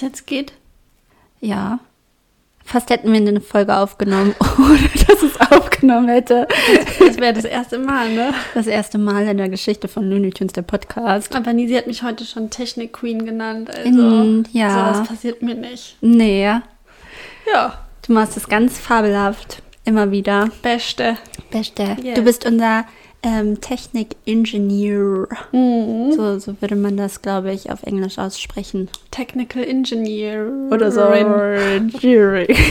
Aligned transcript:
jetzt 0.00 0.26
geht? 0.26 0.52
Ja. 1.40 1.78
Fast 2.66 2.88
hätten 2.88 3.12
wir 3.12 3.20
eine 3.20 3.42
Folge 3.42 3.76
aufgenommen, 3.76 4.34
ohne 4.58 4.88
dass 5.06 5.22
es 5.22 5.38
aufgenommen 5.52 6.08
hätte. 6.08 6.48
Das 6.98 7.18
wäre 7.18 7.34
das 7.34 7.44
erste 7.44 7.78
Mal, 7.78 8.10
ne? 8.14 8.32
Das 8.54 8.66
erste 8.66 8.96
Mal 8.96 9.26
in 9.28 9.36
der 9.36 9.50
Geschichte 9.50 9.86
von 9.86 10.08
Looney 10.08 10.30
Tunes, 10.30 10.54
der 10.54 10.62
Podcast. 10.62 11.36
Aber 11.36 11.52
Nisi 11.52 11.74
hat 11.74 11.86
mich 11.86 12.02
heute 12.02 12.24
schon 12.24 12.48
Technik 12.48 12.94
Queen 12.94 13.26
genannt. 13.26 13.68
Also, 13.70 13.90
Mm, 13.90 14.44
ja. 14.52 14.70
sowas 14.94 15.08
passiert 15.08 15.42
mir 15.42 15.54
nicht. 15.54 15.96
Nee, 16.00 16.44
Ja, 17.52 17.78
du 18.06 18.12
machst 18.14 18.38
es 18.38 18.48
ganz 18.48 18.78
fabelhaft. 18.78 19.62
Immer 19.84 20.10
wieder. 20.10 20.48
beste. 20.62 21.18
Beste. 21.50 21.98
Yes. 22.02 22.14
Du 22.14 22.22
bist 22.22 22.46
unser 22.46 22.86
ähm, 23.24 23.60
Technik-Ingenieur. 23.60 25.28
Mhm. 25.52 26.12
So, 26.12 26.38
so 26.38 26.60
würde 26.60 26.76
man 26.76 26.96
das, 26.96 27.22
glaube 27.22 27.52
ich, 27.52 27.70
auf 27.70 27.82
Englisch 27.82 28.18
aussprechen. 28.18 28.88
Technical 29.10 29.64
Engineer. 29.64 30.46
Oder 30.70 30.92
so. 30.92 31.00
Engineering. 31.00 32.54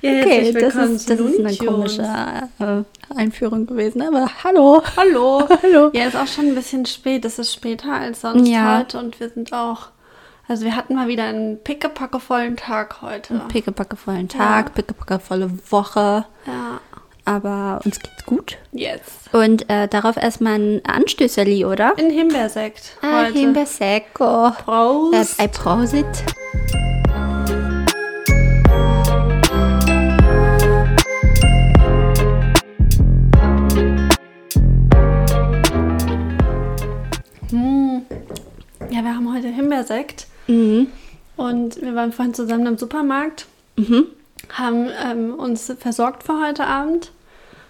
Ja, 0.00 0.12
Okay, 0.12 0.30
herzlich 0.30 0.54
das 0.54 0.62
willkommen 0.76 0.94
ist, 0.94 1.10
das 1.10 1.18
ist 1.18 1.40
eine 1.40 1.56
komische 1.56 2.02
äh, 2.02 2.84
Einführung 3.16 3.66
gewesen. 3.66 4.00
Aber 4.02 4.28
hallo. 4.44 4.80
Hallo. 4.96 5.42
Hallo. 5.62 5.90
Ja, 5.92 6.04
ist 6.06 6.14
auch 6.16 6.28
schon 6.28 6.46
ein 6.46 6.54
bisschen 6.54 6.86
spät. 6.86 7.24
Es 7.24 7.40
ist 7.40 7.52
später 7.52 7.92
als 7.94 8.20
sonst 8.20 8.48
Ja. 8.48 8.78
heute 8.78 8.96
und 9.00 9.18
wir 9.18 9.28
sind 9.28 9.52
auch. 9.52 9.88
Also 10.46 10.64
wir 10.64 10.76
hatten 10.76 10.94
mal 10.94 11.08
wieder 11.08 11.24
einen 11.24 11.58
pickepackevollen 11.64 12.56
Tag 12.56 13.02
heute. 13.02 13.40
Pickepackevollen 13.48 14.28
Tag, 14.28 14.72
pickepackevolle 14.74 15.50
Woche. 15.68 16.24
Ja. 16.46 16.80
Aber 17.28 17.80
uns 17.84 18.00
geht's 18.00 18.24
gut. 18.24 18.56
Yes. 18.72 19.00
Und 19.32 19.68
äh, 19.68 19.86
darauf 19.86 20.16
erstmal 20.16 20.54
ein 20.54 20.80
Anstößerli, 20.86 21.66
oder? 21.66 21.92
In 21.98 22.08
Himbeersekt 22.10 22.96
Ah, 23.02 23.24
heute. 23.26 23.38
Himbeersecco. 23.38 24.46
Äh, 24.48 24.50
Prost. 24.64 25.36
bei 25.36 25.46
Prosit. 25.48 26.06
Hm. 37.50 38.02
Ja, 38.90 39.02
wir 39.02 39.14
haben 39.14 39.32
heute 39.34 39.48
Himbeersekt 39.48 40.26
Mhm. 40.46 40.88
und 41.36 41.80
wir 41.80 41.94
waren 41.94 42.12
vorhin 42.12 42.34
zusammen 42.34 42.66
im 42.66 42.78
Supermarkt, 42.78 43.46
Mhm. 43.76 44.06
haben 44.52 44.88
ähm, 45.04 45.34
uns 45.34 45.72
versorgt 45.78 46.22
für 46.24 46.40
heute 46.44 46.66
Abend, 46.66 47.10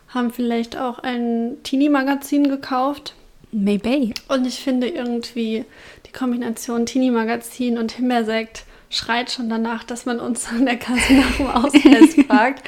haben 0.08 0.30
vielleicht 0.32 0.76
auch 0.78 0.98
ein 1.00 1.56
Teenie-Magazin 1.62 2.48
gekauft. 2.48 3.14
Maybe. 3.52 4.12
Und 4.28 4.46
ich 4.46 4.60
finde 4.60 4.88
irgendwie 4.88 5.64
die 6.06 6.12
Kombination 6.12 6.86
Teenie-Magazin 6.86 7.78
und 7.78 7.92
Himbeersekt 7.92 8.64
schreit 8.90 9.30
schon 9.30 9.48
danach, 9.48 9.84
dass 9.84 10.06
man 10.06 10.18
uns 10.20 10.48
an 10.48 10.64
der 10.66 10.76
Kasse 10.76 11.12
nach 11.14 11.36
dem 11.36 11.46
Ausweis 11.46 12.14
fragt. 12.26 12.62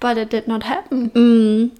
But 0.00 0.16
it 0.16 0.32
did 0.32 0.46
not 0.48 0.68
happen. 0.68 1.10
Mhm. 1.14 1.70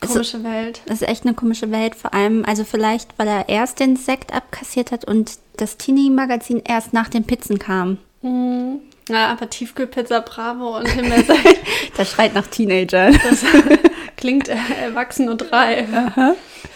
Komische 0.00 0.42
Welt. 0.44 0.80
Das 0.86 1.02
ist 1.02 1.08
echt 1.08 1.24
eine 1.24 1.34
komische 1.34 1.70
Welt, 1.70 1.94
vor 1.94 2.14
allem, 2.14 2.44
also 2.44 2.64
vielleicht, 2.64 3.10
weil 3.18 3.28
er 3.28 3.48
erst 3.48 3.80
den 3.80 3.96
Sekt 3.96 4.32
abkassiert 4.32 4.92
hat 4.92 5.04
und 5.04 5.32
das 5.56 5.76
Teenie-Magazin 5.76 6.62
erst 6.66 6.92
nach 6.92 7.08
den 7.08 7.24
Pizzen 7.24 7.58
kam. 7.58 7.98
Mhm. 8.22 8.80
Ja, 9.08 9.28
aber 9.28 9.48
Tiefkühlpizza 9.48 10.20
Bravo 10.20 10.78
und 10.78 10.88
Himbeersekt, 10.92 11.60
Das 11.96 12.10
schreit 12.10 12.34
nach 12.34 12.46
Teenagern. 12.46 13.18
das 13.28 13.44
klingt 14.18 14.48
erwachsen 14.82 15.30
und 15.30 15.50
reif. 15.50 15.88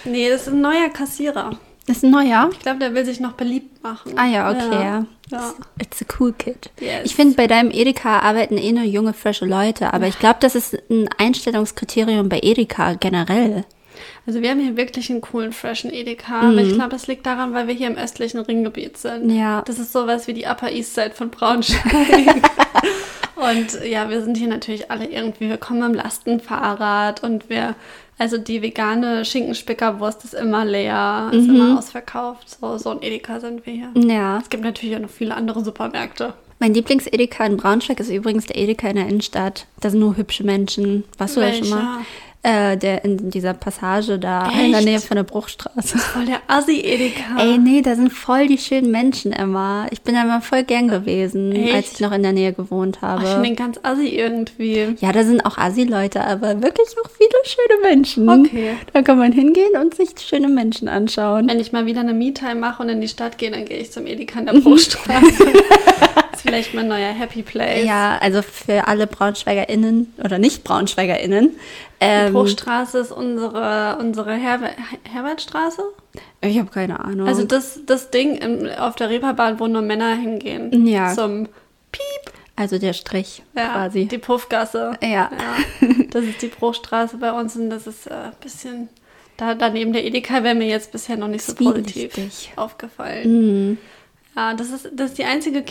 Nee, 0.05 0.31
das 0.31 0.47
ist 0.47 0.55
ein 0.55 0.63
neuer 0.63 0.89
Kassierer. 0.89 1.59
Das 1.87 1.99
ist 1.99 2.05
ein 2.05 2.11
neuer. 2.11 2.49
Ich 2.53 2.61
glaube, 2.61 2.79
der 2.79 2.95
will 2.95 3.05
sich 3.05 3.21
noch 3.21 3.33
beliebt 3.33 3.83
machen. 3.83 4.13
Ah 4.17 4.27
ja, 4.27 4.51
okay, 4.51 4.73
ja. 4.73 5.07
Ja. 5.31 5.55
It's 5.81 6.03
a 6.03 6.05
cool 6.19 6.33
kid. 6.33 6.71
Yes. 6.79 7.03
Ich 7.05 7.17
finde, 7.17 7.35
bei 7.35 7.47
deinem 7.47 7.71
Edeka 7.71 8.21
arbeiten 8.21 8.57
eh 8.57 8.73
nur 8.73 8.85
junge, 8.85 9.15
frische 9.15 9.47
Leute, 9.47 9.93
aber 9.93 10.07
ich 10.07 10.19
glaube, 10.19 10.37
das 10.41 10.55
ist 10.55 10.75
ein 10.91 11.09
Einstellungskriterium 11.19 12.29
bei 12.29 12.41
Edeka 12.43 12.95
generell. 12.95 13.65
Also 14.27 14.41
wir 14.41 14.51
haben 14.51 14.61
hier 14.61 14.77
wirklich 14.77 15.11
einen 15.11 15.21
coolen, 15.21 15.53
freshen 15.53 15.93
Edeka, 15.93 16.41
aber 16.41 16.59
ich 16.59 16.75
glaube, 16.75 16.91
das 16.91 17.09
liegt 17.09 17.27
daran, 17.27 17.55
weil 17.55 17.67
wir 17.67 17.75
hier 17.75 17.89
im 17.89 17.97
östlichen 17.97 18.41
Ringgebiet 18.41 18.97
sind. 18.97 19.31
Ja. 19.31 19.63
Das 19.63 19.79
ist 19.79 19.93
sowas 19.93 20.29
wie 20.29 20.35
die 20.35 20.45
Upper 20.45 20.71
East 20.71 20.95
Side 20.95 21.13
von 21.15 21.31
Braunschweig. 21.31 22.43
und 23.51 23.85
ja, 23.85 24.09
wir 24.11 24.23
sind 24.23 24.37
hier 24.37 24.49
natürlich 24.49 24.91
alle 24.91 25.07
irgendwie, 25.07 25.49
wir 25.49 25.57
kommen 25.57 25.83
am 25.83 25.95
Lastenfahrrad 25.95 27.23
und 27.23 27.49
wir, 27.49 27.75
also 28.19 28.39
die 28.39 28.63
vegane 28.63 29.25
Schinkenspickerwurst 29.25 30.25
ist 30.25 30.35
immer 30.35 30.65
leer, 30.65 31.31
ist 31.33 31.49
immer 31.49 31.79
ausverkauft. 31.79 32.49
So, 32.49 32.79
so 32.79 32.91
ein 32.91 33.03
Edeka 33.03 33.41
sind 33.41 33.67
wir 33.67 33.73
hier. 33.73 33.91
Ja. 33.95 34.39
Es 34.39 34.49
gibt 34.49 34.65
natürlich 34.65 34.97
auch 34.97 35.01
noch 35.01 35.11
viele 35.11 35.35
andere 35.35 35.65
Supermärkte. 35.65 36.35
Mein 36.59 36.75
Lieblings-Edeka 36.75 37.45
in 37.45 37.57
Braunschweig 37.57 37.99
ist 37.99 38.11
übrigens 38.11 38.47
der 38.47 38.57
Edeka 38.57 38.89
in 38.89 38.95
der 38.97 39.09
Innenstadt. 39.09 39.67
Da 39.81 39.91
sind 39.91 39.99
nur 39.99 40.17
hübsche 40.17 40.45
Menschen. 40.45 41.03
Warst 41.19 41.37
du 41.37 41.41
da 41.41 41.53
schon 41.53 41.71
mal? 41.71 41.99
Äh, 42.45 42.77
der 42.77 43.05
in 43.05 43.31
dieser 43.31 43.55
Passage 43.55 44.19
da 44.19 44.51
in 44.51 44.71
der 44.73 44.79
Echt? 44.81 44.89
Nähe 44.89 45.01
von 45.01 45.15
der 45.15 45.23
Bruchstraße. 45.23 45.97
Voll 45.97 46.25
der 46.25 46.41
Assi-Edeka. 46.49 47.39
Ey, 47.39 47.57
nee, 47.57 47.83
da 47.83 47.95
sind 47.95 48.13
voll 48.13 48.49
die 48.49 48.59
schönen 48.59 48.91
Menschen 48.91 49.33
immer. 49.33 49.87
Ich 49.93 50.03
bin 50.03 50.17
da 50.17 50.23
immer 50.23 50.41
voll 50.41 50.65
gern 50.65 50.89
gewesen, 50.89 51.53
Echt? 51.53 51.73
als 51.75 51.93
ich 51.93 52.01
noch 52.01 52.11
in 52.11 52.25
der 52.25 52.33
Nähe 52.33 52.53
gewohnt 52.53 52.99
Oh, 53.01 53.07
ich 53.23 53.29
habe. 53.29 53.43
den 53.45 53.55
ganz 53.55 53.79
assi 53.85 54.09
irgendwie. 54.09 54.97
ja, 54.99 55.13
da 55.13 55.23
sind 55.23 55.47
auch 55.47 55.57
Assi-Leute, 55.57 56.25
aber 56.25 56.61
wirklich 56.61 56.89
auch 57.05 57.11
viele 57.11 57.31
schöne 57.45 57.81
Menschen. 57.95 58.29
Okay. 58.29 58.73
Da 58.93 59.03
kann 59.03 59.19
man 59.19 59.31
hingehen 59.31 59.77
und 59.81 59.95
sich 59.95 60.09
schöne 60.19 60.49
Menschen 60.49 60.89
anschauen. 60.89 61.49
Wenn 61.49 61.61
ich 61.61 61.71
mal 61.71 61.87
wieder 61.87 62.01
eine 62.01 62.13
Me-Time 62.13 62.57
mache 62.57 62.83
und 62.83 62.89
in 62.89 63.01
die 63.01 63.07
Stadt 63.09 63.39
gehe, 63.39 63.53
dann 63.53 63.67
gehe 63.67 63.79
ich 63.79 63.93
zum 63.93 64.05
Edeka 64.09 64.41
in 64.41 64.47
der 64.47 64.55
Bruchstraße. 64.55 65.23
vielleicht 66.43 66.75
mein 66.75 66.89
neuer 66.89 67.13
Happy 67.13 67.43
Place. 67.43 67.85
Ja, 67.87 68.19
also 68.21 68.43
für 68.43 68.87
alle 68.89 69.07
BraunschweigerInnen 69.07 70.13
oder 70.23 70.39
nicht 70.39 70.65
BraunschweigerInnen. 70.65 71.51
Die 71.51 71.57
Ähm, 72.01 72.33
Bruchstraße 72.33 72.99
ist 72.99 73.13
unsere, 73.13 73.97
unsere 74.01 74.35
Herber 74.35 74.71
Herbertstraße. 75.11 75.83
ich 76.41 76.59
habe 76.59 76.71
keine 76.71 77.01
Ahnung. 77.01 77.29
Also 77.29 77.45
das, 77.45 77.81
das 77.87 78.11
Ding 78.11 78.37
im, 78.37 78.69
auf 78.79 78.97
der 78.97 79.09
Reeperbahn, 79.11 79.61
wo 79.61 79.67
nur 79.69 79.83
Männer 79.83 80.15
hingehen. 80.17 80.87
Ja. 80.87 81.15
Zum 81.15 81.49
Piep. 81.93 82.33
also 82.57 82.79
der 82.79 82.93
Strich 82.93 83.43
Ja, 83.57 83.69
quasi. 83.73 84.07
die 84.07 84.19
Puffgasse. 84.19 84.93
Ja. 85.03 85.09
Ja, 85.09 85.31
das 86.11 86.25
ist 86.25 86.43
die 86.43 86.49
Bruchstraße 86.49 87.17
bei 87.19 87.33
uns 87.33 87.55
und 87.57 87.71
das 87.71 87.87
ist 87.87 88.11
ein 88.11 88.31
äh, 88.31 88.33
bisschen... 88.43 88.89
Da, 89.39 89.55
daneben 89.55 89.93
der 89.95 90.05
Edeka 90.05 90.43
wäre 90.45 90.55
mir 90.55 90.67
jetzt 90.69 90.93
bisher 90.93 91.17
noch 91.17 91.27
nicht 91.29 91.43
so 91.45 91.55
positiv 91.55 92.13
aufgefallen. 92.57 93.31
Mhm. 93.71 93.79
Ja, 94.37 94.55
das 94.55 94.71
ist, 94.71 94.89
das 94.95 95.11
ist 95.11 95.19
die 95.19 95.25
einzige 95.25 95.63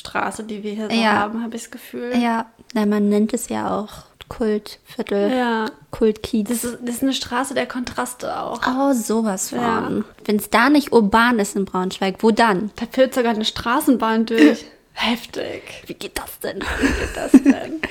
Kiezstraße, 0.00 0.44
die 0.44 0.62
wir 0.62 0.72
hier 0.72 0.90
so 0.90 0.96
Ja. 0.96 1.12
haben, 1.14 1.42
habe 1.42 1.56
ich 1.56 1.62
das 1.62 1.70
Gefühl. 1.70 2.16
Ja, 2.18 2.46
na, 2.74 2.84
man 2.86 3.08
nennt 3.08 3.32
es 3.32 3.48
ja 3.48 3.78
auch 3.78 3.88
Kultviertel, 4.28 5.30
Ja. 5.32 5.66
Kultkiez. 5.90 6.48
Das 6.48 6.64
ist, 6.64 6.78
das 6.82 6.96
ist 6.96 7.02
eine 7.02 7.12
Straße 7.14 7.54
der 7.54 7.66
Kontraste 7.66 8.38
auch. 8.40 8.60
Oh, 8.66 8.92
sowas 8.92 9.50
von. 9.50 9.58
Ja. 9.60 9.90
Wenn 10.24 10.36
es 10.36 10.50
da 10.50 10.68
nicht 10.68 10.92
urban 10.92 11.38
ist 11.38 11.56
in 11.56 11.64
Braunschweig, 11.64 12.16
wo 12.20 12.30
dann? 12.32 12.70
Da 12.76 12.86
führt 12.90 13.14
sogar 13.14 13.32
eine 13.34 13.44
Straßenbahn 13.44 14.26
durch. 14.26 14.64
Heftig. 14.92 15.62
Wie 15.86 15.94
geht 15.94 16.18
das 16.18 16.40
denn? 16.40 16.60
Wie 16.80 16.86
geht 16.86 17.16
das 17.16 17.32
denn? 17.32 17.80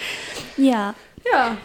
Ja. 0.57 0.93
ja. 1.31 1.57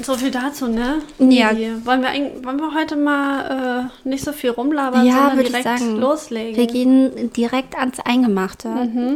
So 0.00 0.14
viel 0.14 0.30
dazu, 0.30 0.68
ne? 0.68 1.02
Ja. 1.18 1.50
Wollen 1.84 2.02
wir, 2.02 2.44
wollen 2.44 2.58
wir 2.60 2.72
heute 2.74 2.96
mal 2.96 3.90
äh, 4.04 4.08
nicht 4.08 4.24
so 4.24 4.32
viel 4.32 4.50
rumlabern, 4.50 5.04
Ja, 5.04 5.28
sondern 5.28 5.38
direkt 5.46 5.64
sagen. 5.64 5.96
loslegen? 5.96 6.56
Wir 6.56 6.66
gehen 6.66 7.32
direkt 7.36 7.76
ans 7.76 7.98
Eingemachte, 8.00 8.68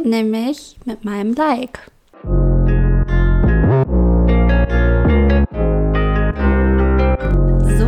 nämlich 0.03 0.75
mit 0.85 1.05
meinem 1.05 1.33
Like. 1.35 1.79
So, 7.77 7.87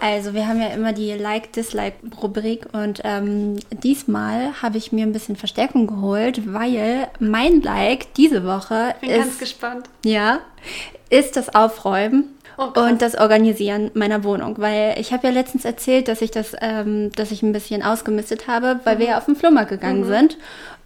also 0.00 0.34
wir 0.34 0.48
haben 0.48 0.60
ja 0.60 0.68
immer 0.68 0.92
die 0.92 1.12
Like-Dislike-Rubrik 1.12 2.66
und 2.72 3.00
ähm, 3.04 3.58
diesmal 3.70 4.62
habe 4.62 4.78
ich 4.78 4.92
mir 4.92 5.04
ein 5.04 5.12
bisschen 5.12 5.36
Verstärkung 5.36 5.86
geholt, 5.86 6.52
weil 6.52 7.08
mein 7.18 7.62
Like 7.62 8.14
diese 8.14 8.44
Woche 8.44 8.94
Bin 9.00 9.10
ganz 9.10 9.32
ist, 9.32 9.38
gespannt. 9.40 9.88
ja, 10.04 10.40
ist 11.10 11.36
das 11.36 11.54
Aufräumen. 11.54 12.36
Oh, 12.58 12.78
und 12.78 13.00
das 13.00 13.14
Organisieren 13.14 13.90
meiner 13.94 14.22
Wohnung, 14.22 14.56
weil 14.58 14.94
ich 14.98 15.14
habe 15.14 15.28
ja 15.28 15.32
letztens 15.32 15.64
erzählt, 15.64 16.08
dass 16.08 16.20
ich 16.20 16.30
das, 16.30 16.54
ähm, 16.60 17.10
dass 17.12 17.30
ich 17.30 17.42
ein 17.42 17.52
bisschen 17.52 17.82
ausgemistet 17.82 18.48
habe, 18.48 18.80
weil 18.84 18.98
wir 18.98 19.06
ja 19.06 19.18
auf 19.18 19.24
den 19.24 19.36
Flohmarkt 19.36 19.70
gegangen 19.70 20.04
sind. 20.04 20.36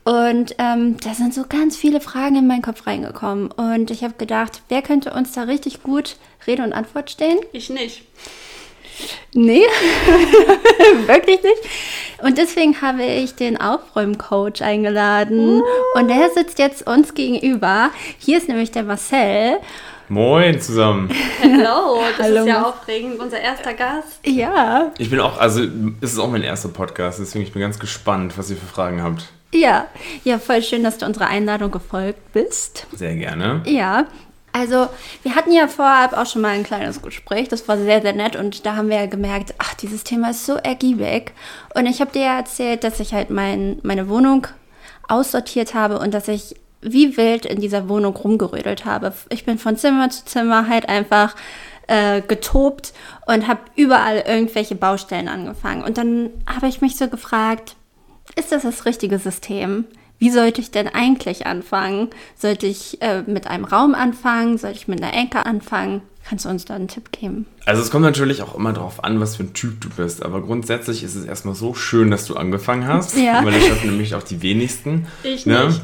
Und 0.04 0.54
ähm, 0.58 0.98
da 0.98 1.14
sind 1.14 1.34
so 1.34 1.44
ganz 1.48 1.76
viele 1.76 2.00
Fragen 2.00 2.36
in 2.36 2.46
meinen 2.46 2.62
Kopf 2.62 2.86
reingekommen. 2.86 3.50
Und 3.50 3.90
ich 3.90 4.04
habe 4.04 4.14
gedacht, 4.18 4.62
wer 4.68 4.82
könnte 4.82 5.12
uns 5.14 5.32
da 5.32 5.42
richtig 5.42 5.82
gut 5.82 6.16
Rede 6.46 6.62
und 6.62 6.74
Antwort 6.74 7.10
stehen? 7.10 7.38
Ich 7.52 7.70
nicht. 7.70 8.04
Nee, 9.32 9.64
wirklich 11.06 11.42
nicht. 11.42 12.22
Und 12.22 12.38
deswegen 12.38 12.80
habe 12.80 13.02
ich 13.02 13.34
den 13.34 13.60
Aufräumcoach 13.60 14.62
eingeladen. 14.62 15.60
Uh. 15.60 15.98
Und 15.98 16.08
der 16.08 16.30
sitzt 16.30 16.58
jetzt 16.58 16.86
uns 16.86 17.14
gegenüber. 17.14 17.90
Hier 18.18 18.38
ist 18.38 18.48
nämlich 18.48 18.70
der 18.70 18.84
Marcel. 18.84 19.58
Moin 20.08 20.60
zusammen. 20.60 21.10
Hallo, 21.42 22.02
das 22.16 22.26
Hallo. 22.26 22.40
ist 22.40 22.46
ja 22.46 22.62
aufregend, 22.62 23.18
unser 23.18 23.40
erster 23.40 23.72
Gast. 23.72 24.20
Ja. 24.24 24.92
Ich 24.98 25.08
bin 25.08 25.18
auch, 25.18 25.38
also 25.38 25.62
es 26.00 26.12
ist 26.12 26.18
auch 26.18 26.30
mein 26.30 26.42
erster 26.42 26.68
Podcast, 26.68 27.20
deswegen 27.20 27.44
ich 27.44 27.52
bin 27.52 27.62
ganz 27.62 27.78
gespannt, 27.78 28.36
was 28.36 28.50
ihr 28.50 28.56
für 28.56 28.66
Fragen 28.66 29.02
habt. 29.02 29.26
Ja, 29.54 29.86
ja, 30.24 30.38
voll 30.38 30.62
schön, 30.62 30.82
dass 30.82 30.98
du 30.98 31.06
unserer 31.06 31.28
Einladung 31.28 31.70
gefolgt 31.70 32.32
bist. 32.32 32.86
Sehr 32.92 33.14
gerne. 33.14 33.62
Ja, 33.66 34.06
also 34.54 34.88
wir 35.24 35.34
hatten 35.34 35.50
ja 35.50 35.66
vorab 35.66 36.12
auch 36.12 36.26
schon 36.26 36.40
mal 36.40 36.50
ein 36.50 36.62
kleines 36.62 37.02
Gespräch, 37.02 37.48
das 37.48 37.66
war 37.66 37.76
sehr, 37.76 38.00
sehr 38.00 38.12
nett 38.12 38.36
und 38.36 38.64
da 38.64 38.76
haben 38.76 38.88
wir 38.88 39.00
ja 39.00 39.06
gemerkt, 39.06 39.52
ach, 39.58 39.74
dieses 39.74 40.04
Thema 40.04 40.30
ist 40.30 40.46
so 40.46 40.54
ergiebig. 40.54 41.32
Und 41.74 41.86
ich 41.86 42.00
habe 42.00 42.12
dir 42.12 42.22
ja 42.22 42.36
erzählt, 42.36 42.84
dass 42.84 43.00
ich 43.00 43.12
halt 43.12 43.30
mein, 43.30 43.80
meine 43.82 44.08
Wohnung 44.08 44.46
aussortiert 45.08 45.74
habe 45.74 45.98
und 45.98 46.14
dass 46.14 46.28
ich 46.28 46.54
wie 46.80 47.16
wild 47.16 47.46
in 47.46 47.60
dieser 47.60 47.88
Wohnung 47.88 48.14
rumgerödelt 48.14 48.84
habe. 48.84 49.12
Ich 49.28 49.44
bin 49.44 49.58
von 49.58 49.76
Zimmer 49.76 50.08
zu 50.10 50.24
Zimmer 50.24 50.68
halt 50.68 50.88
einfach 50.88 51.34
äh, 51.88 52.20
getobt 52.20 52.92
und 53.26 53.48
habe 53.48 53.60
überall 53.74 54.22
irgendwelche 54.24 54.76
Baustellen 54.76 55.26
angefangen. 55.26 55.82
Und 55.82 55.98
dann 55.98 56.30
habe 56.46 56.68
ich 56.68 56.80
mich 56.80 56.96
so 56.96 57.08
gefragt, 57.08 57.74
ist 58.36 58.52
das 58.52 58.62
das 58.62 58.84
richtige 58.84 59.18
System? 59.18 59.86
Wie 60.24 60.30
sollte 60.30 60.62
ich 60.62 60.70
denn 60.70 60.88
eigentlich 60.88 61.44
anfangen? 61.44 62.08
Sollte 62.34 62.66
ich 62.66 63.02
äh, 63.02 63.20
mit 63.26 63.46
einem 63.46 63.66
Raum 63.66 63.94
anfangen? 63.94 64.56
Sollte 64.56 64.78
ich 64.78 64.88
mit 64.88 65.02
einer 65.02 65.12
Ecke 65.12 65.44
anfangen? 65.44 66.00
Kannst 66.26 66.46
du 66.46 66.48
uns 66.48 66.64
da 66.64 66.76
einen 66.76 66.88
Tipp 66.88 67.12
geben? 67.12 67.44
Also 67.66 67.82
es 67.82 67.90
kommt 67.90 68.04
natürlich 68.04 68.42
auch 68.42 68.54
immer 68.54 68.72
darauf 68.72 69.02
an, 69.04 69.20
was 69.20 69.36
für 69.36 69.44
ein 69.44 69.52
Typ 69.52 69.80
du 69.80 69.88
bist. 69.90 70.24
Aber 70.24 70.40
grundsätzlich 70.40 71.02
ist 71.02 71.14
es 71.14 71.24
erstmal 71.24 71.54
so 71.54 71.74
schön, 71.74 72.10
dass 72.10 72.26
du 72.26 72.36
angefangen 72.36 72.86
hast. 72.86 73.16
Ja. 73.16 73.44
Weil 73.44 73.52
das 73.52 73.66
schaffen 73.66 73.90
nämlich 73.90 74.14
auch 74.14 74.22
die 74.22 74.42
wenigsten. 74.42 75.06
Ich 75.22 75.46
ne? 75.46 75.66
nicht. 75.66 75.82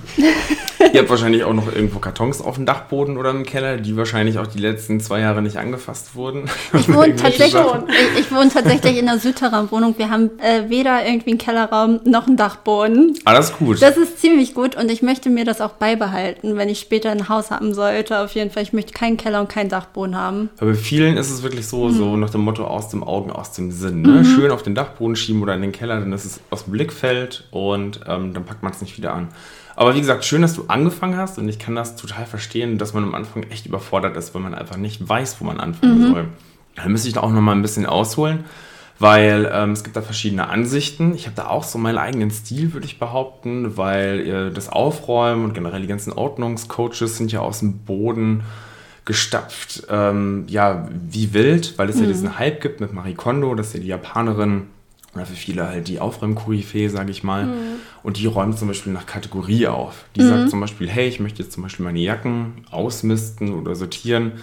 Ihr 0.92 1.00
habt 1.00 1.10
wahrscheinlich 1.10 1.44
auch 1.44 1.52
noch 1.52 1.72
irgendwo 1.72 1.98
Kartons 1.98 2.40
auf 2.40 2.56
dem 2.56 2.64
Dachboden 2.64 3.18
oder 3.18 3.30
im 3.30 3.44
Keller, 3.44 3.76
die 3.76 3.96
wahrscheinlich 3.96 4.38
auch 4.38 4.46
die 4.46 4.58
letzten 4.58 4.98
zwei 5.00 5.20
Jahre 5.20 5.42
nicht 5.42 5.58
angefasst 5.58 6.14
wurden. 6.14 6.44
Ich 6.72 6.92
wohne, 6.92 7.14
tatsächlich, 7.16 7.54
ich, 7.54 8.20
ich, 8.20 8.32
wohne 8.32 8.48
tatsächlich 8.48 8.96
in 8.96 9.08
einer 9.08 9.18
Südterrain-Wohnung. 9.18 9.94
Wir 9.98 10.10
haben 10.10 10.30
äh, 10.38 10.68
weder 10.68 11.04
irgendwie 11.06 11.30
einen 11.30 11.38
Kellerraum 11.38 12.00
noch 12.04 12.26
einen 12.26 12.38
Dachboden. 12.38 13.14
Alles 13.24 13.52
gut. 13.52 13.82
Das 13.82 13.96
ist 13.98 14.20
ziemlich 14.20 14.54
gut 14.54 14.74
und 14.74 14.90
ich 14.90 15.02
möchte 15.02 15.28
mir 15.28 15.44
das 15.44 15.60
auch 15.60 15.72
beibehalten, 15.72 16.56
wenn 16.56 16.70
ich 16.70 16.80
später 16.80 17.10
ein 17.10 17.28
Haus 17.28 17.50
haben 17.50 17.74
sollte. 17.74 18.18
Auf 18.18 18.32
jeden 18.32 18.50
Fall, 18.50 18.62
ich 18.62 18.72
möchte 18.72 18.94
keinen 18.94 19.18
Keller 19.18 19.40
und 19.40 19.48
keinen 19.48 19.68
Dachboden 19.68 20.16
haben 20.16 20.30
haben. 20.30 20.50
Aber 20.58 20.70
bei 20.70 20.76
vielen 20.76 21.16
ist 21.16 21.30
es 21.30 21.42
wirklich 21.42 21.66
so, 21.66 21.69
mhm. 21.88 21.92
so 21.92 22.16
nach 22.16 22.30
dem 22.30 22.42
Motto 22.42 22.64
aus 22.64 22.88
dem 22.88 23.02
Augen, 23.02 23.30
aus 23.30 23.52
dem 23.52 23.70
Sinn. 23.70 24.02
Ne? 24.02 24.08
Mhm. 24.08 24.24
Schön 24.24 24.50
auf 24.50 24.62
den 24.62 24.74
Dachboden 24.74 25.16
schieben 25.16 25.42
oder 25.42 25.54
in 25.54 25.62
den 25.62 25.72
Keller, 25.72 26.00
dann 26.00 26.12
ist 26.12 26.24
es 26.24 26.40
aus 26.50 26.64
dem 26.64 26.72
Blickfeld 26.72 27.44
und 27.50 28.00
ähm, 28.06 28.34
dann 28.34 28.44
packt 28.44 28.62
man 28.62 28.72
es 28.72 28.80
nicht 28.80 28.96
wieder 28.96 29.14
an. 29.14 29.28
Aber 29.76 29.94
wie 29.94 30.00
gesagt, 30.00 30.24
schön, 30.24 30.42
dass 30.42 30.54
du 30.54 30.64
angefangen 30.68 31.16
hast 31.16 31.38
und 31.38 31.48
ich 31.48 31.58
kann 31.58 31.74
das 31.74 31.96
total 31.96 32.26
verstehen, 32.26 32.76
dass 32.76 32.92
man 32.92 33.04
am 33.04 33.14
Anfang 33.14 33.44
echt 33.44 33.66
überfordert 33.66 34.16
ist, 34.16 34.34
weil 34.34 34.42
man 34.42 34.54
einfach 34.54 34.76
nicht 34.76 35.08
weiß, 35.08 35.40
wo 35.40 35.44
man 35.44 35.58
anfangen 35.58 36.00
mhm. 36.00 36.12
soll. 36.12 36.28
Dann 36.76 36.92
müsste 36.92 37.08
ich 37.08 37.14
da 37.14 37.20
auch 37.20 37.30
nochmal 37.30 37.56
ein 37.56 37.62
bisschen 37.62 37.86
ausholen, 37.86 38.44
weil 38.98 39.50
ähm, 39.52 39.72
es 39.72 39.82
gibt 39.82 39.96
da 39.96 40.02
verschiedene 40.02 40.48
Ansichten. 40.48 41.14
Ich 41.14 41.26
habe 41.26 41.36
da 41.36 41.48
auch 41.48 41.64
so 41.64 41.78
meinen 41.78 41.98
eigenen 41.98 42.30
Stil, 42.30 42.74
würde 42.74 42.86
ich 42.86 42.98
behaupten, 42.98 43.76
weil 43.76 44.20
äh, 44.20 44.50
das 44.52 44.68
Aufräumen 44.68 45.44
und 45.44 45.54
generell 45.54 45.80
die 45.80 45.88
ganzen 45.88 46.12
Ordnungscoaches 46.12 47.16
sind 47.16 47.32
ja 47.32 47.40
aus 47.40 47.60
dem 47.60 47.78
Boden 47.78 48.42
gestapft, 49.10 49.88
ähm, 49.90 50.44
ja, 50.46 50.88
wie 51.10 51.34
wild, 51.34 51.76
weil 51.78 51.88
es 51.88 51.96
mhm. 51.96 52.02
ja 52.02 52.08
diesen 52.10 52.38
Hype 52.38 52.60
gibt 52.60 52.80
mit 52.80 52.92
Marie 52.92 53.14
Kondo, 53.14 53.56
das 53.56 53.66
ist 53.66 53.74
ja 53.74 53.80
die 53.80 53.88
Japanerin, 53.88 54.68
oder 55.16 55.26
für 55.26 55.34
viele 55.34 55.66
halt 55.66 55.88
die 55.88 55.98
Aufräumkoryphäe, 55.98 56.88
sage 56.88 57.10
ich 57.10 57.24
mal. 57.24 57.46
Mhm. 57.46 57.52
Und 58.04 58.18
die 58.18 58.26
räumt 58.26 58.56
zum 58.56 58.68
Beispiel 58.68 58.92
nach 58.92 59.06
Kategorie 59.06 59.66
auf. 59.66 60.04
Die 60.14 60.22
mhm. 60.22 60.28
sagt 60.28 60.50
zum 60.50 60.60
Beispiel, 60.60 60.88
hey, 60.88 61.08
ich 61.08 61.18
möchte 61.18 61.42
jetzt 61.42 61.50
zum 61.50 61.64
Beispiel 61.64 61.84
meine 61.84 61.98
Jacken 61.98 62.64
ausmisten 62.70 63.52
oder 63.52 63.74
sortieren. 63.74 64.34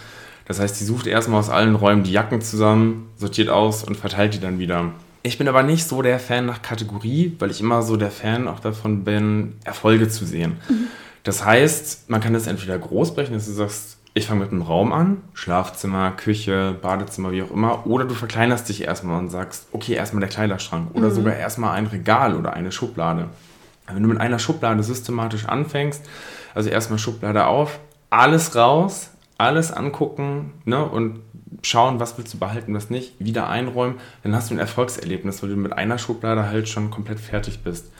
Das 0.43 0.59
heißt, 0.59 0.75
sie 0.75 0.83
sucht 0.83 1.07
erstmal 1.07 1.39
aus 1.39 1.49
allen 1.49 1.75
Räumen 1.75 2.03
die 2.03 2.11
Jacken 2.11 2.41
zusammen, 2.41 3.07
sortiert 3.15 3.47
aus 3.47 3.85
und 3.85 3.95
verteilt 3.95 4.33
die 4.33 4.41
dann 4.41 4.59
wieder. 4.59 4.91
Ich 5.23 5.37
bin 5.37 5.47
aber 5.47 5.63
nicht 5.63 5.87
so 5.87 6.01
der 6.01 6.19
Fan 6.19 6.45
nach 6.45 6.61
Kategorie, 6.61 7.37
weil 7.39 7.51
ich 7.51 7.61
immer 7.61 7.83
so 7.83 7.95
der 7.95 8.11
Fan 8.11 8.49
auch 8.49 8.59
davon 8.59 9.05
bin, 9.05 9.53
Erfolge 9.63 10.09
zu 10.09 10.25
sehen. 10.25 10.57
Mhm. 10.67 10.87
Das 11.23 11.45
heißt, 11.45 12.09
man 12.09 12.19
kann 12.19 12.33
das 12.33 12.47
entweder 12.47 12.77
groß 12.77 13.15
brechen, 13.15 13.33
dass 13.33 13.45
du 13.45 13.53
sagst, 13.53 13.96
ich 14.17 14.27
fange 14.27 14.41
mit 14.41 14.51
einem 14.51 14.61
Raum 14.61 14.91
an, 14.91 15.23
Schlafzimmer, 15.33 16.11
Küche, 16.11 16.75
Badezimmer, 16.81 17.31
wie 17.31 17.43
auch 17.43 17.51
immer, 17.51 17.85
oder 17.87 18.05
du 18.05 18.13
verkleinerst 18.13 18.67
dich 18.67 18.83
erstmal 18.83 19.19
und 19.19 19.29
sagst, 19.29 19.67
okay, 19.71 19.93
erstmal 19.93 20.21
der 20.21 20.29
Kleiderschrank 20.29 20.89
oder 20.93 21.09
mhm. 21.09 21.13
sogar 21.13 21.35
erstmal 21.35 21.75
ein 21.75 21.87
Regal 21.87 22.35
oder 22.35 22.53
eine 22.53 22.71
Schublade. 22.71 23.29
Wenn 23.87 24.03
du 24.03 24.09
mit 24.09 24.19
einer 24.19 24.39
Schublade 24.39 24.83
systematisch 24.83 25.45
anfängst, 25.45 26.03
also 26.53 26.69
erstmal 26.69 26.99
Schublade 26.99 27.45
auf, 27.45 27.79
alles 28.09 28.55
raus, 28.55 29.11
alles 29.37 29.71
angucken 29.71 30.53
ne, 30.65 30.83
und 30.83 31.19
schauen, 31.61 31.99
was 31.99 32.17
willst 32.17 32.33
du 32.33 32.37
behalten, 32.37 32.73
was 32.73 32.89
nicht, 32.89 33.13
wieder 33.19 33.49
einräumen, 33.49 33.95
dann 34.23 34.35
hast 34.35 34.49
du 34.49 34.55
ein 34.55 34.59
Erfolgserlebnis, 34.59 35.41
weil 35.41 35.49
du 35.49 35.55
mit 35.55 35.73
einer 35.73 35.97
Schublade 35.97 36.47
halt 36.49 36.67
schon 36.67 36.91
komplett 36.91 37.19
fertig 37.19 37.63
bist. 37.63 37.91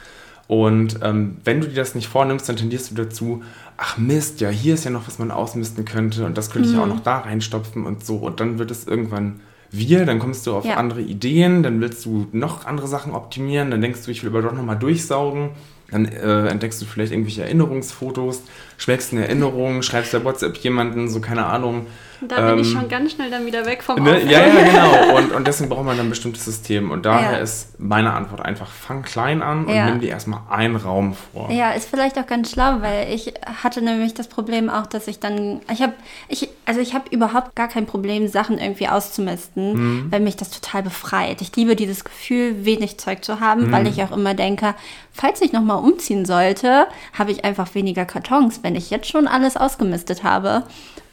Und 0.48 0.98
ähm, 1.02 1.36
wenn 1.44 1.60
du 1.60 1.68
dir 1.68 1.74
das 1.74 1.94
nicht 1.94 2.08
vornimmst, 2.08 2.48
dann 2.48 2.56
tendierst 2.56 2.90
du 2.90 2.94
dazu, 2.94 3.42
ach 3.76 3.98
Mist, 3.98 4.40
ja, 4.40 4.48
hier 4.48 4.74
ist 4.74 4.84
ja 4.84 4.90
noch, 4.90 5.06
was 5.06 5.18
man 5.18 5.30
ausmisten 5.30 5.84
könnte 5.84 6.24
und 6.26 6.36
das 6.36 6.50
könnte 6.50 6.68
mhm. 6.68 6.74
ich 6.74 6.80
auch 6.80 6.86
noch 6.86 7.00
da 7.00 7.18
reinstopfen 7.18 7.84
und 7.86 8.04
so. 8.04 8.16
Und 8.16 8.40
dann 8.40 8.58
wird 8.58 8.70
es 8.70 8.86
irgendwann 8.86 9.40
wir, 9.70 10.06
dann 10.06 10.18
kommst 10.18 10.46
du 10.46 10.54
auf 10.54 10.64
ja. 10.64 10.74
andere 10.76 11.02
Ideen, 11.02 11.62
dann 11.62 11.80
willst 11.80 12.04
du 12.04 12.26
noch 12.32 12.64
andere 12.64 12.88
Sachen 12.88 13.12
optimieren, 13.12 13.70
dann 13.70 13.82
denkst 13.82 14.04
du, 14.04 14.10
ich 14.10 14.22
will 14.22 14.30
aber 14.30 14.42
doch 14.42 14.52
nochmal 14.52 14.78
durchsaugen. 14.78 15.50
Dann 15.90 16.04
äh, 16.04 16.48
entdeckst 16.48 16.80
du 16.82 16.86
vielleicht 16.86 17.12
irgendwelche 17.12 17.42
Erinnerungsfotos, 17.42 18.42
schwelgst 18.76 19.12
eine 19.12 19.26
Erinnerung, 19.26 19.82
schreibst 19.82 20.12
bei 20.12 20.22
WhatsApp 20.22 20.56
jemanden, 20.58 21.08
so 21.08 21.20
keine 21.20 21.46
Ahnung, 21.46 21.86
da 22.20 22.50
bin 22.50 22.58
ich 22.60 22.68
ähm, 22.72 22.80
schon 22.80 22.88
ganz 22.88 23.12
schnell 23.12 23.30
dann 23.30 23.46
wieder 23.46 23.64
weg 23.64 23.82
vom 23.82 24.02
ne, 24.02 24.22
Ja, 24.24 24.46
ja, 24.46 24.64
genau. 24.64 25.16
Und, 25.18 25.32
und 25.32 25.46
deswegen 25.46 25.68
braucht 25.68 25.84
man 25.84 25.96
dann 25.96 26.06
ein 26.06 26.10
bestimmtes 26.10 26.44
System. 26.44 26.90
Und 26.90 27.06
daher 27.06 27.32
ja. 27.32 27.38
ist 27.38 27.78
meine 27.80 28.12
Antwort 28.12 28.44
einfach, 28.44 28.70
fang 28.70 29.02
klein 29.02 29.42
an 29.42 29.66
und 29.66 29.74
ja. 29.74 29.86
nimm 29.86 30.00
dir 30.00 30.10
erstmal 30.10 30.40
einen 30.50 30.76
Raum 30.76 31.14
vor. 31.32 31.50
Ja, 31.50 31.72
ist 31.72 31.88
vielleicht 31.88 32.18
auch 32.18 32.26
ganz 32.26 32.52
schlau, 32.52 32.78
weil 32.80 33.12
ich 33.12 33.34
hatte 33.62 33.82
nämlich 33.82 34.14
das 34.14 34.28
Problem 34.28 34.68
auch, 34.68 34.86
dass 34.86 35.08
ich 35.08 35.18
dann, 35.18 35.60
ich 35.72 35.82
habe, 35.82 35.94
ich, 36.28 36.48
also 36.66 36.80
ich 36.80 36.94
habe 36.94 37.04
überhaupt 37.10 37.54
gar 37.54 37.68
kein 37.68 37.86
Problem, 37.86 38.28
Sachen 38.28 38.58
irgendwie 38.58 38.88
auszumisten, 38.88 39.72
mhm. 39.72 40.12
weil 40.12 40.20
mich 40.20 40.36
das 40.36 40.50
total 40.50 40.82
befreit. 40.82 41.40
Ich 41.40 41.54
liebe 41.56 41.76
dieses 41.76 42.04
Gefühl, 42.04 42.64
wenig 42.64 42.98
Zeug 42.98 43.24
zu 43.24 43.40
haben, 43.40 43.68
mhm. 43.68 43.72
weil 43.72 43.86
ich 43.86 44.02
auch 44.02 44.12
immer 44.12 44.34
denke, 44.34 44.74
falls 45.12 45.40
ich 45.40 45.52
nochmal 45.52 45.82
umziehen 45.82 46.24
sollte, 46.24 46.86
habe 47.16 47.32
ich 47.32 47.44
einfach 47.44 47.74
weniger 47.74 48.04
Kartons, 48.04 48.60
wenn 48.62 48.76
ich 48.76 48.90
jetzt 48.90 49.08
schon 49.08 49.26
alles 49.26 49.56
ausgemistet 49.56 50.22
habe. 50.22 50.64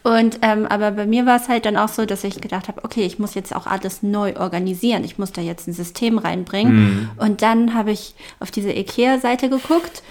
Und 0.05 0.37
ähm, 0.43 0.67
aber 0.67 0.91
bei 0.91 1.07
mir 1.07 1.25
war 1.25 1.37
es 1.37 1.49
halt 1.49 1.65
dann 1.65 1.77
auch 1.77 1.87
so, 1.89 2.05
dass 2.05 2.23
ich 2.23 2.39
gedacht 2.39 2.67
habe, 2.67 2.83
okay, 2.83 3.07
ich 3.07 3.17
muss 3.17 3.33
jetzt 3.33 3.55
auch 3.55 3.65
alles 3.65 4.03
neu 4.03 4.35
organisieren. 4.35 5.03
Ich 5.03 5.17
muss 5.17 5.31
da 5.31 5.41
jetzt 5.41 5.67
ein 5.67 5.73
System 5.73 6.19
reinbringen. 6.19 6.75
Mhm. 6.75 7.09
Und 7.17 7.41
dann 7.41 7.73
habe 7.73 7.89
ich 7.89 8.13
auf 8.39 8.51
diese 8.51 8.71
IKEA-Seite 8.71 9.49
geguckt. 9.49 10.03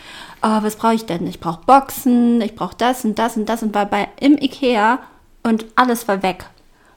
Oh, 0.43 0.59
was 0.63 0.75
brauche 0.75 0.95
ich 0.95 1.07
denn? 1.07 1.25
Ich 1.29 1.39
brauche 1.39 1.61
Boxen, 1.65 2.41
ich 2.41 2.57
brauche 2.57 2.75
das 2.77 3.05
und 3.05 3.21
das 3.21 3.37
und 3.37 3.49
das 3.49 3.63
und 3.63 3.73
war 3.73 3.87
bei 3.87 4.09
im 4.19 4.37
IKEA 4.37 4.99
und 5.45 5.65
alles 5.77 6.09
war 6.09 6.25
weg. 6.25 6.47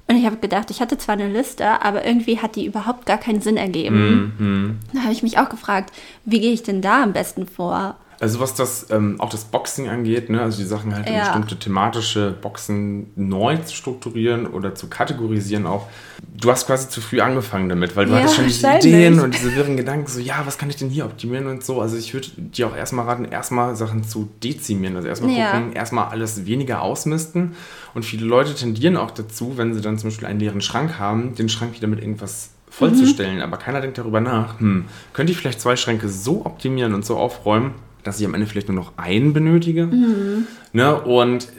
Und 0.07 0.15
ich 0.15 0.25
habe 0.25 0.37
gedacht, 0.37 0.71
ich 0.71 0.81
hatte 0.81 0.97
zwar 0.97 1.13
eine 1.13 1.29
Liste, 1.29 1.83
aber 1.83 2.03
irgendwie 2.03 2.39
hat 2.39 2.55
die 2.55 2.65
überhaupt 2.65 3.05
gar 3.05 3.19
keinen 3.19 3.41
Sinn 3.41 3.57
ergeben. 3.57 4.33
Mhm. 4.39 4.79
Da 4.93 5.01
habe 5.01 5.13
ich 5.13 5.21
mich 5.21 5.37
auch 5.37 5.49
gefragt, 5.49 5.93
wie 6.25 6.39
gehe 6.39 6.53
ich 6.53 6.63
denn 6.63 6.81
da 6.81 7.03
am 7.03 7.13
besten 7.13 7.45
vor? 7.45 7.97
Also 8.19 8.39
was 8.39 8.55
das 8.55 8.87
ähm, 8.89 9.19
auch 9.19 9.29
das 9.29 9.45
Boxing 9.45 9.89
angeht, 9.89 10.29
ne, 10.29 10.41
also 10.41 10.57
die 10.57 10.67
Sachen 10.67 10.95
halt 10.95 11.07
ja. 11.07 11.25
bestimmte 11.25 11.57
thematische 11.57 12.35
Boxen 12.41 13.11
neu 13.15 13.57
zu 13.57 13.75
strukturieren 13.75 14.47
oder 14.47 14.73
zu 14.73 14.87
kategorisieren 14.87 15.67
auch. 15.67 15.87
Du 16.35 16.49
hast 16.49 16.65
quasi 16.65 16.89
zu 16.89 16.99
früh 16.99 17.21
angefangen 17.21 17.69
damit, 17.69 17.95
weil 17.95 18.07
du 18.07 18.13
ja, 18.13 18.19
hattest 18.19 18.35
schon 18.35 18.45
diese 18.45 18.67
Ideen 18.77 19.19
und 19.19 19.35
diese 19.35 19.55
wirren 19.55 19.77
Gedanken, 19.77 20.07
so 20.07 20.19
ja, 20.19 20.41
was 20.45 20.57
kann 20.57 20.69
ich 20.69 20.77
denn 20.77 20.89
hier 20.89 21.05
optimieren 21.05 21.45
und 21.47 21.63
so. 21.63 21.79
Also 21.79 21.95
ich 21.95 22.13
würde 22.13 22.27
dir 22.37 22.67
auch 22.67 22.75
erstmal 22.75 23.05
raten, 23.05 23.25
erstmal 23.25 23.75
Sachen 23.75 24.03
zu 24.03 24.29
dezimieren. 24.43 24.95
Also 24.95 25.07
erstmal 25.07 25.31
ja. 25.31 25.51
gucken, 25.51 25.73
erstmal 25.73 26.09
alles 26.09 26.45
weniger 26.47 26.81
ausmisten. 26.81 27.55
Und 27.93 28.03
viele 28.03 28.25
Leute 28.25 28.55
tendieren 28.55 28.97
auch 28.97 29.11
dazu, 29.11 29.57
wenn 29.57 29.75
sie 29.75 29.81
dann 29.81 29.99
zum 29.99 30.09
Beispiel 30.09 30.27
einen 30.27 30.39
leeren 30.39 30.61
Schrank 30.61 30.97
haben, 30.97 31.35
den 31.35 31.49
Schrank 31.49 31.75
wieder 31.75 31.87
mit 31.87 31.99
irgendwas 31.99 32.49
vollzustellen. 32.69 33.37
Mhm. 33.37 33.41
Aber 33.43 33.57
keiner 33.57 33.81
denkt 33.81 33.97
darüber 33.97 34.21
nach, 34.21 34.59
hm, 34.59 34.85
könnte 35.13 35.31
ich 35.31 35.37
vielleicht 35.37 35.61
zwei 35.61 35.75
Schränke 35.75 36.09
so 36.09 36.45
optimieren 36.45 36.93
und 36.93 37.05
so 37.05 37.17
aufräumen, 37.17 37.73
dass 38.07 38.19
ich 38.19 38.25
am 38.25 38.33
Ende 38.33 38.47
vielleicht 38.47 38.69
nur 38.69 38.75
noch 38.75 38.97
einen 38.97 39.33
benötige. 39.33 39.87
Mhm. 39.87 40.47
Ne? 40.71 40.99
Und 40.99 41.49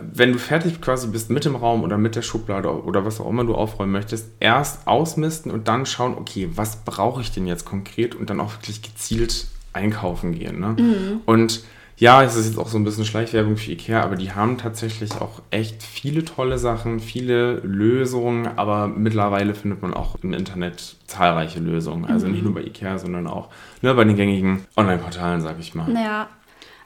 wenn 0.00 0.32
du 0.32 0.38
fertig 0.38 0.80
quasi 0.80 1.08
bist 1.08 1.30
mit 1.30 1.44
dem 1.44 1.56
Raum 1.56 1.82
oder 1.82 1.98
mit 1.98 2.14
der 2.14 2.22
Schublade 2.22 2.84
oder 2.84 3.04
was 3.04 3.20
auch 3.20 3.28
immer 3.28 3.44
du 3.44 3.54
aufräumen 3.54 3.92
möchtest, 3.92 4.30
erst 4.38 4.86
ausmisten 4.86 5.50
und 5.50 5.66
dann 5.66 5.86
schauen, 5.86 6.14
okay, 6.16 6.48
was 6.54 6.84
brauche 6.84 7.20
ich 7.20 7.32
denn 7.32 7.46
jetzt 7.46 7.64
konkret 7.64 8.14
und 8.14 8.30
dann 8.30 8.40
auch 8.40 8.52
wirklich 8.52 8.82
gezielt 8.82 9.46
einkaufen 9.72 10.32
gehen. 10.32 10.60
Ne? 10.60 10.76
Mhm. 10.78 11.20
Und 11.26 11.62
Ja, 11.98 12.22
es 12.22 12.36
ist 12.36 12.46
jetzt 12.46 12.58
auch 12.58 12.68
so 12.68 12.78
ein 12.78 12.84
bisschen 12.84 13.04
Schleichwerbung 13.04 13.56
für 13.56 13.72
Ikea, 13.72 14.02
aber 14.02 14.14
die 14.14 14.32
haben 14.32 14.56
tatsächlich 14.56 15.20
auch 15.20 15.42
echt 15.50 15.82
viele 15.82 16.24
tolle 16.24 16.56
Sachen, 16.58 17.00
viele 17.00 17.54
Lösungen, 17.60 18.46
aber 18.56 18.86
mittlerweile 18.86 19.52
findet 19.54 19.82
man 19.82 19.94
auch 19.94 20.14
im 20.22 20.32
Internet 20.32 20.96
zahlreiche 21.08 21.58
Lösungen. 21.58 22.04
Also 22.04 22.28
nicht 22.28 22.44
nur 22.44 22.54
bei 22.54 22.62
Ikea, 22.62 22.98
sondern 22.98 23.26
auch 23.26 23.48
ne, 23.82 23.92
bei 23.94 24.04
den 24.04 24.16
gängigen 24.16 24.64
Online-Portalen, 24.76 25.40
sag 25.40 25.58
ich 25.58 25.74
mal. 25.74 25.92
Ja. 25.92 26.28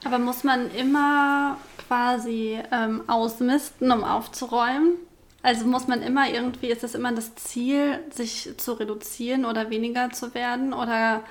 Aber 0.05 0.19
muss 0.19 0.45
man 0.45 0.71
immer 0.71 1.59
quasi 1.87 2.59
ähm, 2.73 3.03
ausmisten, 3.07 3.93
um 3.93 4.05
aufzuräumen? 4.05 4.95
Also 5.43 5.67
muss 5.67 5.89
man 5.89 6.03
immer 6.03 6.29
irgendwie, 6.29 6.69
ist 6.69 6.83
das 6.83 6.95
immer 6.95 7.13
das 7.13 7.35
Ziel, 7.35 7.99
sich 8.11 8.51
zu 8.57 8.73
reduzieren 8.73 9.45
oder 9.45 9.71
weniger 9.71 10.11
zu 10.11 10.35
werden? 10.35 10.73
Oder 10.73 11.23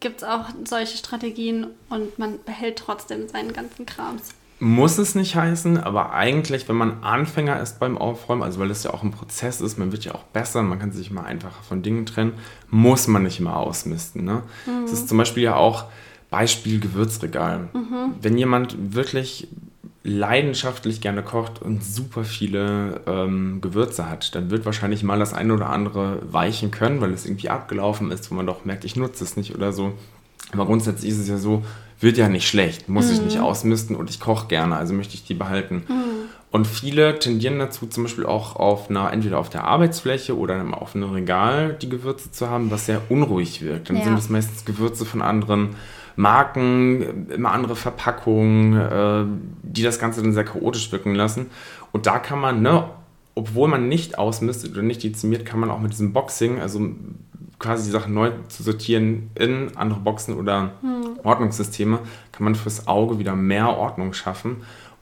gibt 0.00 0.22
es 0.22 0.24
auch 0.24 0.46
solche 0.64 0.96
Strategien 0.96 1.68
und 1.88 2.18
man 2.18 2.38
behält 2.44 2.78
trotzdem 2.78 3.28
seinen 3.28 3.52
ganzen 3.52 3.86
Krams? 3.86 4.30
Muss 4.60 4.98
es 4.98 5.14
nicht 5.14 5.36
heißen, 5.36 5.78
aber 5.78 6.12
eigentlich, 6.12 6.68
wenn 6.68 6.74
man 6.74 7.04
Anfänger 7.04 7.60
ist 7.60 7.78
beim 7.78 7.96
Aufräumen, 7.96 8.42
also 8.42 8.58
weil 8.58 8.68
das 8.68 8.82
ja 8.82 8.92
auch 8.92 9.04
ein 9.04 9.12
Prozess 9.12 9.60
ist, 9.60 9.78
man 9.78 9.92
wird 9.92 10.04
ja 10.04 10.16
auch 10.16 10.24
besser, 10.24 10.62
man 10.62 10.80
kann 10.80 10.90
sich 10.90 11.12
mal 11.12 11.24
einfacher 11.24 11.62
von 11.62 11.82
Dingen 11.82 12.06
trennen, 12.06 12.34
muss 12.68 13.06
man 13.06 13.22
nicht 13.22 13.38
immer 13.38 13.56
ausmisten. 13.56 14.24
Ne? 14.24 14.42
Das 14.82 14.92
ist 14.92 15.08
zum 15.08 15.18
Beispiel 15.18 15.44
ja 15.44 15.54
auch 15.54 15.84
Beispiel 16.30 16.80
Gewürzregal. 16.80 17.68
Wenn 18.20 18.36
jemand 18.36 18.94
wirklich 18.94 19.46
leidenschaftlich 20.04 21.00
gerne 21.00 21.22
kocht 21.22 21.60
und 21.60 21.84
super 21.84 22.24
viele 22.24 23.00
ähm, 23.06 23.60
Gewürze 23.60 24.08
hat, 24.08 24.34
dann 24.34 24.50
wird 24.50 24.64
wahrscheinlich 24.64 25.02
mal 25.02 25.18
das 25.18 25.34
eine 25.34 25.52
oder 25.54 25.70
andere 25.70 26.20
weichen 26.30 26.70
können, 26.70 27.00
weil 27.00 27.12
es 27.12 27.26
irgendwie 27.26 27.50
abgelaufen 27.50 28.10
ist, 28.10 28.30
wo 28.30 28.34
man 28.34 28.46
doch 28.46 28.64
merkt, 28.64 28.84
ich 28.84 28.96
nutze 28.96 29.24
es 29.24 29.36
nicht 29.36 29.54
oder 29.54 29.72
so. 29.72 29.92
Aber 30.52 30.66
grundsätzlich 30.66 31.10
ist 31.10 31.18
es 31.18 31.28
ja 31.28 31.36
so, 31.36 31.64
wird 32.00 32.16
ja 32.16 32.28
nicht 32.28 32.46
schlecht, 32.48 32.88
muss 32.88 33.10
ich 33.10 33.20
nicht 33.20 33.40
ausmisten 33.40 33.96
und 33.96 34.08
ich 34.08 34.20
koche 34.20 34.46
gerne, 34.46 34.76
also 34.76 34.94
möchte 34.94 35.14
ich 35.14 35.24
die 35.24 35.34
behalten. 35.34 35.82
Und 36.50 36.66
viele 36.66 37.18
tendieren 37.18 37.58
dazu, 37.58 37.86
zum 37.86 38.04
Beispiel 38.04 38.24
auch 38.24 38.56
auf 38.56 38.88
einer, 38.88 39.12
entweder 39.12 39.38
auf 39.38 39.50
der 39.50 39.64
Arbeitsfläche 39.64 40.38
oder 40.38 40.64
auf 40.80 40.94
einem 40.94 41.10
Regal 41.10 41.76
die 41.82 41.88
Gewürze 41.90 42.30
zu 42.30 42.48
haben, 42.48 42.70
was 42.70 42.86
sehr 42.86 43.02
unruhig 43.10 43.60
wirkt. 43.62 43.90
Dann 43.90 43.98
Ja. 43.98 44.04
sind 44.04 44.18
es 44.18 44.30
meistens 44.30 44.64
Gewürze 44.64 45.04
von 45.04 45.20
anderen 45.20 45.70
Marken, 46.18 47.30
immer 47.30 47.52
andere 47.52 47.76
Verpackungen, 47.76 48.76
äh, 48.76 49.24
die 49.62 49.84
das 49.84 50.00
Ganze 50.00 50.20
dann 50.20 50.32
sehr 50.32 50.44
chaotisch 50.44 50.90
wirken 50.90 51.14
lassen. 51.14 51.46
Und 51.92 52.06
da 52.06 52.18
kann 52.18 52.40
man, 52.40 52.60
ne, 52.60 52.90
obwohl 53.36 53.68
man 53.68 53.88
nicht 53.88 54.18
ausmistet 54.18 54.72
oder 54.72 54.82
nicht 54.82 55.04
dezimiert, 55.04 55.46
kann 55.46 55.60
man 55.60 55.70
auch 55.70 55.78
mit 55.78 55.92
diesem 55.92 56.12
Boxing, 56.12 56.60
also 56.60 56.80
quasi 57.60 57.84
die 57.84 57.90
Sachen 57.92 58.14
neu 58.14 58.32
zu 58.48 58.64
sortieren 58.64 59.30
in 59.36 59.76
andere 59.76 60.00
Boxen 60.00 60.36
oder 60.36 60.72
Ordnungssysteme, 61.22 62.00
kann 62.32 62.44
man 62.44 62.56
fürs 62.56 62.88
Auge 62.88 63.20
wieder 63.20 63.36
mehr 63.36 63.68
Ordnung 63.68 64.12
schaffen. 64.12 64.56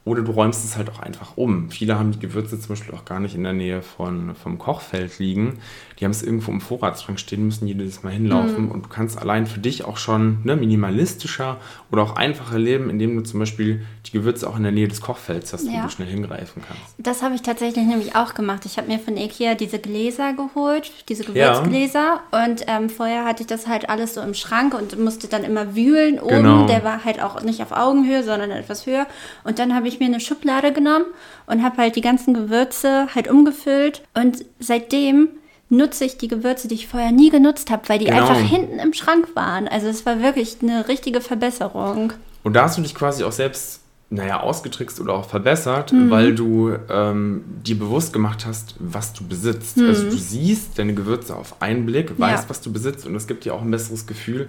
Oder 0.04 0.22
du 0.22 0.32
räumst 0.32 0.64
es 0.64 0.76
halt 0.76 0.90
auch 0.90 1.00
einfach 1.00 1.36
um. 1.36 1.70
Viele 1.70 1.98
haben 1.98 2.12
die 2.12 2.18
Gewürze 2.18 2.60
zum 2.60 2.68
Beispiel 2.68 2.94
auch 2.94 3.06
gar 3.06 3.20
nicht 3.20 3.34
in 3.34 3.42
der 3.42 3.54
Nähe 3.54 3.80
von, 3.80 4.34
vom 4.34 4.58
Kochfeld 4.58 5.18
liegen. 5.18 5.58
Die 5.98 6.04
haben 6.04 6.12
es 6.12 6.22
irgendwo 6.22 6.50
im 6.52 6.60
Vorratsschrank 6.60 7.18
stehen, 7.18 7.46
müssen 7.46 7.66
jedes 7.66 8.02
Mal 8.02 8.12
hinlaufen. 8.12 8.70
Und 8.70 8.84
du 8.84 8.88
kannst 8.90 9.18
allein 9.18 9.46
für 9.46 9.60
dich 9.60 9.84
auch 9.84 9.96
schon 9.96 10.38
ne, 10.44 10.54
minimalistischer 10.56 11.56
oder 11.90 12.02
auch 12.02 12.16
einfacher 12.16 12.58
leben, 12.58 12.90
indem 12.90 13.16
du 13.16 13.22
zum 13.22 13.40
Beispiel 13.40 13.80
die 14.06 14.10
Gewürze 14.12 14.48
auch 14.48 14.56
in 14.56 14.62
der 14.62 14.72
Nähe 14.72 14.88
des 14.88 15.00
Kochfelds 15.00 15.52
hast, 15.52 15.66
wo 15.66 15.70
Ja. 15.72 15.82
du 15.84 15.88
schnell 15.90 16.08
hingreifen 16.08 16.62
kannst. 16.66 16.82
Das 16.98 17.22
habe 17.22 17.34
ich 17.34 17.42
tatsächlich 17.42 17.86
nämlich 17.86 18.14
auch 18.14 18.34
gemacht. 18.34 18.66
Ich 18.66 18.76
habe 18.78 18.88
mir 18.88 18.98
von 18.98 19.16
Ikea 19.16 19.54
diese 19.54 19.78
Gläser 19.78 20.32
geholt, 20.34 20.92
diese 21.08 21.24
Ja. 21.32 21.52
Gewürzgläser. 21.60 22.20
Und 22.30 22.64
ähm, 22.66 22.90
vorher 22.90 23.24
hatte 23.24 23.42
ich 23.42 23.46
das 23.46 23.66
halt 23.66 23.88
alles 23.88 24.14
so 24.14 24.20
im 24.20 24.34
Schrank 24.34 24.74
und 24.74 24.98
musste 24.98 25.28
dann 25.28 25.44
immer 25.44 25.74
wühlen 25.74 26.18
oben. 26.20 26.28
Genau. 26.36 26.66
Der 26.66 26.84
war 26.84 27.04
halt 27.04 27.22
auch 27.22 27.42
nicht 27.42 27.62
auf 27.62 27.72
Augenhöhe, 27.72 28.22
sondern 28.22 28.50
etwas 28.50 28.86
höher. 28.86 29.06
Und 29.44 29.58
dann 29.58 29.74
habe 29.74 29.88
ich 29.88 29.98
mir 29.98 30.06
eine 30.06 30.20
Schublade 30.20 30.72
genommen 30.72 31.06
und 31.46 31.62
habe 31.62 31.78
halt 31.78 31.96
die 31.96 32.00
ganzen 32.02 32.34
Gewürze 32.34 33.08
halt 33.14 33.28
umgefüllt. 33.28 34.02
Und 34.14 34.44
seitdem 34.58 35.28
nutze 35.68 36.04
ich 36.04 36.16
die 36.18 36.28
Gewürze, 36.28 36.68
die 36.68 36.74
ich 36.76 36.86
vorher 36.86 37.12
nie 37.12 37.30
genutzt 37.30 37.70
habe, 37.70 37.88
weil 37.88 37.98
die 37.98 38.04
Genau. 38.06 38.18
einfach 38.28 38.38
hinten 38.40 38.78
im 38.78 38.92
Schrank 38.92 39.28
waren. 39.34 39.66
Also 39.68 39.88
es 39.88 40.06
war 40.06 40.20
wirklich 40.22 40.58
eine 40.62 40.86
richtige 40.88 41.20
Verbesserung. 41.20 42.12
Und 42.44 42.54
da 42.54 42.62
hast 42.64 42.78
du 42.78 42.82
dich 42.82 42.94
quasi 42.94 43.24
auch 43.24 43.32
selbst, 43.32 43.80
naja, 44.08 44.38
ausgetrickst 44.40 45.00
oder 45.00 45.14
auch 45.14 45.28
verbessert, 45.28 45.92
Mhm. 45.92 46.10
weil 46.10 46.34
du 46.36 46.72
ähm, 46.88 47.42
dir 47.64 47.76
bewusst 47.76 48.12
gemacht 48.12 48.46
hast, 48.46 48.76
was 48.78 49.12
du 49.12 49.26
besitzt. 49.26 49.78
Also 49.80 50.04
du 50.04 50.16
siehst 50.16 50.78
deine 50.78 50.94
Gewürze 50.94 51.34
auf 51.34 51.60
einen 51.60 51.84
Blick, 51.86 52.10
weißt, 52.10 52.18
Mhm. 52.20 52.44
Ja. 52.44 52.48
was 52.48 52.60
du 52.60 52.72
besitzt 52.72 53.04
und 53.04 53.14
das 53.14 53.26
gibt 53.26 53.44
dir 53.44 53.52
auch 53.54 53.62
ein 53.62 53.70
besseres 53.72 54.06
Gefühl. 54.06 54.48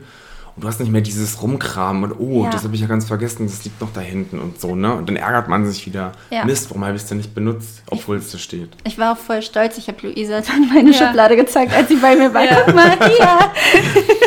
Und 0.57 0.63
du 0.63 0.67
hast 0.67 0.79
nicht 0.79 0.91
mehr 0.91 1.01
dieses 1.01 1.39
Rumkramen 1.43 2.11
und 2.11 2.19
oh, 2.19 2.43
Ja. 2.45 2.49
das 2.49 2.63
habe 2.63 2.73
ich 2.73 2.81
ja 2.81 2.87
ganz 2.87 3.05
vergessen, 3.05 3.45
das 3.45 3.63
liegt 3.63 3.79
noch 3.79 3.93
da 3.93 4.01
hinten 4.01 4.39
und 4.39 4.59
so, 4.59 4.75
ne? 4.75 4.91
Und 4.95 5.07
dann 5.07 5.15
ärgert 5.15 5.47
man 5.49 5.67
sich 5.67 5.85
wieder, 5.85 6.13
Ja. 6.31 6.45
Mist, 6.45 6.69
warum 6.71 6.83
habe 6.83 6.95
ich 6.95 7.03
es 7.03 7.07
denn 7.07 7.17
nicht 7.17 7.35
benutzt, 7.35 7.83
obwohl 7.91 8.17
es 8.17 8.31
da 8.31 8.39
steht. 8.39 8.69
Ich 8.83 8.97
war 8.97 9.13
auch 9.13 9.17
voll 9.17 9.43
stolz. 9.43 9.77
Ich 9.77 9.87
habe 9.87 9.99
Luisa 10.07 10.41
dann 10.41 10.67
meine 10.73 10.89
Ja. 10.91 10.97
Schublade 11.07 11.35
gezeigt, 11.35 11.73
als 11.73 11.87
sie 11.89 11.97
bei 11.97 12.15
mir 12.15 12.33
war. 12.33 12.43
Ja. 12.43 12.61
Guck 12.65 12.73
mal 12.75 12.97
hier. 13.07 13.39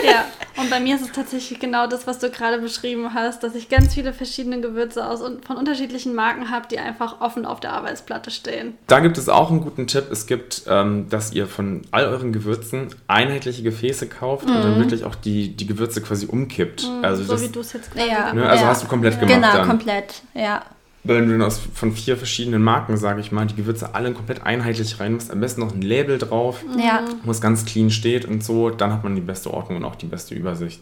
Ja, 0.02 0.25
und 0.62 0.70
bei 0.70 0.80
mir 0.80 0.96
ist 0.96 1.02
es 1.02 1.12
tatsächlich 1.12 1.60
genau 1.60 1.87
das, 1.87 2.06
was 2.06 2.18
du 2.18 2.30
gerade 2.30 2.58
beschrieben 2.58 3.12
hast, 3.14 3.42
dass 3.42 3.54
ich 3.54 3.68
ganz 3.68 3.94
viele 3.94 4.12
verschiedene 4.12 4.60
Gewürze 4.60 5.06
aus 5.06 5.20
und 5.20 5.44
von 5.44 5.56
unterschiedlichen 5.56 6.14
Marken 6.14 6.50
habe, 6.50 6.66
die 6.70 6.78
einfach 6.78 7.20
offen 7.20 7.44
auf 7.46 7.60
der 7.60 7.72
Arbeitsplatte 7.75 8.30
stehen. 8.30 8.75
Da 8.87 9.00
gibt 9.00 9.18
es 9.18 9.28
auch 9.28 9.50
einen 9.50 9.60
guten 9.60 9.87
Tipp. 9.87 10.06
Es 10.10 10.26
gibt, 10.26 10.62
ähm, 10.68 11.06
dass 11.10 11.32
ihr 11.32 11.46
von 11.46 11.82
all 11.92 12.06
euren 12.06 12.32
Gewürzen 12.32 12.88
einheitliche 13.08 13.62
Gefäße 13.62 14.08
kauft 14.08 14.46
und 14.46 14.54
dann 14.54 14.78
wirklich 14.78 15.04
auch 15.04 15.14
die, 15.14 15.54
die 15.54 15.66
Gewürze 15.66 16.00
quasi 16.00 16.20
umkippt. 16.27 16.89
Also 17.03 17.25
so 17.25 17.33
das, 17.33 17.43
wie 17.43 17.49
du 17.49 17.61
es 17.61 17.73
jetzt 17.73 17.93
gerade 17.93 18.09
Ja. 18.09 18.17
gemacht 18.17 18.35
ne, 18.35 18.49
also 18.49 18.65
Ja. 18.65 18.71
hast 18.71 18.83
du 18.83 18.87
komplett 18.89 19.19
gemacht 19.21 19.35
Genau, 19.35 19.53
dann. 19.53 19.69
komplett. 19.69 20.23
Ja. 20.35 20.62
Wenn 21.03 21.27
du 21.27 21.33
dann 21.33 21.43
aus, 21.43 21.59
von 21.75 21.93
vier 21.93 22.17
verschiedenen 22.19 22.62
Marken, 22.62 22.97
sage 22.99 23.21
ich 23.21 23.33
mal, 23.33 23.47
die 23.47 23.55
Gewürze 23.57 23.95
alle 23.95 24.12
komplett 24.12 24.45
einheitlich 24.45 25.00
rein 25.00 25.15
musst, 25.15 25.31
am 25.31 25.41
besten 25.41 25.61
noch 25.62 25.73
ein 25.75 25.81
Label 25.81 26.19
drauf, 26.19 26.62
Ja. 26.79 27.00
wo 27.25 27.31
es 27.31 27.41
ganz 27.41 27.65
clean 27.65 27.91
steht 27.91 28.27
und 28.27 28.45
so, 28.45 28.69
dann 28.69 28.93
hat 28.93 29.03
man 29.03 29.15
die 29.15 29.23
beste 29.23 29.50
Ordnung 29.53 29.79
und 29.79 29.85
auch 29.85 29.97
die 29.97 30.07
beste 30.07 30.35
Übersicht. 30.35 30.81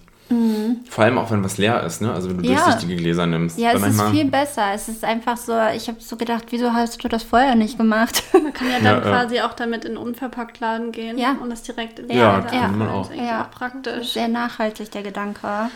Vor 0.91 1.05
allem 1.05 1.17
auch, 1.19 1.31
wenn 1.31 1.43
was 1.43 1.57
leer 1.59 1.83
ist, 1.85 2.03
ne? 2.03 2.13
Also 2.13 2.29
wenn 2.29 2.39
du 2.39 2.43
Mhm. 2.45 2.51
Ja. 2.55 2.59
durchsichtige 2.65 2.97
Gläser 2.97 3.27
nimmst. 3.27 3.59
Ja, 3.59 3.71
es 3.71 3.77
ist 3.77 3.81
manchmal- 3.83 4.11
viel 4.11 4.25
besser. 4.27 4.67
Es 4.75 4.89
ist 4.89 5.05
einfach 5.05 5.37
so, 5.37 5.53
ich 5.75 5.89
habe 5.89 5.99
so 6.01 6.17
gedacht, 6.17 6.45
wieso 6.51 6.73
hast 6.73 7.03
du 7.03 7.09
das 7.09 7.23
vorher 7.23 7.55
nicht 7.55 7.79
gemacht? 7.79 8.23
Man 8.33 8.53
kann 8.53 8.69
ja 8.69 8.75
dann 8.75 8.85
Ja, 8.85 8.93
ja. 8.95 9.01
quasi 9.01 9.41
auch 9.41 9.55
damit 9.55 9.85
in 9.85 9.93
den 9.93 9.99
Unverpacktladen 9.99 10.93
gehen 10.93 11.17
Ja. 11.19 11.37
und 11.41 11.49
das 11.51 11.63
direkt 11.63 11.99
in 11.99 12.11
Ja, 12.11 12.39
Laden 12.39 12.47
kann 12.61 12.79
man 12.79 12.89
auch. 12.89 13.11
Ist 13.11 13.17
Ja. 13.19 13.43
auch 13.43 13.51
praktisch. 13.51 14.13
Sehr 14.13 14.29
nachhaltig, 14.29 14.91
der 14.91 15.03
Gedanke. 15.03 15.71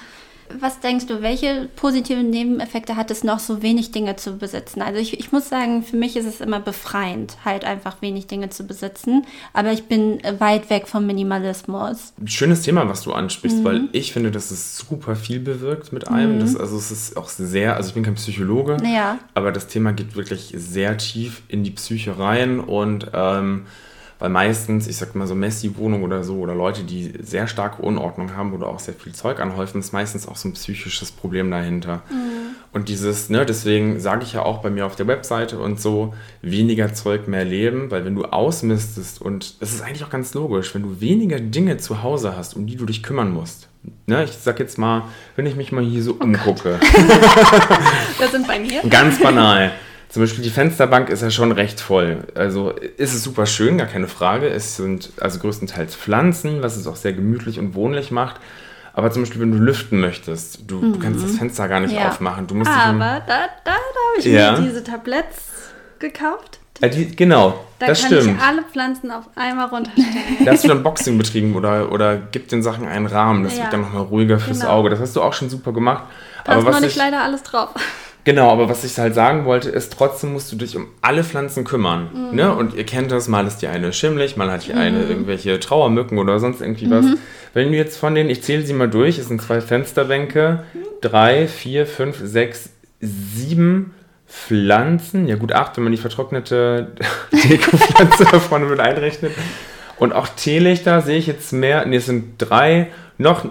Was 0.60 0.80
denkst 0.80 1.06
du, 1.06 1.22
welche 1.22 1.68
positiven 1.76 2.28
Nebeneffekte 2.30 2.96
hat 2.96 3.10
es 3.10 3.24
noch, 3.24 3.38
so 3.38 3.62
wenig 3.62 3.90
Dinge 3.90 4.16
zu 4.16 4.36
besitzen? 4.36 4.82
Also 4.82 5.00
ich, 5.00 5.18
ich 5.18 5.32
muss 5.32 5.48
sagen, 5.48 5.82
für 5.82 5.96
mich 5.96 6.16
ist 6.16 6.26
es 6.26 6.40
immer 6.40 6.60
befreiend, 6.60 7.36
halt 7.44 7.64
einfach 7.64 8.02
wenig 8.02 8.26
Dinge 8.26 8.50
zu 8.50 8.64
besitzen. 8.66 9.24
Aber 9.52 9.72
ich 9.72 9.84
bin 9.84 10.20
weit 10.38 10.68
weg 10.70 10.88
vom 10.88 11.06
Minimalismus. 11.06 12.12
Schönes 12.26 12.62
Thema, 12.62 12.88
was 12.88 13.02
du 13.02 13.12
ansprichst, 13.12 13.58
Mhm. 13.58 13.64
weil 13.64 13.88
ich 13.92 14.12
finde, 14.12 14.30
dass 14.30 14.50
es 14.50 14.76
super 14.76 15.16
viel 15.16 15.40
bewirkt 15.40 15.92
mit 15.92 16.08
einem. 16.08 16.40
Das, 16.40 16.56
also 16.56 16.76
es 16.76 16.90
ist 16.90 17.16
auch 17.16 17.28
sehr, 17.28 17.76
also 17.76 17.88
ich 17.88 17.94
bin 17.94 18.02
kein 18.02 18.14
Psychologe, 18.16 18.76
Ja. 18.84 19.18
aber 19.34 19.52
das 19.52 19.66
Thema 19.68 19.92
geht 19.92 20.16
wirklich 20.16 20.52
sehr 20.56 20.96
tief 20.98 21.42
in 21.48 21.64
die 21.64 21.70
Psyche 21.70 22.18
rein 22.18 22.60
und 22.60 23.06
ähm, 23.14 23.66
weil 24.22 24.30
meistens, 24.30 24.86
ich 24.86 24.98
sag 24.98 25.16
mal 25.16 25.26
so 25.26 25.34
Messi-Wohnung 25.34 26.04
oder 26.04 26.22
so 26.22 26.36
oder 26.36 26.54
Leute, 26.54 26.84
die 26.84 27.12
sehr 27.20 27.48
starke 27.48 27.82
Unordnung 27.82 28.36
haben 28.36 28.52
oder 28.52 28.68
auch 28.68 28.78
sehr 28.78 28.94
viel 28.94 29.12
Zeug 29.12 29.40
anhäufen, 29.40 29.80
ist 29.80 29.92
meistens 29.92 30.28
auch 30.28 30.36
so 30.36 30.48
ein 30.48 30.52
psychisches 30.52 31.10
Problem 31.10 31.50
dahinter. 31.50 32.02
Und 32.70 32.88
dieses, 32.88 33.30
ne, 33.30 33.44
deswegen 33.44 33.98
sage 33.98 34.22
ich 34.22 34.34
ja 34.34 34.42
auch 34.42 34.62
bei 34.62 34.70
mir 34.70 34.86
auf 34.86 34.94
der 34.94 35.08
Webseite 35.08 35.58
und 35.58 35.80
so, 35.80 36.14
weniger 36.40 36.94
Zeug, 36.94 37.26
mehr 37.26 37.44
Leben, 37.44 37.90
weil 37.90 38.04
wenn 38.04 38.14
du 38.14 38.22
ausmistest 38.22 39.20
und 39.20 39.56
es 39.58 39.74
ist 39.74 39.82
eigentlich 39.82 40.04
auch 40.04 40.10
ganz 40.10 40.34
logisch, 40.34 40.72
wenn 40.72 40.82
du 40.82 41.00
weniger 41.00 41.40
Dinge 41.40 41.78
zu 41.78 42.04
Hause 42.04 42.36
hast, 42.36 42.54
um 42.54 42.68
die 42.68 42.76
du 42.76 42.86
dich 42.86 43.02
kümmern 43.02 43.32
musst. 43.32 43.66
Ne, 44.06 44.22
ich 44.22 44.38
sag 44.40 44.60
jetzt 44.60 44.78
mal, 44.78 45.02
wenn 45.34 45.46
ich 45.46 45.56
mich 45.56 45.72
mal 45.72 45.82
hier 45.82 46.00
so 46.04 46.12
umgucke, 46.12 46.78
Das 48.20 48.30
sind 48.30 48.46
bei 48.46 48.60
mir. 48.60 48.82
ganz 48.88 49.20
banal. 49.20 49.72
Zum 50.12 50.22
Beispiel 50.22 50.44
die 50.44 50.50
Fensterbank 50.50 51.08
ist 51.08 51.22
ja 51.22 51.30
schon 51.30 51.52
recht 51.52 51.80
voll. 51.80 52.18
Also 52.34 52.70
ist 52.70 53.14
es 53.14 53.24
super 53.24 53.46
schön, 53.46 53.78
gar 53.78 53.86
keine 53.86 54.08
Frage. 54.08 54.46
Es 54.48 54.76
sind 54.76 55.10
also 55.20 55.38
größtenteils 55.38 55.96
Pflanzen, 55.96 56.62
was 56.62 56.76
es 56.76 56.86
auch 56.86 56.96
sehr 56.96 57.14
gemütlich 57.14 57.58
und 57.58 57.74
wohnlich 57.74 58.10
macht. 58.10 58.36
Aber 58.92 59.10
zum 59.10 59.22
Beispiel, 59.22 59.40
wenn 59.40 59.52
du 59.52 59.56
lüften 59.58 60.00
möchtest, 60.00 60.70
du, 60.70 60.92
du 60.92 60.98
kannst 60.98 61.24
das 61.24 61.36
Fenster 61.38 61.66
gar 61.66 61.80
nicht 61.80 61.94
Ja. 61.94 62.08
aufmachen. 62.10 62.46
Du 62.46 62.54
musst 62.54 62.70
um- 62.70 62.76
Aber 62.76 63.22
da, 63.26 63.46
da, 63.46 63.46
da 63.64 63.70
habe 63.70 64.18
ich 64.18 64.26
Ja. 64.26 64.52
mir 64.52 64.66
diese 64.68 64.84
Tabletts 64.84 65.50
gekauft. 65.98 66.58
Ja, 66.82 66.88
die, 66.88 67.14
genau, 67.16 67.64
Da 67.78 67.86
das 67.86 68.02
kann 68.02 68.08
stimmt. 68.20 68.36
ich 68.36 68.42
alle 68.44 68.62
Pflanzen 68.64 69.10
auf 69.10 69.24
einmal 69.34 69.68
runterstellen. 69.68 70.10
Da 70.44 70.50
hast 70.52 70.64
du 70.64 70.68
dann 70.68 70.82
Boxing 70.82 71.16
betrieben 71.16 71.54
oder, 71.54 71.90
oder 71.90 72.16
gib 72.18 72.48
den 72.48 72.62
Sachen 72.62 72.86
einen 72.86 73.06
Rahmen. 73.06 73.44
Das 73.44 73.56
Ja. 73.56 73.62
wird 73.64 73.72
dann 73.72 73.80
nochmal 73.82 74.02
ruhiger 74.02 74.38
fürs 74.38 74.60
Genau. 74.60 74.72
Auge. 74.72 74.90
Das 74.90 75.00
hast 75.00 75.16
du 75.16 75.22
auch 75.22 75.32
schon 75.32 75.48
super 75.48 75.72
gemacht. 75.72 76.04
Da 76.44 76.52
Aber 76.52 76.68
ist 76.68 76.74
noch 76.74 76.80
nicht 76.80 76.90
ich, 76.90 76.96
leider 76.96 77.22
alles 77.22 77.42
drauf. 77.44 77.70
Genau, 78.24 78.50
aber 78.50 78.68
was 78.68 78.84
ich 78.84 78.96
halt 78.98 79.14
sagen 79.14 79.44
wollte, 79.46 79.68
ist, 79.70 79.92
trotzdem 79.92 80.32
musst 80.32 80.52
du 80.52 80.56
dich 80.56 80.76
um 80.76 80.86
alle 81.00 81.24
Pflanzen 81.24 81.64
kümmern. 81.64 82.10
Mhm. 82.12 82.36
Ne? 82.36 82.54
Und 82.54 82.74
ihr 82.74 82.86
kennt 82.86 83.10
das, 83.10 83.26
mal 83.26 83.46
ist 83.46 83.58
die 83.58 83.66
eine 83.66 83.92
schimmelig, 83.92 84.36
mal 84.36 84.50
hat 84.50 84.66
die 84.66 84.74
eine 84.74 85.02
irgendwelche 85.04 85.58
Trauermücken 85.58 86.18
oder 86.18 86.38
sonst 86.38 86.60
irgendwie 86.60 86.88
was. 86.88 87.04
Mhm. 87.04 87.18
Wenn 87.52 87.72
du 87.72 87.76
jetzt 87.76 87.96
von 87.96 88.14
denen, 88.14 88.30
ich 88.30 88.42
zähle 88.42 88.64
sie 88.64 88.74
mal 88.74 88.88
durch, 88.88 89.18
es 89.18 89.28
sind 89.28 89.42
zwei 89.42 89.60
Fensterbänke, 89.60 90.62
drei, 91.00 91.48
vier, 91.48 91.86
fünf, 91.86 92.20
sechs, 92.22 92.70
sieben 93.00 93.92
Pflanzen, 94.28 95.26
ja 95.26 95.36
gut, 95.36 95.52
acht, 95.52 95.76
wenn 95.76 95.84
man 95.84 95.92
die 95.92 95.98
vertrocknete 95.98 96.92
Dekopflanze 97.32 98.24
da 98.32 98.38
vorne 98.38 98.66
mit 98.66 98.80
einrechnet. 98.80 99.32
Und 99.98 100.12
auch 100.12 100.28
Teelichter 100.28 101.02
sehe 101.02 101.18
ich 101.18 101.26
jetzt 101.26 101.52
mehr, 101.52 101.84
ne, 101.86 101.96
es 101.96 102.06
sind 102.06 102.34
drei, 102.38 102.88
noch 103.18 103.46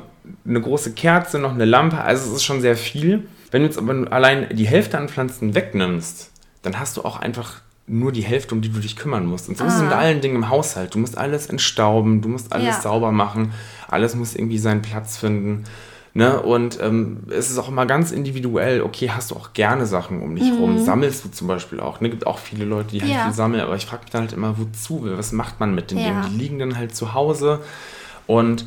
eine 0.47 0.61
große 0.61 0.93
Kerze, 0.93 1.39
noch 1.39 1.53
eine 1.53 1.65
Lampe, 1.65 2.01
also 2.01 2.29
es 2.29 2.37
ist 2.37 2.43
schon 2.43 2.61
sehr 2.61 2.77
viel. 2.77 3.27
Wenn 3.51 3.61
du 3.61 3.67
jetzt 3.67 3.77
aber 3.77 4.11
allein 4.11 4.47
die 4.55 4.65
Hälfte 4.67 4.97
an 4.97 5.09
Pflanzen 5.09 5.53
wegnimmst, 5.55 6.31
dann 6.61 6.79
hast 6.79 6.97
du 6.97 7.01
auch 7.03 7.19
einfach 7.19 7.61
nur 7.87 8.11
die 8.11 8.21
Hälfte, 8.21 8.55
um 8.55 8.61
die 8.61 8.69
du 8.69 8.79
dich 8.79 8.95
kümmern 8.95 9.25
musst. 9.25 9.49
Und 9.49 9.57
so 9.57 9.65
ist 9.65 9.75
es 9.75 9.81
mit 9.81 9.91
allen 9.91 10.21
Dingen 10.21 10.35
im 10.37 10.49
Haushalt. 10.49 10.95
Du 10.95 10.99
musst 10.99 11.17
alles 11.17 11.47
entstauben, 11.47 12.21
du 12.21 12.29
musst 12.29 12.53
alles 12.53 12.77
Ja. 12.77 12.81
sauber 12.81 13.11
machen, 13.11 13.53
alles 13.89 14.15
muss 14.15 14.35
irgendwie 14.35 14.57
seinen 14.59 14.81
Platz 14.81 15.17
finden. 15.17 15.65
Ne? 16.13 16.41
Und 16.41 16.77
ähm, 16.81 17.23
es 17.29 17.49
ist 17.49 17.57
auch 17.57 17.67
immer 17.69 17.85
ganz 17.85 18.11
individuell. 18.11 18.81
Okay, 18.81 19.09
hast 19.09 19.31
du 19.31 19.35
auch 19.35 19.53
gerne 19.53 19.85
Sachen 19.85 20.21
um 20.21 20.35
dich 20.35 20.51
rum? 20.59 20.77
Sammelst 20.77 21.23
du 21.25 21.29
zum 21.29 21.47
Beispiel 21.47 21.79
auch? 21.79 22.01
Ne? 22.01 22.09
Gibt 22.09 22.27
auch 22.27 22.37
viele 22.37 22.65
Leute, 22.65 22.91
die 22.91 23.01
halt 23.01 23.11
Ja. 23.11 23.23
viel 23.23 23.33
sammeln, 23.33 23.61
aber 23.61 23.75
ich 23.75 23.85
frage 23.85 24.03
mich 24.03 24.11
dann 24.11 24.21
halt 24.23 24.33
immer, 24.33 24.57
wozu? 24.57 25.03
Was 25.05 25.31
macht 25.31 25.59
man 25.59 25.73
mit 25.73 25.89
den 25.91 25.97
Ja. 25.99 26.05
Dingen? 26.05 26.23
Die 26.29 26.37
liegen 26.37 26.59
dann 26.59 26.77
halt 26.77 26.95
zu 26.95 27.13
Hause. 27.13 27.59
Und 28.27 28.65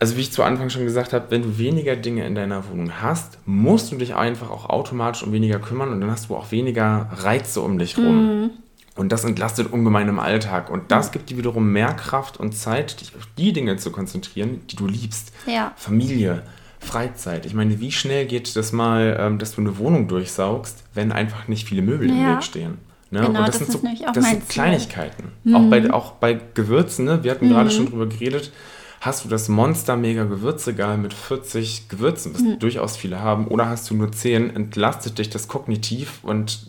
also 0.00 0.16
wie 0.16 0.22
ich 0.22 0.32
zu 0.32 0.42
Anfang 0.42 0.70
schon 0.70 0.84
gesagt 0.84 1.12
habe, 1.12 1.26
wenn 1.28 1.42
du 1.42 1.58
weniger 1.58 1.94
Dinge 1.94 2.26
in 2.26 2.34
deiner 2.34 2.68
Wohnung 2.68 2.90
hast, 3.02 3.38
musst 3.44 3.92
du 3.92 3.96
dich 3.96 4.14
einfach 4.14 4.50
auch 4.50 4.68
automatisch 4.68 5.22
um 5.22 5.32
weniger 5.32 5.58
kümmern 5.58 5.90
und 5.90 6.00
dann 6.00 6.10
hast 6.10 6.30
du 6.30 6.36
auch 6.36 6.50
weniger 6.50 7.08
Reize 7.12 7.60
um 7.60 7.78
dich 7.78 7.98
rum. 7.98 8.50
Und 8.96 9.12
das 9.12 9.24
entlastet 9.24 9.72
ungemein 9.72 10.08
im 10.08 10.18
Alltag. 10.18 10.70
Und 10.70 10.90
das 10.90 11.12
gibt 11.12 11.30
dir 11.30 11.36
wiederum 11.36 11.70
mehr 11.70 11.92
Kraft 11.92 12.38
und 12.38 12.52
Zeit, 12.52 13.00
dich 13.00 13.14
auf 13.16 13.28
die 13.38 13.52
Dinge 13.52 13.76
zu 13.76 13.92
konzentrieren, 13.92 14.62
die 14.70 14.76
du 14.76 14.86
liebst. 14.86 15.32
Ja. 15.46 15.72
Familie, 15.76 16.42
Freizeit. 16.80 17.46
Ich 17.46 17.54
meine, 17.54 17.78
wie 17.80 17.92
schnell 17.92 18.26
geht 18.26 18.56
das 18.56 18.72
mal, 18.72 19.16
ähm, 19.20 19.38
dass 19.38 19.54
du 19.54 19.60
eine 19.60 19.78
Wohnung 19.78 20.08
durchsaugst, 20.08 20.82
wenn 20.94 21.12
einfach 21.12 21.46
nicht 21.46 21.68
viele 21.68 21.82
Möbel 21.82 22.08
im 22.08 22.20
Ja. 22.20 22.36
Weg 22.36 22.42
stehen? 22.42 22.78
Ne? 23.10 23.20
Genau, 23.20 23.40
und 23.40 23.48
das 23.48 23.58
sind 23.58 23.68
ist 23.68 23.72
so 23.72 23.82
das 24.14 24.24
sind. 24.24 24.48
Kleinigkeiten. 24.48 25.32
Auch, 25.52 25.68
bei, 25.68 25.90
auch 25.90 26.12
bei 26.12 26.38
Gewürzen, 26.54 27.04
ne? 27.04 27.22
wir 27.22 27.30
hatten 27.30 27.48
gerade 27.48 27.70
schon 27.70 27.86
drüber 27.86 28.06
geredet, 28.06 28.52
hast 29.00 29.24
du 29.24 29.28
das 29.28 29.48
Monster 29.48 29.96
Mega 29.96 30.24
Gewürzregal 30.24 30.98
mit 30.98 31.14
40 31.14 31.88
Gewürzen, 31.88 32.34
was 32.34 32.42
durchaus 32.58 32.96
viele 32.96 33.20
haben, 33.20 33.46
oder 33.48 33.68
hast 33.68 33.88
du 33.90 33.94
nur 33.94 34.12
10, 34.12 34.54
entlastet 34.54 35.18
dich 35.18 35.30
das 35.30 35.48
kognitiv 35.48 36.18
und 36.22 36.66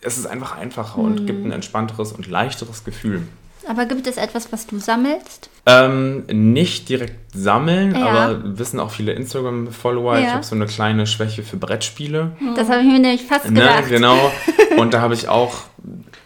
es 0.00 0.18
ist 0.18 0.26
einfach 0.26 0.56
einfacher 0.56 0.98
und 0.98 1.26
gibt 1.26 1.44
ein 1.44 1.52
entspannteres 1.52 2.12
und 2.12 2.26
leichteres 2.26 2.84
Gefühl. 2.84 3.22
Aber 3.68 3.84
gibt 3.86 4.08
es 4.08 4.16
etwas, 4.16 4.50
was 4.52 4.66
du 4.66 4.78
sammelst? 4.80 5.48
Ähm, 5.66 6.24
nicht 6.32 6.88
direkt 6.88 7.32
sammeln, 7.32 7.94
Ja. 7.94 8.06
aber 8.06 8.58
wissen 8.58 8.80
auch 8.80 8.90
viele 8.90 9.12
Instagram-Follower. 9.12 10.18
Ich 10.18 10.24
Ja. 10.24 10.32
habe 10.32 10.42
so 10.42 10.56
eine 10.56 10.66
kleine 10.66 11.06
Schwäche 11.06 11.44
für 11.44 11.56
Brettspiele. 11.58 12.32
Das 12.56 12.68
habe 12.68 12.80
ich 12.80 12.86
mir 12.88 12.98
nämlich 12.98 13.22
fast 13.22 13.44
Ne, 13.50 13.60
gedacht. 13.60 13.88
genau. 13.88 14.32
Und 14.78 14.92
da 14.94 15.00
habe 15.00 15.14
ich 15.14 15.28
auch, 15.28 15.54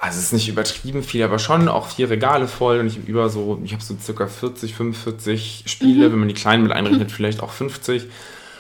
also 0.07 0.19
es 0.19 0.27
ist 0.27 0.33
nicht 0.33 0.49
übertrieben 0.49 1.03
viel, 1.03 1.23
aber 1.23 1.39
schon 1.39 1.69
auch 1.69 1.89
vier 1.89 2.09
Regale 2.11 2.49
voll. 2.49 2.79
Und 2.81 2.87
ich 2.87 2.97
habe 2.97 3.07
über 3.07 3.29
so, 3.29 3.61
ich 3.65 3.73
habe 3.73 3.83
so 3.83 3.95
circa 4.01 4.27
40, 4.27 4.75
45 4.75 5.63
Mhm. 5.65 5.69
Spiele, 5.69 6.13
wenn 6.13 6.19
man 6.19 6.29
die 6.29 6.35
kleinen 6.35 6.63
mit 6.63 6.73
einrechnet, 6.73 7.11
vielleicht 7.13 7.43
auch 7.43 7.51
50. 7.53 8.07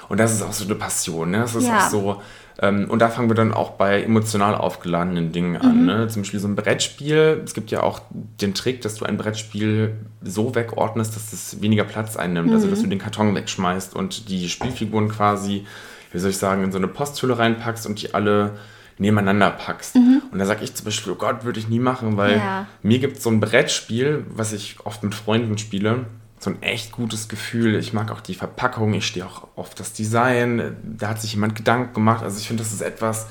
Und 0.08 0.18
das 0.20 0.32
ist 0.34 0.42
auch 0.42 0.52
so 0.52 0.64
eine 0.64 0.74
Passion. 0.76 1.30
Ne? 1.30 1.38
Das 1.38 1.54
ist 1.54 1.66
Ja. 1.66 1.78
auch 1.86 1.90
so. 1.90 2.22
Ähm, 2.58 2.88
und 2.88 3.00
da 3.00 3.08
fangen 3.10 3.28
wir 3.28 3.34
dann 3.34 3.52
auch 3.52 3.72
bei 3.72 4.02
emotional 4.02 4.54
aufgeladenen 4.54 5.30
Dingen 5.32 5.56
an. 5.56 5.80
Mhm. 5.80 5.86
Ne? 5.86 6.08
Zum 6.08 6.22
Beispiel 6.22 6.40
so 6.40 6.48
ein 6.48 6.54
Brettspiel. 6.56 7.42
Es 7.44 7.52
gibt 7.54 7.70
ja 7.70 7.82
auch 7.82 8.00
den 8.40 8.54
Trick, 8.54 8.80
dass 8.82 8.94
du 8.94 9.04
ein 9.04 9.16
Brettspiel 9.18 9.94
so 10.22 10.54
wegordnest, 10.54 11.14
dass 11.16 11.32
es 11.32 11.60
weniger 11.60 11.84
Platz 11.84 12.16
einnimmt. 12.16 12.52
Also, 12.52 12.66
Mhm. 12.66 12.70
dass 12.70 12.80
du 12.82 12.86
den 12.86 12.98
Karton 12.98 13.34
wegschmeißt 13.34 13.94
und 13.94 14.28
die 14.30 14.48
Spielfiguren 14.48 15.08
quasi, 15.08 15.66
wie 16.12 16.18
soll 16.18 16.30
ich 16.30 16.38
sagen, 16.38 16.64
in 16.64 16.72
so 16.72 16.78
eine 16.78 16.88
Posthülle 16.88 17.38
reinpackst 17.38 17.86
und 17.86 18.00
die 18.00 18.14
alle 18.14 18.52
nebeneinander 18.98 19.50
packst. 19.50 19.94
Und 19.96 20.38
da 20.38 20.46
sage 20.46 20.64
ich 20.64 20.74
zum 20.74 20.84
Beispiel, 20.86 21.12
oh 21.12 21.16
Gott, 21.16 21.44
würde 21.44 21.58
ich 21.60 21.68
nie 21.68 21.78
machen, 21.80 22.16
weil 22.16 22.36
Mhm. 22.36 22.42
Ja. 22.42 22.66
mir 22.82 22.98
gibt 22.98 23.18
es 23.18 23.22
so 23.22 23.30
ein 23.30 23.40
Brettspiel, 23.40 24.24
was 24.30 24.52
ich 24.52 24.76
oft 24.84 25.02
mit 25.02 25.14
Freunden 25.14 25.58
spiele, 25.58 26.06
so 26.38 26.50
ein 26.50 26.62
echt 26.62 26.92
gutes 26.92 27.28
Gefühl. 27.28 27.76
Ich 27.76 27.92
mag 27.92 28.10
auch 28.10 28.20
die 28.20 28.34
Verpackung, 28.34 28.94
ich 28.94 29.06
stehe 29.06 29.26
auch 29.26 29.48
auf 29.56 29.74
das 29.74 29.92
Design. 29.92 30.76
Da 30.82 31.08
hat 31.08 31.20
sich 31.20 31.32
jemand 31.32 31.54
Gedanken 31.56 31.94
gemacht. 31.94 32.22
Also 32.22 32.38
ich 32.38 32.46
finde, 32.46 32.62
das 32.62 32.72
ist 32.72 32.82
etwas, 32.82 33.26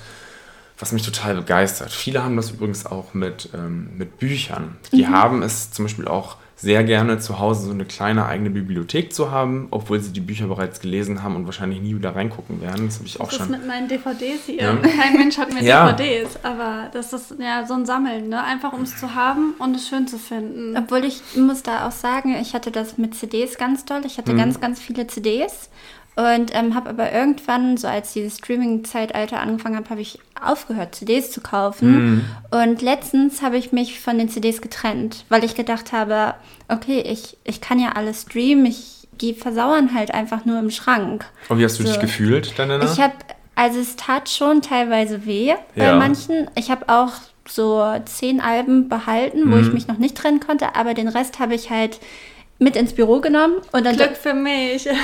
was 0.77 0.91
mich 0.91 1.03
total 1.03 1.35
begeistert. 1.35 1.91
Viele 1.91 2.23
haben 2.23 2.35
das 2.35 2.51
übrigens 2.51 2.85
auch 2.85 3.13
mit, 3.13 3.49
ähm, 3.53 3.89
mit 3.97 4.17
Büchern. 4.19 4.75
Die 4.91 5.07
haben 5.07 5.41
es 5.43 5.71
zum 5.71 5.85
Beispiel 5.85 6.07
auch 6.07 6.37
sehr 6.57 6.83
gerne 6.85 7.19
zu 7.19 7.37
Hause 7.39 7.65
so 7.67 7.71
eine 7.73 7.83
kleine 7.85 8.25
eigene 8.25 8.49
Bibliothek 8.49 9.13
zu 9.13 9.29
haben, 9.29 9.67
obwohl 9.71 9.99
sie 9.99 10.13
die 10.13 10.21
Bücher 10.21 10.47
bereits 10.47 10.79
gelesen 10.79 11.21
haben 11.21 11.35
und 11.35 11.45
wahrscheinlich 11.45 11.81
nie 11.81 11.95
wieder 11.95 12.15
reingucken 12.15 12.61
werden. 12.61 12.85
Das 12.87 12.95
habe 12.97 13.07
ich 13.07 13.19
auch 13.19 13.27
Was 13.27 13.33
ist 13.33 13.39
schon. 13.39 13.51
mit 13.51 13.67
meinen 13.67 13.87
DVDs 13.89 14.45
hier? 14.45 14.61
Ja. 14.61 14.75
Kein 15.01 15.17
Mensch 15.17 15.37
hat 15.37 15.53
mehr 15.53 15.63
Ja. 15.63 15.91
DVDs, 15.91 16.39
aber 16.43 16.89
das 16.93 17.11
ist 17.11 17.35
ja 17.39 17.65
so 17.67 17.73
ein 17.73 17.85
Sammeln, 17.85 18.29
ne? 18.29 18.41
Einfach 18.43 18.71
um 18.71 18.83
es 18.83 18.97
zu 18.97 19.13
haben 19.15 19.53
und 19.59 19.75
es 19.75 19.87
schön 19.89 20.07
zu 20.07 20.17
finden. 20.17 20.77
Obwohl 20.77 21.03
ich 21.03 21.21
muss 21.35 21.61
da 21.61 21.87
auch 21.87 21.91
sagen, 21.91 22.35
ich 22.41 22.53
hatte 22.53 22.71
das 22.71 22.97
mit 22.97 23.15
CDs 23.15 23.57
ganz 23.57 23.83
doll. 23.83 24.01
Ich 24.05 24.17
hatte 24.17 24.33
ganz, 24.35 24.61
ganz 24.61 24.79
viele 24.79 25.07
CDs 25.07 25.69
und 26.15 26.53
ähm, 26.55 26.75
habe 26.75 26.89
aber 26.89 27.11
irgendwann, 27.11 27.75
so 27.77 27.87
als 27.87 28.13
dieses 28.13 28.37
Streaming-Zeitalter 28.37 29.39
angefangen 29.41 29.75
hat, 29.77 29.89
habe 29.89 30.01
ich 30.01 30.19
aufgehört, 30.41 30.95
CDs 30.95 31.31
zu 31.31 31.41
kaufen. 31.41 32.25
Und 32.51 32.81
letztens 32.81 33.41
habe 33.41 33.57
ich 33.57 33.71
mich 33.71 33.99
von 33.99 34.17
den 34.17 34.29
CDs 34.29 34.61
getrennt, 34.61 35.25
weil 35.29 35.43
ich 35.43 35.55
gedacht 35.55 35.91
habe, 35.91 36.35
okay, 36.69 37.01
ich, 37.01 37.37
ich 37.43 37.59
kann 37.61 37.79
ja 37.79 37.93
alles 37.93 38.23
streamen, 38.23 38.65
ich 38.65 39.07
die 39.21 39.33
versauern 39.33 39.93
halt 39.93 40.13
einfach 40.13 40.43
nur 40.45 40.59
im 40.59 40.69
Schrank. 40.71 41.25
Und 41.47 41.57
wie 41.59 41.63
hast 41.63 41.79
du 41.79 41.83
dich 41.83 41.93
So. 41.93 41.99
gefühlt 42.01 42.53
danach? 42.57 42.83
Ich 42.93 42.99
habe, 43.01 43.13
also 43.55 43.79
es 43.79 43.95
tat 43.95 44.27
schon 44.29 44.61
teilweise 44.61 45.25
weh 45.25 45.53
bei 45.75 45.85
Ja. 45.85 45.95
manchen. 45.95 46.49
Ich 46.55 46.69
habe 46.69 46.89
auch 46.89 47.13
so 47.47 47.81
zehn 48.05 48.41
Alben 48.41 48.89
behalten, 48.89 49.51
wo 49.51 49.55
ich 49.57 49.67
Mhm. 49.67 49.73
mich 49.73 49.87
noch 49.87 49.99
nicht 49.99 50.17
trennen 50.17 50.41
konnte, 50.41 50.75
aber 50.75 50.93
den 50.93 51.07
Rest 51.07 51.39
habe 51.39 51.55
ich 51.55 51.69
halt 51.69 51.99
mit 52.65 52.75
ins 52.75 52.93
Büro 52.93 53.21
genommen 53.21 53.57
und 53.73 53.85
dann, 53.85 53.95
Glück 53.95 54.17
für 54.17 54.33
mich. 54.33 54.87
und 54.89 54.95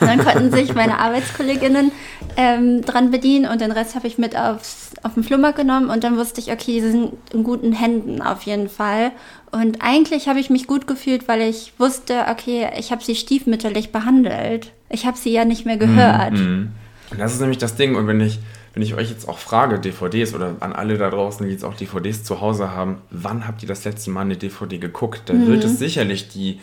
dann 0.08 0.24
konnten 0.24 0.50
sich 0.50 0.74
meine 0.74 0.98
Arbeitskolleginnen 0.98 1.92
ähm, 2.38 2.80
dran 2.80 3.10
bedienen 3.10 3.44
und 3.44 3.60
den 3.60 3.70
Rest 3.70 3.94
habe 3.94 4.06
ich 4.06 4.16
mit 4.16 4.34
aufs, 4.34 4.92
auf 5.02 5.12
den 5.12 5.22
Flummer 5.22 5.52
genommen 5.52 5.90
und 5.90 6.04
dann 6.04 6.16
wusste 6.16 6.40
ich, 6.40 6.50
okay, 6.50 6.80
sie 6.80 6.90
sind 6.90 7.12
in 7.30 7.44
guten 7.44 7.74
Händen 7.74 8.22
auf 8.22 8.44
jeden 8.44 8.70
Fall. 8.70 9.12
Und 9.50 9.82
eigentlich 9.82 10.26
habe 10.26 10.40
ich 10.40 10.48
mich 10.48 10.66
gut 10.66 10.86
gefühlt, 10.86 11.28
weil 11.28 11.42
ich 11.42 11.74
wusste, 11.76 12.24
okay, 12.30 12.68
ich 12.78 12.90
habe 12.90 13.04
sie 13.04 13.14
stiefmütterlich 13.14 13.92
behandelt. 13.92 14.72
Ich 14.88 15.04
habe 15.04 15.18
sie 15.18 15.32
ja 15.32 15.44
nicht 15.44 15.66
mehr 15.66 15.76
gehört. 15.76 16.32
Mhm. 16.32 16.70
Und 17.10 17.20
das 17.20 17.34
ist 17.34 17.40
nämlich 17.40 17.58
das 17.58 17.74
Ding. 17.74 17.94
Und 17.94 18.06
wenn 18.06 18.22
ich, 18.22 18.38
wenn 18.72 18.82
ich 18.82 18.94
euch 18.94 19.10
jetzt 19.10 19.28
auch 19.28 19.36
frage, 19.36 19.78
DVDs 19.78 20.34
oder 20.34 20.56
an 20.60 20.72
alle 20.72 20.96
da 20.96 21.10
draußen, 21.10 21.44
die 21.44 21.52
jetzt 21.52 21.64
auch 21.64 21.74
DVDs 21.74 22.24
zu 22.24 22.40
Hause 22.40 22.70
haben, 22.70 23.02
wann 23.10 23.46
habt 23.46 23.62
ihr 23.62 23.68
das 23.68 23.84
letzte 23.84 24.08
Mal 24.08 24.22
eine 24.22 24.38
DVD 24.38 24.78
geguckt? 24.78 25.24
Dann 25.26 25.46
wird 25.46 25.62
es 25.62 25.78
sicherlich 25.78 26.30
die 26.30 26.58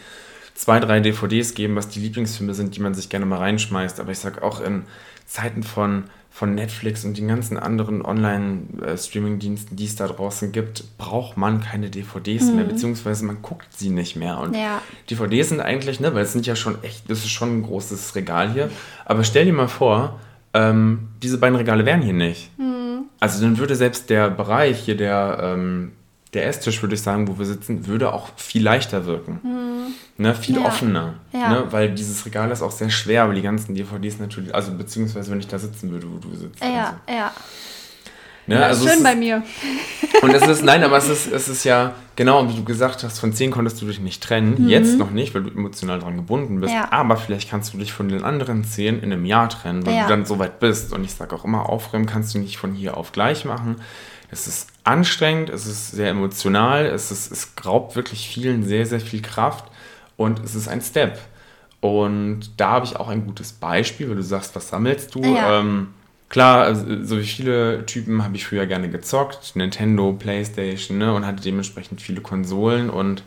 zwei, 0.59 0.81
drei 0.81 0.99
DVDs 0.99 1.53
geben, 1.53 1.77
was 1.77 1.87
die 1.87 2.01
Lieblingsfilme 2.01 2.53
sind, 2.53 2.75
die 2.75 2.81
man 2.81 2.93
sich 2.93 3.07
gerne 3.07 3.25
mal 3.25 3.37
reinschmeißt. 3.37 4.01
Aber 4.01 4.11
ich 4.11 4.19
sag 4.19 4.43
auch 4.43 4.59
in 4.59 4.83
Zeiten 5.25 5.63
von, 5.63 6.03
von 6.29 6.53
Netflix 6.53 7.05
und 7.05 7.17
den 7.17 7.29
ganzen 7.29 7.55
anderen 7.57 8.03
Online-Streaming-Diensten, 8.03 9.77
die 9.77 9.85
es 9.85 9.95
da 9.95 10.07
draußen 10.07 10.51
gibt, 10.51 10.83
braucht 10.97 11.37
man 11.37 11.61
keine 11.61 11.89
DVDs 11.89 12.51
mehr, 12.51 12.65
beziehungsweise 12.65 13.23
man 13.23 13.41
guckt 13.41 13.67
sie 13.77 13.89
nicht 13.89 14.17
mehr. 14.17 14.37
Und 14.37 14.53
Ja. 14.53 14.81
DVDs 15.09 15.47
sind 15.47 15.61
eigentlich, 15.61 16.01
ne, 16.01 16.13
weil 16.13 16.23
es 16.23 16.33
sind 16.33 16.45
ja 16.45 16.57
schon 16.57 16.83
echt, 16.83 17.09
das 17.09 17.19
ist 17.19 17.29
schon 17.29 17.59
ein 17.59 17.63
großes 17.63 18.15
Regal 18.15 18.51
hier. 18.51 18.69
Aber 19.05 19.23
stell 19.23 19.45
dir 19.45 19.53
mal 19.53 19.69
vor, 19.69 20.19
ähm, 20.53 21.07
diese 21.23 21.37
beiden 21.37 21.55
Regale 21.55 21.85
wären 21.85 22.01
hier 22.01 22.13
nicht. 22.13 22.51
Also 23.21 23.41
dann 23.41 23.57
würde 23.59 23.75
selbst 23.75 24.09
der 24.09 24.29
Bereich 24.29 24.79
hier, 24.79 24.97
der, 24.97 25.39
ähm, 25.41 25.93
der 26.33 26.45
Esstisch, 26.47 26.81
würde 26.83 26.95
ich 26.95 27.01
sagen, 27.01 27.27
wo 27.27 27.39
wir 27.39 27.45
sitzen, 27.45 27.87
würde 27.87 28.13
auch 28.13 28.29
viel 28.37 28.61
leichter 28.63 29.05
wirken. 29.05 29.39
Ne, 30.17 30.35
viel 30.35 30.55
Ja. 30.57 30.65
offener. 30.65 31.15
Ja. 31.33 31.49
Ne, 31.49 31.63
weil 31.71 31.89
dieses 31.95 32.25
Regal 32.25 32.51
ist 32.51 32.61
auch 32.61 32.71
sehr 32.71 32.89
schwer, 32.89 33.27
weil 33.27 33.35
die 33.35 33.41
ganzen 33.41 33.73
DVDs 33.73 34.19
natürlich, 34.19 34.53
also 34.53 34.71
beziehungsweise 34.73 35.31
wenn 35.31 35.39
ich 35.39 35.47
da 35.47 35.57
sitzen 35.57 35.89
würde, 35.91 36.07
wo 36.11 36.17
du 36.17 36.35
sitzt. 36.35 36.61
Ja, 36.61 36.99
ja. 37.09 37.31
Ne, 38.47 38.55
Ja, 38.55 38.61
also 38.63 38.85
schön 38.87 38.97
ist- 38.97 39.03
bei 39.03 39.15
mir. 39.15 39.43
und 40.21 40.33
es 40.33 40.45
ist, 40.47 40.63
nein, 40.63 40.83
aber 40.83 40.97
es 40.97 41.07
ist, 41.07 41.31
es 41.31 41.47
ist 41.47 41.63
ja, 41.65 41.93
genau, 42.15 42.49
wie 42.49 42.55
du 42.55 42.63
gesagt 42.63 43.03
hast, 43.03 43.19
von 43.19 43.31
10 43.31 43.51
konntest 43.51 43.79
du 43.81 43.85
dich 43.85 43.99
nicht 43.99 44.23
trennen. 44.23 44.67
Jetzt 44.67 44.97
noch 44.97 45.11
nicht, 45.11 45.33
weil 45.35 45.43
du 45.43 45.49
emotional 45.51 45.99
dran 45.99 46.15
gebunden 46.15 46.59
bist. 46.59 46.73
Mhm. 46.73 46.79
Ja. 46.79 46.91
Aber 46.91 47.15
vielleicht 47.17 47.49
kannst 47.49 47.73
du 47.73 47.77
dich 47.77 47.93
von 47.93 48.09
den 48.09 48.23
anderen 48.23 48.63
10 48.63 48.99
in 49.01 49.13
einem 49.13 49.25
Jahr 49.25 49.49
trennen, 49.49 49.85
weil 49.85 49.95
Ja. 49.95 50.03
du 50.03 50.09
dann 50.09 50.25
so 50.25 50.39
weit 50.39 50.59
bist. 50.59 50.93
Und 50.93 51.03
ich 51.03 51.13
sage 51.13 51.35
auch 51.35 51.45
immer, 51.45 51.69
aufräumen 51.69 52.05
kannst 52.07 52.33
du 52.33 52.39
nicht 52.39 52.57
von 52.57 52.73
hier 52.73 52.97
auf 52.97 53.11
gleich 53.11 53.45
machen. 53.45 53.75
Es 54.31 54.47
ist 54.47 54.67
anstrengend, 54.89 55.49
es 55.49 55.65
ist 55.65 55.91
sehr 55.91 56.09
emotional, 56.09 56.85
es, 56.85 57.11
ist, 57.11 57.31
es 57.31 57.53
raubt 57.65 57.95
wirklich 57.95 58.27
vielen 58.27 58.63
sehr, 58.63 58.85
sehr 58.85 58.99
viel 58.99 59.21
Kraft 59.21 59.65
und 60.17 60.39
es 60.43 60.55
ist 60.55 60.67
ein 60.67 60.81
Step. 60.81 61.19
Und 61.81 62.59
da 62.59 62.71
habe 62.71 62.85
ich 62.85 62.97
auch 62.97 63.07
ein 63.07 63.25
gutes 63.25 63.53
Beispiel, 63.53 64.09
weil 64.09 64.17
du 64.17 64.23
sagst, 64.23 64.55
was 64.55 64.69
sammelst 64.69 65.15
du? 65.15 65.23
Ja. 65.23 65.59
Ähm, 65.59 65.89
Klar, 66.29 66.65
also, 66.65 66.85
so 67.03 67.17
wie 67.17 67.23
viele 67.23 67.87
Typen 67.87 68.23
habe 68.23 68.35
ich 68.35 68.45
früher 68.45 68.67
gerne 68.67 68.87
gezockt. 68.89 69.55
Nintendo, 69.55 70.13
Playstation, 70.13 70.99
ne? 70.99 71.11
Und 71.13 71.25
hatte 71.25 71.41
dementsprechend 71.41 72.01
viele 72.01 72.21
Konsolen. 72.21 72.91
Und 72.91 73.23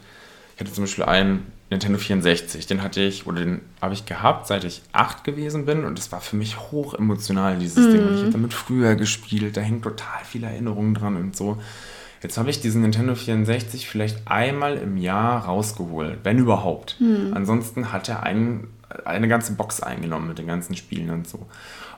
ich 0.55 0.61
hatte 0.61 0.73
zum 0.73 0.85
Beispiel 0.85 1.05
einen 1.05 1.47
Nintendo 1.71 1.99
64. 1.99 2.67
Den 2.67 2.83
hatte 2.83 3.01
ich, 3.01 3.27
oder 3.27 3.41
den 3.41 3.61
habe 3.81 3.95
ich 3.95 4.05
gehabt, 4.05 4.47
seit 4.47 4.65
ich 4.65 4.83
acht 4.93 5.25
gewesen 5.25 5.65
bin. 5.65 5.85
Und 5.85 5.99
das 5.99 6.13
war 6.13 6.21
für 6.21 6.37
mich 6.37 6.59
hoch 6.71 6.95
emotional, 6.95 7.59
dieses 7.59 7.87
mm. 7.87 7.91
Ding. 7.91 8.07
Und 8.07 8.15
ich 8.15 8.21
habe 8.21 8.31
damit 8.31 8.55
früher 8.55 8.95
gespielt. 8.95 9.57
Da 9.57 9.61
hängt 9.61 9.83
total 9.83 10.21
viele 10.25 10.47
Erinnerungen 10.47 10.95
dran 10.95 11.17
und 11.17 11.35
so. 11.35 11.59
Jetzt 12.23 12.39
habe 12.39 12.51
ich 12.51 12.61
diesen 12.61 12.83
Nintendo 12.83 13.17
64 13.17 13.89
vielleicht 13.89 14.29
einmal 14.29 14.77
im 14.77 14.97
Jahr 14.97 15.47
rausgeholt, 15.47 16.21
wenn 16.23 16.39
überhaupt. 16.39 16.97
Mm. 17.01 17.35
Ansonsten 17.35 17.93
hat 17.93 18.09
er 18.09 18.23
einen, 18.23 18.69
eine 19.05 19.27
ganze 19.27 19.55
Box 19.55 19.81
eingenommen 19.81 20.29
mit 20.29 20.39
den 20.39 20.47
ganzen 20.47 20.77
Spielen 20.77 21.11
und 21.11 21.27
so. 21.27 21.47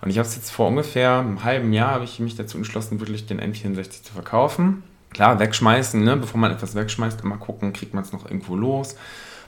Und 0.00 0.10
ich 0.10 0.18
habe 0.18 0.26
es 0.26 0.36
jetzt 0.36 0.50
vor 0.50 0.68
ungefähr 0.68 1.18
einem 1.18 1.44
halben 1.44 1.72
Jahr 1.72 1.90
habe 1.90 2.04
ich 2.04 2.20
mich 2.20 2.36
dazu 2.36 2.56
entschlossen, 2.56 3.00
wirklich 3.00 3.26
den 3.26 3.40
N64 3.40 4.02
zu 4.02 4.12
verkaufen. 4.12 4.82
Klar, 5.14 5.38
wegschmeißen, 5.38 6.02
ne? 6.02 6.16
bevor 6.16 6.38
man 6.38 6.50
etwas 6.50 6.74
wegschmeißt, 6.74 7.22
immer 7.22 7.38
gucken, 7.38 7.72
kriegt 7.72 7.94
man 7.94 8.04
es 8.04 8.12
noch 8.12 8.26
irgendwo 8.26 8.56
los. 8.56 8.96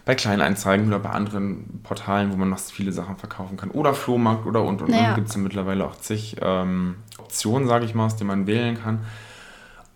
Bei 0.05 0.15
Kleinanzeigen 0.15 0.87
oder 0.87 1.01
bei 1.01 1.11
anderen 1.11 1.81
Portalen, 1.83 2.33
wo 2.33 2.37
man 2.37 2.49
noch 2.49 2.61
viele 2.61 2.93
Sachen 2.93 3.17
verkaufen 3.17 3.57
kann. 3.57 3.71
Oder 3.73 3.93
Flohmarkt 3.93 4.47
oder 4.47 4.63
und 4.63 4.81
und 4.81 4.91
naja. 4.91 5.11
und. 5.11 5.15
Gibt 5.17 5.29
es 5.29 5.35
ja 5.35 5.41
mittlerweile 5.41 5.85
auch 5.85 5.97
zig 5.97 6.37
ähm, 6.41 6.95
Optionen, 7.19 7.67
sage 7.67 7.85
ich 7.85 7.95
mal, 7.95 8.07
aus 8.07 8.17
denen 8.17 8.29
man 8.29 8.47
wählen 8.47 8.81
kann. 8.81 9.01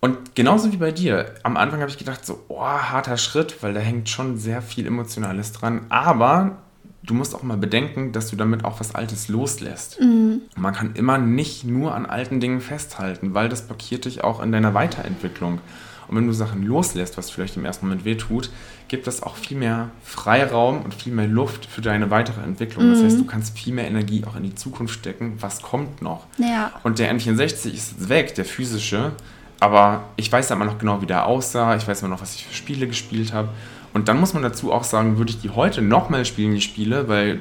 Und 0.01 0.35
genauso 0.35 0.71
wie 0.73 0.77
bei 0.77 0.91
dir, 0.91 1.35
am 1.43 1.55
Anfang 1.55 1.79
habe 1.79 1.89
ich 1.89 1.97
gedacht, 1.97 2.25
so, 2.25 2.43
oh, 2.49 2.59
harter 2.61 3.17
Schritt, 3.17 3.63
weil 3.63 3.73
da 3.73 3.79
hängt 3.79 4.09
schon 4.09 4.37
sehr 4.37 4.61
viel 4.61 4.85
Emotionales 4.85 5.53
dran. 5.53 5.85
Aber 5.89 6.57
du 7.03 7.13
musst 7.13 7.35
auch 7.35 7.43
mal 7.43 7.57
bedenken, 7.57 8.11
dass 8.11 8.29
du 8.29 8.35
damit 8.35 8.65
auch 8.65 8.79
was 8.79 8.95
Altes 8.95 9.27
loslässt. 9.27 9.99
Mhm. 9.99 10.41
Man 10.55 10.73
kann 10.73 10.95
immer 10.95 11.17
nicht 11.17 11.63
nur 11.63 11.95
an 11.95 12.05
alten 12.05 12.39
Dingen 12.39 12.61
festhalten, 12.61 13.33
weil 13.33 13.49
das 13.49 13.63
blockiert 13.63 14.05
dich 14.05 14.23
auch 14.23 14.41
in 14.41 14.51
deiner 14.51 14.73
Weiterentwicklung. 14.73 15.59
Und 16.07 16.17
wenn 16.17 16.27
du 16.27 16.33
Sachen 16.33 16.63
loslässt, 16.63 17.17
was 17.17 17.29
vielleicht 17.29 17.55
im 17.55 17.63
ersten 17.63 17.85
Moment 17.85 18.03
wehtut, 18.03 18.49
gibt 18.89 19.07
das 19.07 19.23
auch 19.23 19.37
viel 19.37 19.57
mehr 19.57 19.91
Freiraum 20.03 20.81
und 20.81 20.93
viel 20.93 21.13
mehr 21.13 21.27
Luft 21.27 21.65
für 21.65 21.81
deine 21.81 22.11
weitere 22.11 22.41
Entwicklung. 22.41 22.87
Mhm. 22.87 22.93
Das 22.93 23.03
heißt, 23.03 23.19
du 23.19 23.25
kannst 23.25 23.57
viel 23.57 23.73
mehr 23.73 23.87
Energie 23.87 24.23
auch 24.25 24.35
in 24.35 24.43
die 24.43 24.53
Zukunft 24.53 24.93
stecken. 24.93 25.37
Was 25.39 25.61
kommt 25.61 26.01
noch? 26.01 26.25
Ja. 26.37 26.73
Und 26.83 26.99
der 26.99 27.13
N64 27.15 27.49
ist 27.49 27.71
jetzt 27.71 28.09
weg, 28.09 28.35
der 28.35 28.43
physische. 28.43 29.13
Aber 29.61 30.09
ich 30.17 30.29
weiß 30.29 30.49
ja 30.49 30.55
immer 30.55 30.65
noch 30.65 30.79
genau, 30.79 31.01
wie 31.01 31.05
der 31.05 31.25
aussah. 31.25 31.75
Ich 31.75 31.87
weiß 31.87 32.01
immer 32.01 32.09
noch, 32.09 32.21
was 32.21 32.35
ich 32.35 32.45
für 32.45 32.53
Spiele 32.53 32.87
gespielt 32.87 33.31
habe. 33.31 33.49
Und 33.93 34.07
dann 34.07 34.19
muss 34.19 34.33
man 34.33 34.43
dazu 34.43 34.71
auch 34.71 34.83
sagen, 34.83 35.17
würde 35.17 35.31
ich 35.31 35.41
die 35.41 35.49
heute 35.49 35.81
nochmal 35.81 36.25
spielen, 36.25 36.53
die 36.53 36.61
Spiele, 36.61 37.07
weil 37.07 37.39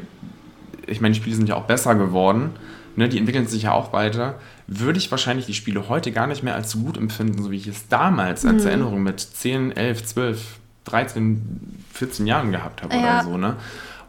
ich 0.86 1.00
meine, 1.00 1.14
die 1.14 1.20
Spiele 1.20 1.36
sind 1.36 1.48
ja 1.48 1.54
auch 1.54 1.64
besser 1.64 1.94
geworden, 1.94 2.50
ne, 2.96 3.08
die 3.08 3.18
entwickeln 3.18 3.46
sich 3.46 3.64
ja 3.64 3.72
auch 3.72 3.92
weiter, 3.92 4.34
würde 4.66 4.98
ich 4.98 5.10
wahrscheinlich 5.10 5.46
die 5.46 5.54
Spiele 5.54 5.88
heute 5.88 6.12
gar 6.12 6.26
nicht 6.26 6.42
mehr 6.42 6.54
als 6.54 6.70
so 6.70 6.78
gut 6.80 6.96
empfinden, 6.96 7.42
so 7.42 7.50
wie 7.50 7.56
ich 7.56 7.66
es 7.66 7.88
damals 7.88 8.44
als 8.44 8.62
mhm. 8.62 8.68
Erinnerung 8.68 9.02
mit 9.02 9.20
10, 9.20 9.76
11, 9.76 10.04
12, 10.04 10.58
13, 10.84 11.84
14 11.92 12.26
Jahren 12.26 12.52
gehabt 12.52 12.82
habe 12.82 12.94
ja. 12.94 13.00
oder 13.00 13.24
so. 13.24 13.36
Ne? 13.36 13.56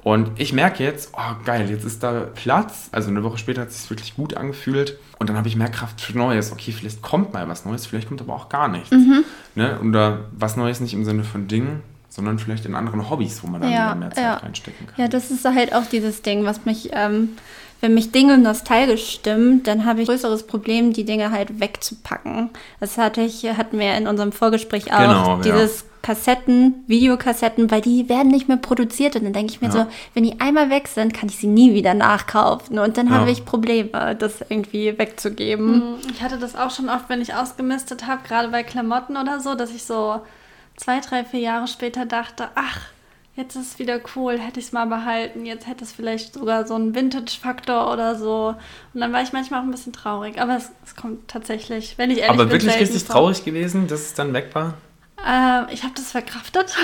Und 0.04 0.32
ich 0.39 0.51
merke 0.51 0.84
jetzt, 0.84 1.13
oh 1.13 1.36
geil, 1.45 1.69
jetzt 1.69 1.86
ist 1.86 2.01
da 2.01 2.21
Platz. 2.34 2.89
Also 2.91 3.10
eine 3.10 3.23
Woche 3.23 3.38
später 3.38 3.62
hat 3.62 3.69
es 3.69 3.82
sich 3.82 3.89
wirklich 3.89 4.15
gut 4.15 4.36
angefühlt. 4.36 4.97
Und 5.19 5.30
dann 5.30 5.38
habe 5.38 5.47
ich 5.47 5.56
mehr 5.56 5.69
Kraft 5.69 6.01
für 6.01 6.17
Neues. 6.17 6.51
Okay, 6.51 6.71
vielleicht 6.71 7.04
kommt 7.04 7.34
mal 7.34 7.47
was 7.47 7.65
Neues, 7.65 7.86
vielleicht 7.86 8.08
kommt 8.08 8.21
aber 8.21 8.34
auch 8.34 8.49
gar 8.49 8.67
nichts. 8.67 8.89
Mhm. 8.89 9.23
Ne? 9.54 9.80
Oder 9.80 10.21
was 10.32 10.58
Neues 10.58 10.80
nicht 10.80 10.95
im 10.95 11.06
Sinne 11.06 11.23
von 11.23 11.47
Dingen, 11.47 11.84
sondern 12.12 12.38
vielleicht 12.39 12.65
in 12.65 12.76
anderen 12.76 13.10
Hobbys, 13.10 13.41
wo 13.41 13.47
man 13.47 13.62
dann 13.62 13.71
ja, 13.71 13.95
mehr 13.95 14.12
Zeit 14.12 14.24
ja. 14.24 14.34
reinstecken 14.36 14.86
kann. 14.86 14.95
Ja, 14.97 15.08
das 15.08 15.32
ist 15.32 15.45
halt 15.45 15.74
auch 15.74 15.86
dieses 15.86 16.21
Ding, 16.21 16.43
was 16.43 16.65
mich, 16.65 16.89
ähm, 16.91 17.38
wenn 17.80 17.93
mich 17.93 18.12
Dinge 18.12 18.38
nostalgisch 18.38 19.10
stimmen, 19.10 19.63
dann 19.63 19.86
habe 19.86 20.02
ich 20.02 20.10
ein 20.10 20.12
größeres 20.12 20.45
Problem, 20.45 20.91
die 20.91 21.06
Dinge 21.06 21.32
halt 21.32 21.62
wegzupacken. 21.62 22.50
Das 22.82 22.97
hatte 22.97 23.21
ich, 23.21 23.45
hatten 23.58 23.80
wir 23.80 23.95
in 23.95 24.08
unserem 24.08 24.34
Vorgespräch 24.34 24.93
auch, 24.93 25.00
genau, 25.00 25.38
dieses 25.38 25.80
ja. 25.80 25.86
Kassetten, 26.02 26.84
Videokassetten, 26.88 27.71
weil 27.71 27.80
die 27.80 28.10
werden 28.10 28.28
nicht 28.28 28.50
mehr 28.50 28.58
produziert 28.58 29.15
und 29.15 29.24
dann 29.24 29.34
denke 29.34 29.54
ich 29.54 29.62
mir 29.62 29.67
ja. 29.67 29.74
so, 29.74 29.88
wenn 30.13 30.24
die 30.24 30.41
einmal 30.41 30.69
weg 30.69 30.89
sind, 30.89 31.13
kann 31.13 31.30
ich 31.30 31.38
sie 31.38 31.47
nie 31.47 31.74
wieder 31.74 31.93
nachkaufen 31.93 32.78
und 32.78 32.97
dann 32.97 33.08
ja. 33.08 33.13
habe 33.13 33.32
ich 33.32 33.45
Probleme, 33.45 34.17
das 34.19 34.41
irgendwie 34.50 34.97
wegzugeben. 34.97 35.76
Hm, 35.76 36.12
ich 36.12 36.21
hatte 36.21 36.38
das 36.38 36.58
auch 36.58 36.71
schon 36.71 36.89
oft, 36.89 37.08
wenn 37.08 37.21
ich 37.21 37.36
ausgemistet 37.36 38.06
habe, 38.06 38.28
gerade 38.28 38.50
bei 38.50 38.63
Klamotten 38.63 39.15
oder 39.15 39.39
so, 39.39 39.56
dass 39.56 39.71
ich 39.71 39.84
so 39.84 40.19
zwei, 40.82 41.00
drei, 41.00 41.24
vier 41.24 41.41
Jahre 41.41 41.67
später 41.67 42.06
dachte, 42.06 42.50
ach, 42.56 42.80
jetzt 43.36 43.56
ist 43.56 43.74
es 43.74 43.80
wieder 43.80 44.00
cool, 44.15 44.39
hätte 44.39 44.60
ich 44.60 44.67
es 44.67 44.72
mal 44.72 44.86
behalten, 44.86 45.46
jetzt 45.46 45.67
hätte 45.67 45.84
es 45.84 45.91
vielleicht 45.91 46.34
sogar 46.34 46.65
so 46.65 46.74
einen 46.74 46.96
Vintage-Faktor 46.96 47.94
oder 47.94 48.15
so. 48.15 48.56
Und 48.94 49.00
dann 49.00 49.13
war 49.13 49.22
ich 49.22 49.32
manchmal 49.32 49.62
auch 49.62 49.63
ein 49.63 49.72
bisschen 49.72 49.94
traurig, 49.94 50.41
aber 50.41 50.58
es, 50.58 50.72
es 50.84 50.96
kommt 50.96 51.28
tatsächlich, 51.28 51.98
wenn 51.98 52.10
ich 52.10 52.17
ehrlich 52.17 52.30
aber 52.30 52.46
bin. 52.46 52.56
Aber 52.56 52.63
wirklich 52.63 52.82
richtig 52.82 53.04
traurig 53.06 53.46
gewesen, 53.46 53.88
dass 53.88 54.02
es 54.02 54.13
dann 54.15 54.34
weg 54.34 54.50
war? 54.54 54.74
Äh, 55.24 55.72
ich 55.72 55.84
habe 55.84 55.94
das 55.96 56.12
verkraftet. 56.12 56.76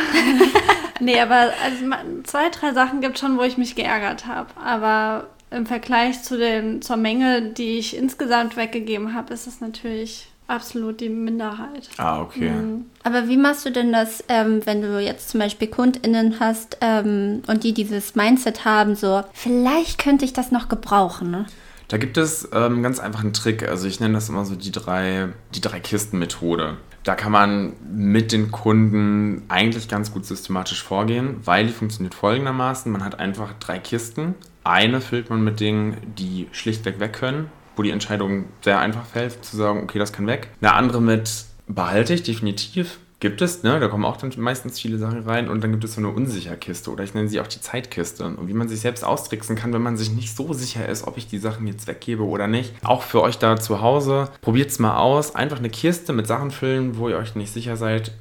nee, 1.00 1.20
aber 1.20 1.52
also, 1.64 1.86
zwei, 2.24 2.50
drei 2.50 2.74
Sachen 2.74 3.02
gibt 3.02 3.16
es 3.16 3.22
schon, 3.22 3.38
wo 3.40 3.44
ich 3.44 3.58
mich 3.58 3.76
geärgert 3.76 4.28
habe. 4.28 4.50
Aber 4.64 5.28
im 5.50 5.66
Vergleich 5.66 6.22
zu 6.22 6.38
den, 6.38 6.84
zur 6.84 6.98
Menge, 6.98 7.42
die 7.42 7.80
ich 7.80 7.98
insgesamt 7.98 8.58
weggegeben 8.58 9.16
habe, 9.16 9.34
ist 9.34 9.48
es 9.48 9.60
natürlich 9.60 10.28
absolut 10.48 11.02
die 11.02 11.10
Minderheit. 11.10 11.90
Ah, 11.98 12.22
okay. 12.22 12.50
Mhm. 12.50 12.86
Aber 13.04 13.28
wie 13.28 13.38
machst 13.38 13.66
du 13.66 13.72
denn 13.72 13.92
das, 13.92 14.24
ähm, 14.30 14.66
wenn 14.66 14.82
du 14.82 15.00
jetzt 15.00 15.30
zum 15.30 15.40
Beispiel 15.40 15.68
KundInnen 15.68 16.40
hast 16.40 16.78
ähm, 16.82 17.42
und 17.48 17.64
die 17.64 17.74
dieses 17.74 18.16
Mindset 18.16 18.66
haben, 18.66 18.96
so, 18.96 19.24
vielleicht 19.34 19.98
könnte 19.98 20.26
ich 20.26 20.34
das 20.34 20.52
noch 20.52 20.70
gebrauchen, 20.70 21.32
ne? 21.32 21.46
Da 21.90 21.98
gibt 21.98 22.18
es 22.18 22.50
ähm, 22.52 22.84
ganz 22.84 23.00
einfach 23.00 23.22
einen 23.22 23.32
Trick. 23.32 23.66
Also 23.68 23.88
ich 23.88 24.02
nenne 24.02 24.16
das 24.16 24.28
immer 24.28 24.44
so 24.44 24.56
die 24.56 24.72
drei, 24.72 25.30
die 25.56 25.62
drei 25.62 25.80
Kisten-Methode. 25.80 26.76
Da 27.04 27.16
kann 27.16 27.32
man 27.32 27.74
mit 27.90 28.34
den 28.34 28.52
Kunden 28.52 29.44
eigentlich 29.48 29.88
ganz 29.88 30.12
gut 30.12 30.26
systematisch 30.26 30.84
vorgehen, 30.84 31.38
weil 31.46 31.66
die 31.66 31.72
funktioniert 31.72 32.14
folgendermaßen. 32.14 32.92
Man 32.92 33.06
hat 33.06 33.20
einfach 33.20 33.54
drei 33.60 33.80
Kisten. 33.80 34.36
Eine 34.66 35.00
füllt 35.00 35.30
man 35.30 35.46
mit 35.46 35.62
Dingen, 35.62 35.96
die 36.18 36.50
schlichtweg 36.52 37.00
weg 37.00 37.14
können 37.14 37.50
wo 37.78 37.84
die 37.84 37.92
Entscheidung 37.92 38.46
sehr 38.62 38.80
einfach 38.80 39.06
fällt, 39.06 39.46
zu 39.46 39.56
sagen, 39.56 39.84
okay, 39.84 40.00
das 40.00 40.12
kann 40.12 40.28
weg. 40.28 40.50
Eine 40.62 40.74
andere 40.74 41.02
mit 41.02 41.46
behalte 41.68 42.14
ich 42.14 42.24
definitiv. 42.24 43.00
Gibt 43.20 43.42
es, 43.42 43.64
ne? 43.64 43.80
Da 43.80 43.88
kommen 43.88 44.06
auch 44.06 44.18
dann 44.18 44.32
meistens 44.38 44.80
viele 44.80 45.00
Sachen 45.00 45.24
rein 45.24 45.50
und 45.50 45.64
dann 45.64 45.72
gibt 45.72 45.84
es 45.84 45.96
so 45.96 46.02
eine 46.02 46.10
Unsicherkiste 46.10 46.92
oder 46.92 47.04
ich 47.04 47.16
nenne 47.16 47.28
sie 47.28 47.40
auch 47.40 47.48
die 47.48 47.60
Zeitkiste. 47.60 48.24
Und 48.26 48.48
wie 48.48 48.54
man 48.54 48.68
sich 48.68 48.80
selbst 48.80 49.04
austricksen 49.04 49.56
kann, 49.56 49.74
wenn 49.74 49.82
man 49.82 49.98
sich 49.98 50.12
nicht 50.12 50.36
so 50.36 50.54
sicher 50.54 50.88
ist, 50.88 51.08
ob 51.08 51.18
ich 51.18 51.28
die 51.28 51.40
Sachen 51.40 51.66
jetzt 51.66 51.88
weggebe 51.88 52.24
oder 52.24 52.46
nicht. 52.46 52.74
Auch 52.84 53.02
für 53.02 53.24
euch 53.24 53.40
da 53.40 53.58
zu 53.58 53.82
Hause, 53.82 54.30
probiert 54.42 54.70
es 54.70 54.78
mal 54.78 54.98
aus. 54.98 55.34
Einfach 55.34 55.58
eine 55.58 55.72
Kiste 55.72 56.14
mit 56.14 56.28
Sachen 56.28 56.52
füllen, 56.52 57.00
wo 57.00 57.10
ihr 57.10 57.18
euch 57.18 57.34
nicht 57.34 57.52
sicher 57.52 57.76
seid 57.76 58.12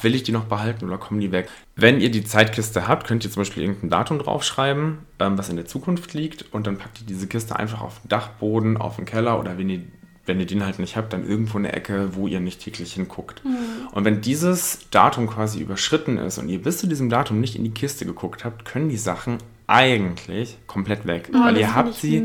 will 0.00 0.14
ich 0.14 0.22
die 0.22 0.32
noch 0.32 0.44
behalten 0.44 0.84
oder 0.84 0.98
kommen 0.98 1.20
die 1.20 1.32
weg? 1.32 1.48
Wenn 1.76 2.00
ihr 2.00 2.10
die 2.10 2.24
Zeitkiste 2.24 2.88
habt, 2.88 3.06
könnt 3.06 3.24
ihr 3.24 3.30
zum 3.30 3.40
Beispiel 3.40 3.62
irgendein 3.64 3.90
Datum 3.90 4.18
draufschreiben, 4.18 4.98
ähm, 5.18 5.38
was 5.38 5.48
in 5.48 5.56
der 5.56 5.66
Zukunft 5.66 6.14
liegt 6.14 6.52
und 6.52 6.66
dann 6.66 6.78
packt 6.78 7.00
ihr 7.00 7.06
diese 7.06 7.26
Kiste 7.26 7.56
einfach 7.56 7.80
auf 7.80 8.00
den 8.00 8.08
Dachboden, 8.08 8.76
auf 8.76 8.96
den 8.96 9.04
Keller 9.04 9.38
oder 9.40 9.58
wenn 9.58 9.68
ihr, 9.68 9.80
wenn 10.26 10.40
ihr 10.40 10.46
den 10.46 10.64
halt 10.64 10.78
nicht 10.78 10.96
habt, 10.96 11.12
dann 11.12 11.26
irgendwo 11.26 11.58
in 11.58 11.64
der 11.64 11.76
Ecke, 11.76 12.14
wo 12.14 12.26
ihr 12.26 12.40
nicht 12.40 12.60
täglich 12.62 12.92
hinguckt. 12.92 13.44
Mhm. 13.44 13.88
Und 13.92 14.04
wenn 14.04 14.20
dieses 14.20 14.88
Datum 14.90 15.26
quasi 15.26 15.60
überschritten 15.60 16.18
ist 16.18 16.38
und 16.38 16.48
ihr 16.48 16.62
bis 16.62 16.78
zu 16.78 16.86
diesem 16.86 17.08
Datum 17.08 17.40
nicht 17.40 17.56
in 17.56 17.64
die 17.64 17.70
Kiste 17.70 18.04
geguckt 18.04 18.44
habt, 18.44 18.64
können 18.64 18.88
die 18.88 18.96
Sachen 18.96 19.38
eigentlich 19.68 20.56
komplett 20.66 21.06
weg, 21.06 21.30
oh, 21.34 21.44
weil 21.44 21.58
ihr 21.58 21.74
habt 21.74 21.94
sie 21.94 22.20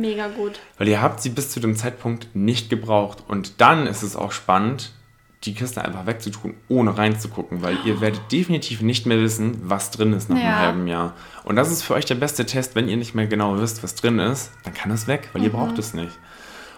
weil 0.78 0.88
ihr 0.88 1.02
habt 1.02 1.22
sie 1.22 1.30
bis 1.30 1.50
zu 1.50 1.60
dem 1.60 1.76
Zeitpunkt 1.76 2.34
nicht 2.34 2.70
gebraucht 2.70 3.22
und 3.28 3.60
dann 3.60 3.86
ist 3.86 4.02
es 4.02 4.16
auch 4.16 4.32
spannend, 4.32 4.94
die 5.44 5.54
Kiste 5.54 5.84
einfach 5.84 6.06
wegzutun, 6.06 6.56
ohne 6.70 6.98
reinzugucken, 6.98 7.62
weil 7.62 7.78
ihr 7.86 8.00
werdet 8.00 8.32
definitiv 8.32 8.82
nicht 8.82 9.06
mehr 9.06 9.20
wissen, 9.20 9.58
was 9.64 9.92
drin 9.92 10.14
ist 10.14 10.30
nach 10.30 10.38
ja. 10.38 10.44
einem 10.44 10.58
halben 10.58 10.88
Jahr. 10.88 11.14
Und 11.44 11.58
das 11.58 11.72
ist 11.72 11.84
für 11.84 11.94
euch 11.96 12.06
der 12.06 12.16
beste 12.16 12.46
Test, 12.46 12.76
wenn 12.76 12.88
ihr 12.88 12.98
nicht 12.98 13.14
mehr 13.14 13.28
genau 13.28 13.60
wisst, 13.60 13.84
was 13.84 13.96
drin 13.96 14.20
ist, 14.20 14.52
dann 14.64 14.74
kann 14.74 14.92
es 14.92 15.08
weg, 15.08 15.30
weil 15.34 15.42
mhm. 15.42 15.48
ihr 15.48 15.54
braucht 15.54 15.78
es 15.78 15.94
nicht. 15.94 16.18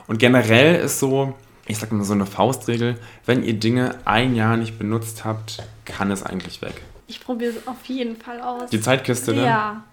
Und 0.08 0.17
generell 0.17 0.75
ist 0.75 0.99
so, 0.99 1.36
ich 1.67 1.78
sag 1.78 1.91
mal 1.91 2.04
so 2.04 2.13
eine 2.13 2.25
Faustregel, 2.25 2.99
wenn 3.25 3.43
ihr 3.43 3.54
Dinge 3.54 3.95
ein 4.06 4.36
Jahr 4.36 4.58
nicht 4.58 4.78
benutzt 4.78 5.25
habt, 5.25 5.63
kann 5.86 6.12
es 6.12 6.23
eigentlich 6.23 6.62
weg. 6.62 6.82
Ich 7.08 7.21
probiere 7.21 7.51
es 7.51 7.67
auf 7.67 7.86
jeden 7.86 8.15
Fall 8.17 8.41
aus. 8.41 8.69
Die 8.71 8.82
Zeitkiste, 8.82 9.34
ne? 9.34 9.45
Ja. 9.45 9.84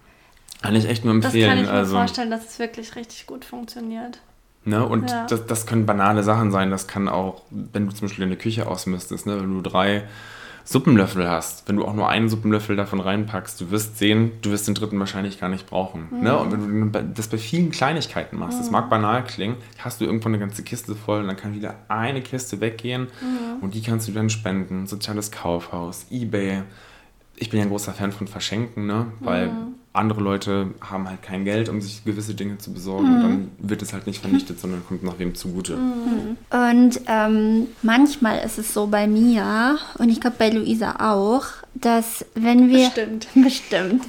Kann 0.63 0.75
ich 0.75 0.85
echt 0.85 1.03
nur 1.03 1.13
empfehlen. 1.13 1.49
Das 1.49 1.49
kann 1.49 1.63
ich 1.65 1.69
mir 1.69 1.77
also, 1.77 1.95
vorstellen, 1.95 2.31
dass 2.31 2.45
es 2.47 2.59
wirklich 2.59 2.95
richtig 2.95 3.27
gut 3.27 3.45
funktioniert. 3.45 4.19
Ne? 4.65 4.85
Und 4.85 5.09
ja. 5.09 5.25
das, 5.27 5.45
das 5.45 5.65
können 5.65 5.85
banale 5.85 6.23
Sachen 6.23 6.51
sein. 6.51 6.71
Das 6.71 6.87
kann 6.87 7.07
auch, 7.09 7.41
wenn 7.49 7.87
du 7.87 7.93
zum 7.93 8.07
Beispiel 8.07 8.25
eine 8.25 8.37
Küche 8.37 8.67
ausmistest, 8.67 9.25
ne? 9.25 9.41
wenn 9.41 9.53
du 9.53 9.61
drei 9.61 10.03
Suppenlöffel 10.65 11.29
hast, 11.29 11.67
wenn 11.67 11.75
du 11.75 11.85
auch 11.85 11.93
nur 11.93 12.07
einen 12.07 12.29
Suppenlöffel 12.29 12.77
davon 12.77 13.01
reinpackst, 13.01 13.59
du 13.59 13.71
wirst 13.71 13.97
sehen, 13.97 14.31
du 14.41 14.51
wirst 14.51 14.67
den 14.67 14.75
dritten 14.75 14.97
wahrscheinlich 14.97 15.39
gar 15.39 15.49
nicht 15.49 15.69
brauchen. 15.69 16.07
Mhm. 16.09 16.23
Ne? 16.23 16.37
Und 16.37 16.51
wenn 16.51 16.91
du 16.91 17.03
das 17.15 17.27
bei 17.27 17.37
vielen 17.37 17.71
Kleinigkeiten 17.71 18.37
machst, 18.37 18.57
mhm. 18.57 18.61
das 18.61 18.71
mag 18.71 18.89
banal 18.89 19.25
klingen, 19.25 19.57
hast 19.79 19.99
du 19.99 20.05
irgendwo 20.05 20.29
eine 20.29 20.39
ganze 20.39 20.63
Kiste 20.63 20.95
voll 20.95 21.19
und 21.19 21.27
dann 21.27 21.35
kann 21.35 21.53
wieder 21.53 21.75
eine 21.89 22.21
Kiste 22.21 22.61
weggehen 22.61 23.03
mhm. 23.21 23.61
und 23.61 23.73
die 23.73 23.81
kannst 23.81 24.07
du 24.07 24.13
dann 24.13 24.29
spenden. 24.29 24.87
Soziales 24.87 25.31
Kaufhaus, 25.31 26.05
Ebay, 26.09 26.63
ich 27.35 27.49
bin 27.49 27.59
ja 27.59 27.65
ein 27.65 27.69
großer 27.69 27.93
Fan 27.93 28.11
von 28.11 28.27
Verschenken, 28.27 28.85
ne? 28.85 29.07
Weil 29.19 29.47
Mhm. 29.49 29.75
andere 29.91 30.21
Leute 30.21 30.71
haben 30.81 31.07
halt 31.07 31.21
kein 31.21 31.45
Geld, 31.45 31.69
um 31.69 31.81
sich 31.81 32.03
gewisse 32.05 32.33
Dinge 32.35 32.57
zu 32.57 32.73
besorgen. 32.73 33.07
Und 33.07 33.17
Mhm. 33.17 33.21
dann 33.21 33.51
wird 33.59 33.81
es 33.81 33.93
halt 33.93 34.07
nicht 34.07 34.21
vernichtet, 34.21 34.59
sondern 34.59 34.85
kommt 34.87 35.03
noch 35.03 35.19
wem 35.19 35.35
zugute. 35.35 35.77
Und 36.51 36.99
ähm, 37.07 37.67
manchmal 37.81 38.39
ist 38.39 38.57
es 38.57 38.73
so 38.73 38.87
bei 38.87 39.07
mir 39.07 39.77
und 39.97 40.09
ich 40.09 40.19
glaube 40.21 40.35
bei 40.39 40.49
Luisa 40.49 40.95
auch, 40.99 41.45
dass 41.75 42.25
wenn 42.35 42.69
wir 42.69 42.85
Bestimmt. 42.89 43.27
bestimmt, 43.35 44.03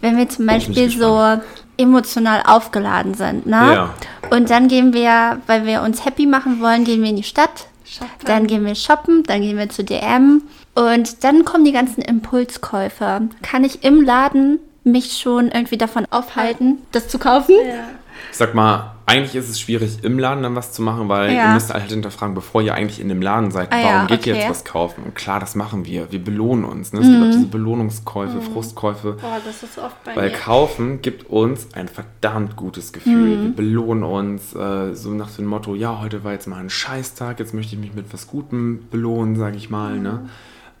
wenn 0.00 0.16
wir 0.16 0.28
zum 0.28 0.46
Beispiel 0.46 0.90
so 0.90 1.38
emotional 1.76 2.42
aufgeladen 2.46 3.14
sind, 3.14 3.46
ne? 3.46 3.72
Ja. 3.74 3.94
Und 4.30 4.50
dann 4.50 4.68
gehen 4.68 4.92
wir, 4.92 5.40
weil 5.46 5.66
wir 5.66 5.82
uns 5.82 6.04
happy 6.04 6.26
machen 6.26 6.60
wollen, 6.60 6.84
gehen 6.84 7.02
wir 7.02 7.10
in 7.10 7.16
die 7.16 7.22
Stadt. 7.22 7.68
Shoppen. 7.84 8.08
Dann 8.26 8.46
gehen 8.46 8.64
wir 8.64 8.74
shoppen, 8.74 9.22
dann 9.24 9.42
gehen 9.42 9.58
wir 9.58 9.68
zu 9.68 9.84
DM 9.84 10.42
und 10.74 11.24
dann 11.24 11.44
kommen 11.44 11.64
die 11.64 11.72
ganzen 11.72 12.02
Impulskäufe. 12.02 13.22
Kann 13.42 13.64
ich 13.64 13.84
im 13.84 14.00
Laden 14.02 14.58
mich 14.84 15.18
schon 15.18 15.48
irgendwie 15.50 15.78
davon 15.78 16.06
aufhalten, 16.10 16.78
das 16.92 17.08
zu 17.08 17.18
kaufen? 17.18 17.54
Ja. 17.66 17.84
Ich 18.30 18.36
sag 18.38 18.54
mal, 18.54 18.92
eigentlich 19.04 19.34
ist 19.34 19.48
es 19.48 19.58
schwierig, 19.60 19.98
im 20.04 20.18
Laden 20.18 20.42
dann 20.42 20.54
was 20.54 20.72
zu 20.72 20.80
machen, 20.80 21.08
weil 21.08 21.32
Ja. 21.34 21.48
ihr 21.48 21.54
müsst 21.54 21.72
halt 21.72 21.90
hinterfragen, 21.90 22.34
bevor 22.34 22.62
ihr 22.62 22.74
eigentlich 22.74 23.00
in 23.00 23.08
dem 23.08 23.20
Laden 23.20 23.50
seid, 23.50 23.72
Ah 23.72 23.76
warum 23.76 23.86
ja, 23.92 24.06
geht 24.06 24.26
ihr 24.26 24.32
okay. 24.34 24.42
jetzt 24.42 24.50
was 24.50 24.64
kaufen? 24.64 25.02
Und 25.04 25.14
klar, 25.14 25.40
das 25.40 25.54
machen 25.54 25.84
wir. 25.86 26.10
Wir 26.12 26.22
belohnen 26.22 26.64
uns. 26.64 26.92
Ne? 26.92 27.00
Es 27.00 27.06
gibt 27.06 27.20
auch 27.20 27.26
Mhm. 27.26 27.32
diese 27.32 27.46
Belohnungskäufe, 27.46 28.40
Frustkäufe. 28.40 29.12
Boah, 29.20 29.38
das 29.44 29.62
ist 29.62 29.76
oft 29.78 30.02
bei 30.04 30.14
Weil 30.16 30.30
mir. 30.30 30.36
Kaufen 30.36 31.02
gibt 31.02 31.28
uns 31.30 31.68
ein 31.74 31.88
verdammt 31.88 32.56
gutes 32.56 32.92
Gefühl. 32.92 33.36
Mhm. 33.36 33.42
Wir 33.42 33.56
belohnen 33.56 34.04
uns 34.04 34.54
äh, 34.54 34.94
so 34.94 35.10
nach 35.10 35.30
dem 35.32 35.46
Motto, 35.46 35.74
ja, 35.74 36.00
heute 36.00 36.22
war 36.24 36.32
jetzt 36.32 36.46
mal 36.46 36.60
ein 36.60 36.70
Scheißtag, 36.70 37.38
jetzt 37.40 37.54
möchte 37.54 37.74
ich 37.74 37.80
mich 37.80 37.94
mit 37.94 38.12
was 38.12 38.28
Gutem 38.28 38.86
belohnen, 38.90 39.36
sage 39.36 39.56
ich 39.56 39.68
mal. 39.68 39.94
Mhm. 39.96 40.02
Ne? 40.02 40.28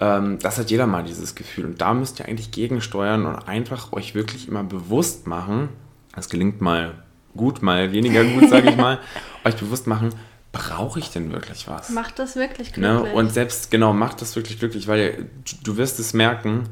Ähm, 0.02 0.38
das 0.40 0.58
hat 0.58 0.70
jeder 0.70 0.88
mal 0.88 1.04
dieses 1.04 1.36
Gefühl. 1.36 1.64
Und 1.64 1.80
da 1.80 1.94
müsst 1.94 2.18
ihr 2.18 2.26
eigentlich 2.26 2.50
gegensteuern 2.50 3.24
und 3.24 3.36
einfach 3.46 3.92
euch 3.92 4.16
wirklich 4.16 4.48
immer 4.48 4.64
bewusst 4.64 5.28
machen, 5.28 5.68
das 6.14 6.28
gelingt 6.28 6.60
mal 6.60 6.94
gut, 7.36 7.62
mal 7.62 7.92
weniger 7.92 8.24
gut, 8.24 8.50
sage 8.50 8.70
ich 8.70 8.76
mal, 8.76 8.98
euch 9.44 9.54
bewusst 9.56 9.86
machen, 9.86 10.10
brauche 10.50 10.98
ich 10.98 11.10
denn 11.10 11.32
wirklich 11.32 11.68
was? 11.68 11.90
Macht 11.90 12.18
das 12.18 12.34
wirklich 12.34 12.76
Ne? 12.76 12.94
glücklich. 12.94 13.14
Und 13.14 13.32
selbst, 13.32 13.70
genau, 13.70 13.92
macht 13.92 14.20
das 14.20 14.34
wirklich 14.34 14.58
glücklich, 14.58 14.88
weil 14.88 15.30
du 15.62 15.76
wirst 15.76 16.00
es 16.00 16.14
merken, 16.14 16.64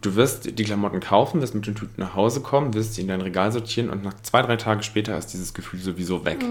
du 0.00 0.16
wirst 0.16 0.58
die 0.58 0.64
Klamotten 0.64 0.98
kaufen, 0.98 1.40
wirst 1.40 1.54
mit 1.54 1.64
den 1.66 1.76
Tüten 1.76 2.00
nach 2.02 2.16
Hause 2.16 2.40
kommen, 2.40 2.74
wirst 2.74 2.94
sie 2.94 3.02
in 3.02 3.08
dein 3.08 3.20
Regal 3.20 3.52
sortieren 3.52 3.90
und 3.90 4.02
nach 4.02 4.14
zwei, 4.22 4.42
drei 4.42 4.56
Tage 4.56 4.82
später 4.82 5.16
ist 5.16 5.28
dieses 5.28 5.54
Gefühl 5.54 5.78
sowieso 5.80 6.24
weg. 6.24 6.42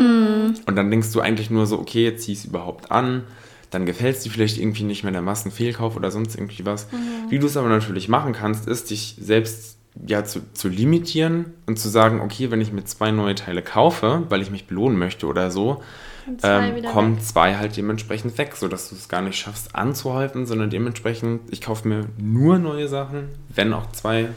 Und 0.66 0.76
dann 0.76 0.90
denkst 0.90 1.12
du 1.12 1.20
eigentlich 1.20 1.50
nur 1.50 1.68
so, 1.68 1.78
okay, 1.78 2.06
jetzt 2.06 2.24
zieh 2.24 2.32
ich 2.32 2.40
es 2.40 2.46
überhaupt 2.46 2.90
an, 2.90 3.24
dann 3.72 3.86
gefällt 3.86 4.18
es 4.18 4.24
dir 4.24 4.30
vielleicht 4.30 4.58
irgendwie 4.58 4.84
nicht 4.84 5.04
mehr 5.04 5.12
der 5.12 5.22
Massenfehlkauf 5.22 5.96
oder 5.96 6.12
sonst 6.12 6.36
irgendwie 6.36 6.66
was. 6.66 6.88
Wie 7.30 7.40
du 7.40 7.48
es 7.48 7.58
aber 7.58 7.70
natürlich 7.70 8.10
machen 8.10 8.34
kannst, 8.34 8.68
ist 8.68 8.90
dich 8.90 9.16
selbst 9.20 9.78
ja, 10.06 10.24
zu, 10.24 10.42
zu 10.54 10.70
limitieren 10.70 11.54
und 11.66 11.78
zu 11.80 11.90
sagen, 11.90 12.22
okay, 12.22 12.52
wenn 12.52 12.62
ich 12.62 12.72
mir 12.72 12.84
zwei 12.86 13.12
neue 13.12 13.36
Teile 13.36 13.62
kaufe, 13.62 14.24
weil 14.30 14.42
ich 14.42 14.52
mich 14.52 14.68
belohnen 14.68 14.98
möchte 14.98 15.26
oder 15.26 15.52
so, 15.52 15.82
zwei 16.38 16.70
ähm, 16.70 16.86
kommen 16.86 17.18
weg. 17.18 17.24
zwei 17.24 17.58
halt 17.58 17.76
dementsprechend 17.76 18.38
weg, 18.38 18.56
sodass 18.56 18.90
du 18.90 18.96
es 18.96 19.10
gar 19.10 19.22
nicht 19.22 19.38
schaffst 19.38 19.76
anzuhäufen, 19.76 20.46
sondern 20.46 20.70
dementsprechend, 20.70 21.42
ich 21.50 21.62
kaufe 21.62 21.88
mir 21.88 22.06
nur 22.18 22.58
neue 22.58 22.88
Sachen, 22.88 23.30
wenn 23.50 23.74
auch 23.74 23.92
zwei 23.92 24.30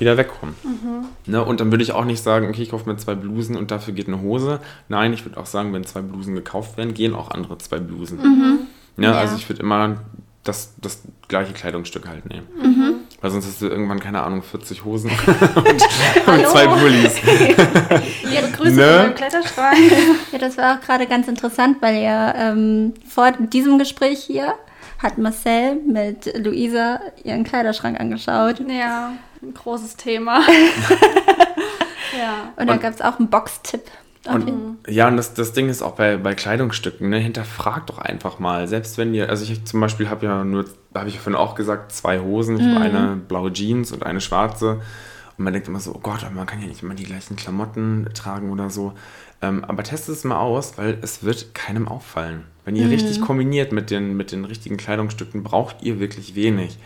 wieder 0.00 0.16
wegkommen. 0.16 0.54
Mhm. 0.62 1.04
Ne? 1.32 1.44
Und 1.44 1.60
dann 1.60 1.70
würde 1.70 1.84
ich 1.84 1.92
auch 1.92 2.04
nicht 2.04 2.22
sagen, 2.22 2.48
okay, 2.48 2.62
ich 2.62 2.70
kaufe 2.70 2.88
mir 2.88 2.96
zwei 2.96 3.14
Blusen 3.14 3.56
und 3.56 3.70
dafür 3.70 3.94
geht 3.94 4.08
eine 4.08 4.20
Hose. 4.22 4.60
Nein, 4.88 5.12
ich 5.12 5.24
würde 5.24 5.38
auch 5.38 5.46
sagen, 5.46 5.72
wenn 5.72 5.84
zwei 5.84 6.00
Blusen 6.00 6.34
gekauft 6.34 6.76
werden, 6.76 6.94
gehen 6.94 7.14
auch 7.14 7.30
andere 7.30 7.58
zwei 7.58 7.78
Blusen. 7.78 8.18
Ne? 8.96 9.06
Ja. 9.06 9.12
Also 9.12 9.36
ich 9.36 9.48
würde 9.48 9.62
immer 9.62 9.98
das, 10.44 10.74
das 10.80 11.02
gleiche 11.28 11.52
Kleidungsstück 11.52 12.08
halt 12.08 12.26
nehmen. 12.28 12.46
Mhm. 12.56 12.94
Weil 13.20 13.30
sonst 13.30 13.46
hast 13.46 13.60
du 13.60 13.66
irgendwann, 13.66 14.00
keine 14.00 14.22
Ahnung, 14.22 14.42
40 14.42 14.84
Hosen 14.84 15.10
und, 15.54 15.66
und 15.66 16.46
zwei 16.46 16.66
Pullis. 16.66 17.20
Ihre 17.24 18.50
Grüße 18.56 18.76
Ne? 18.76 19.04
von 19.04 19.14
Kletterschrank. 19.14 19.78
Ja, 20.32 20.38
das 20.38 20.56
war 20.56 20.76
auch 20.76 20.80
gerade 20.80 21.06
ganz 21.06 21.28
interessant, 21.28 21.76
weil 21.80 22.02
ja 22.02 22.34
ähm, 22.34 22.94
vor 23.06 23.32
diesem 23.32 23.78
Gespräch 23.78 24.20
hier 24.20 24.54
hat 24.98 25.18
Marcel 25.18 25.76
mit 25.86 26.32
Luisa 26.38 27.00
ihren 27.24 27.44
Kleiderschrank 27.44 27.98
angeschaut. 28.00 28.60
ja, 28.68 29.12
ein 29.42 29.54
großes 29.54 29.96
Thema. 29.96 30.40
ja. 32.18 32.52
Und 32.56 32.66
da 32.66 32.74
Und- 32.74 32.82
gab 32.82 32.94
es 32.94 33.00
auch 33.00 33.18
einen 33.18 33.30
Boxtipp. 33.30 33.82
Und, 34.28 34.76
ja, 34.86 35.08
und 35.08 35.16
das, 35.16 35.32
das 35.32 35.54
Ding 35.54 35.70
ist 35.70 35.80
auch 35.80 35.92
bei, 35.92 36.18
bei 36.18 36.34
Kleidungsstücken, 36.34 37.08
ne, 37.08 37.16
hinterfragt 37.18 37.88
doch 37.88 37.96
einfach 37.96 38.38
mal. 38.38 38.68
Selbst 38.68 38.98
wenn 38.98 39.14
ihr, 39.14 39.30
also 39.30 39.50
ich 39.50 39.64
zum 39.64 39.80
Beispiel 39.80 40.10
habe 40.10 40.26
ja 40.26 40.44
nur, 40.44 40.66
habe 40.94 41.08
ich 41.08 41.18
vorhin 41.18 41.36
auch 41.40 41.54
gesagt, 41.54 41.90
zwei 41.92 42.20
Hosen. 42.20 42.58
Ich 42.60 42.66
habe 42.66 42.84
eine 42.84 43.16
blaue 43.16 43.50
Jeans 43.50 43.92
und 43.92 44.04
eine 44.04 44.20
schwarze. 44.20 44.82
Und 45.38 45.44
man 45.44 45.54
denkt 45.54 45.68
immer 45.68 45.80
so, 45.80 45.94
oh 45.94 46.00
Gott, 46.00 46.22
man 46.34 46.44
kann 46.46 46.60
ja 46.60 46.66
nicht 46.66 46.82
immer 46.82 46.92
die 46.94 47.04
gleichen 47.04 47.34
Klamotten 47.34 48.10
tragen 48.12 48.50
oder 48.52 48.68
so. 48.68 48.92
Ähm, 49.40 49.64
aber 49.64 49.82
testet 49.84 50.16
es 50.16 50.24
mal 50.24 50.38
aus, 50.38 50.76
weil 50.76 50.98
es 51.00 51.24
wird 51.24 51.54
keinem 51.54 51.88
auffallen. 51.88 52.44
Wenn 52.70 52.76
ihr 52.76 52.88
richtig 52.88 53.20
kombiniert 53.20 53.72
mit 53.72 53.90
den, 53.90 54.16
mit 54.16 54.30
den 54.30 54.44
richtigen 54.44 54.76
Kleidungsstücken, 54.76 55.42
braucht 55.42 55.82
ihr 55.82 55.98
wirklich 55.98 56.36
wenig. 56.36 56.78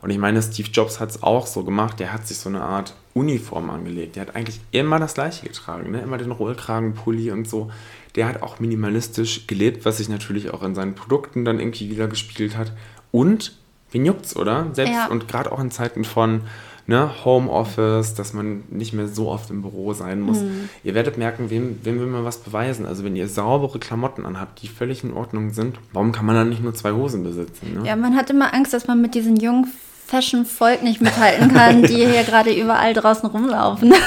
Und 0.00 0.08
ich 0.08 0.16
meine, 0.16 0.40
Steve 0.40 0.70
Jobs 0.72 1.00
hat 1.00 1.10
es 1.10 1.22
auch 1.22 1.46
so 1.46 1.64
gemacht. 1.64 2.00
Der 2.00 2.14
hat 2.14 2.26
sich 2.26 2.38
so 2.38 2.48
eine 2.48 2.62
Art 2.62 2.94
Uniform 3.12 3.68
angelegt. 3.68 4.16
Der 4.16 4.22
hat 4.22 4.34
eigentlich 4.34 4.58
immer 4.70 4.98
das 4.98 5.12
Gleiche 5.12 5.46
getragen. 5.46 5.90
Ne? 5.90 6.00
Immer 6.00 6.16
den 6.16 6.30
Rollkragen, 6.30 6.94
Pulli 6.94 7.30
und 7.30 7.46
so. 7.46 7.70
Der 8.14 8.26
hat 8.26 8.42
auch 8.42 8.58
minimalistisch 8.58 9.46
gelebt, 9.46 9.84
was 9.84 9.98
sich 9.98 10.08
natürlich 10.08 10.48
auch 10.50 10.62
in 10.62 10.74
seinen 10.74 10.94
Produkten 10.94 11.44
dann 11.44 11.60
irgendwie 11.60 11.90
wieder 11.90 12.08
gespiegelt 12.08 12.56
hat. 12.56 12.72
Und, 13.12 13.52
wen 13.90 14.06
juckt's, 14.06 14.34
oder? 14.34 14.68
Selbst 14.72 14.94
Ja. 14.94 15.08
und 15.08 15.28
gerade 15.28 15.52
auch 15.52 15.60
in 15.60 15.70
Zeiten 15.70 16.04
von 16.04 16.40
ne, 16.88 17.10
Homeoffice, 17.24 18.14
dass 18.14 18.32
man 18.32 18.64
nicht 18.70 18.92
mehr 18.94 19.06
so 19.06 19.28
oft 19.28 19.50
im 19.50 19.62
Büro 19.62 19.92
sein 19.92 20.20
muss. 20.20 20.38
Ihr 20.82 20.94
werdet 20.94 21.18
merken, 21.18 21.50
wem, 21.50 21.78
wem 21.84 22.00
will 22.00 22.06
man 22.06 22.24
was 22.24 22.38
beweisen. 22.38 22.86
Also 22.86 23.04
wenn 23.04 23.14
ihr 23.14 23.28
saubere 23.28 23.78
Klamotten 23.78 24.26
anhabt, 24.26 24.62
die 24.62 24.68
völlig 24.68 25.04
in 25.04 25.12
Ordnung 25.12 25.50
sind, 25.52 25.76
warum 25.92 26.10
kann 26.12 26.26
man 26.26 26.34
dann 26.34 26.48
nicht 26.48 26.62
nur 26.62 26.74
zwei 26.74 26.92
Hosen 26.92 27.22
besitzen? 27.22 27.74
Ne? 27.74 27.86
Ja, 27.86 27.94
man 27.94 28.16
hat 28.16 28.30
immer 28.30 28.52
Angst, 28.54 28.72
dass 28.72 28.86
man 28.88 29.00
mit 29.00 29.14
diesem 29.14 29.36
jungen 29.36 29.68
Fashion-Volk 30.06 30.82
nicht 30.82 31.00
mithalten 31.02 31.52
kann, 31.52 31.82
die 31.86 32.06
hier 32.06 32.24
gerade 32.24 32.52
überall 32.58 32.94
draußen 32.94 33.28
rumlaufen. 33.28 33.94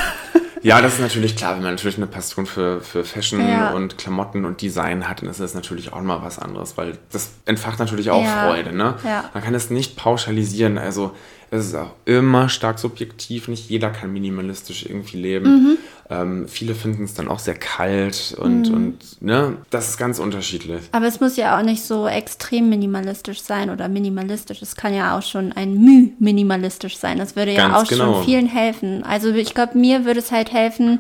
Ja, 0.63 0.79
das 0.79 0.93
ist 0.93 0.99
natürlich 1.01 1.35
klar, 1.35 1.55
wenn 1.55 1.63
man 1.63 1.71
natürlich 1.73 1.97
eine 1.97 2.05
Passion 2.05 2.45
für, 2.45 2.81
für 2.81 3.03
Fashion 3.03 3.41
Ja. 3.41 3.71
und 3.71 3.97
Klamotten 3.97 4.45
und 4.45 4.61
Design 4.61 5.09
hat, 5.09 5.23
dann 5.23 5.29
ist 5.29 5.39
das 5.39 5.55
natürlich 5.55 5.91
auch 5.91 6.01
mal 6.01 6.21
was 6.21 6.37
anderes, 6.37 6.77
weil 6.77 6.99
das 7.11 7.31
entfacht 7.45 7.79
natürlich 7.79 8.11
auch 8.11 8.23
Ja. 8.23 8.45
Freude. 8.47 8.71
Ne? 8.71 8.93
Ja. 9.03 9.23
Man 9.33 9.41
kann 9.43 9.55
es 9.55 9.71
nicht 9.71 9.95
pauschalisieren. 9.97 10.77
Also 10.77 11.15
es 11.51 11.67
ist 11.67 11.75
auch 11.75 11.91
immer 12.05 12.47
stark 12.49 12.79
subjektiv. 12.79 13.47
Nicht 13.49 13.69
jeder 13.69 13.89
kann 13.89 14.11
minimalistisch 14.13 14.85
irgendwie 14.85 15.17
leben. 15.17 15.45
Mhm. 15.51 15.77
Ähm, 16.09 16.47
viele 16.47 16.75
finden 16.75 17.03
es 17.03 17.13
dann 17.13 17.27
auch 17.27 17.39
sehr 17.39 17.55
kalt 17.55 18.35
und, 18.37 18.69
Mhm. 18.69 18.73
und 18.75 19.21
ne, 19.21 19.57
das 19.69 19.89
ist 19.89 19.97
ganz 19.97 20.17
unterschiedlich. 20.19 20.81
Aber 20.93 21.05
es 21.07 21.19
muss 21.19 21.35
ja 21.37 21.57
auch 21.57 21.63
nicht 21.63 21.83
so 21.83 22.07
extrem 22.07 22.69
minimalistisch 22.69 23.41
sein 23.41 23.69
oder 23.69 23.87
minimalistisch. 23.89 24.61
Es 24.61 24.75
kann 24.75 24.93
ja 24.93 25.17
auch 25.17 25.21
schon 25.23 25.51
ein 25.53 25.77
Müh 25.77 26.09
minimalistisch 26.19 26.97
sein. 26.97 27.17
Das 27.17 27.35
würde 27.35 27.53
ja 27.53 27.67
Ganz 27.67 27.75
auch 27.85 27.89
genau. 27.89 28.13
schon 28.15 28.23
vielen 28.25 28.47
helfen. 28.47 29.03
Also 29.03 29.29
ich 29.33 29.53
glaube, 29.53 29.77
mir 29.77 30.03
würde 30.05 30.19
es 30.19 30.31
halt 30.31 30.51
helfen, 30.51 30.99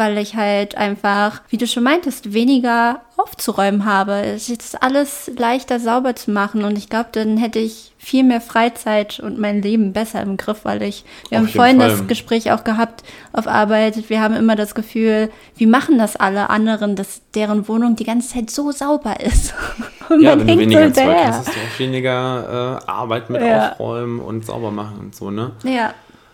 weil 0.00 0.16
ich 0.18 0.34
halt 0.34 0.74
einfach, 0.76 1.42
wie 1.50 1.58
du 1.58 1.66
schon 1.66 1.82
meintest, 1.84 2.32
weniger 2.32 3.02
aufzuräumen 3.18 3.84
habe. 3.84 4.14
Es 4.22 4.48
ist 4.48 4.82
alles 4.82 5.30
leichter 5.36 5.78
sauber 5.78 6.16
zu 6.16 6.30
machen 6.30 6.64
und 6.64 6.78
ich 6.78 6.88
glaube, 6.88 7.10
dann 7.12 7.36
hätte 7.36 7.58
ich 7.58 7.92
viel 7.98 8.24
mehr 8.24 8.40
Freizeit 8.40 9.20
und 9.20 9.38
mein 9.38 9.60
Leben 9.60 9.92
besser 9.92 10.22
im 10.22 10.38
Griff, 10.38 10.60
weil 10.64 10.80
ich, 10.82 11.04
wir 11.28 11.38
Auf 11.38 11.44
haben 11.44 11.52
vorhin 11.52 11.80
Fall. 11.80 11.90
das 11.90 12.06
Gespräch 12.06 12.50
auch 12.50 12.64
gehabt 12.64 13.04
auf 13.34 13.46
Arbeit. 13.46 14.08
Wir 14.08 14.22
haben 14.22 14.34
immer 14.34 14.56
das 14.56 14.74
Gefühl, 14.74 15.30
wie 15.56 15.66
machen 15.66 15.98
das 15.98 16.16
alle 16.16 16.48
anderen, 16.48 16.96
dass 16.96 17.20
deren 17.34 17.68
Wohnung 17.68 17.96
die 17.96 18.04
ganze 18.04 18.32
Zeit 18.34 18.50
so 18.50 18.72
sauber 18.72 19.20
ist. 19.20 19.52
Und 20.08 20.22
Ja, 20.22 20.34
man 20.34 20.46
wenn 20.46 20.58
weniger 20.58 20.88
so 20.88 20.94
Zeug 20.94 21.16
hast, 21.26 21.38
hast 21.40 21.48
du 21.48 21.52
auch 21.52 21.78
weniger 21.78 22.80
äh, 22.86 22.90
Arbeit 22.90 23.28
mit 23.28 23.42
Ja. 23.42 23.72
Aufräumen 23.72 24.18
und 24.18 24.44
sauber 24.46 24.70
machen 24.70 24.98
und 24.98 25.14
so, 25.14 25.30
ne? 25.30 25.52
Ja. 25.62 25.92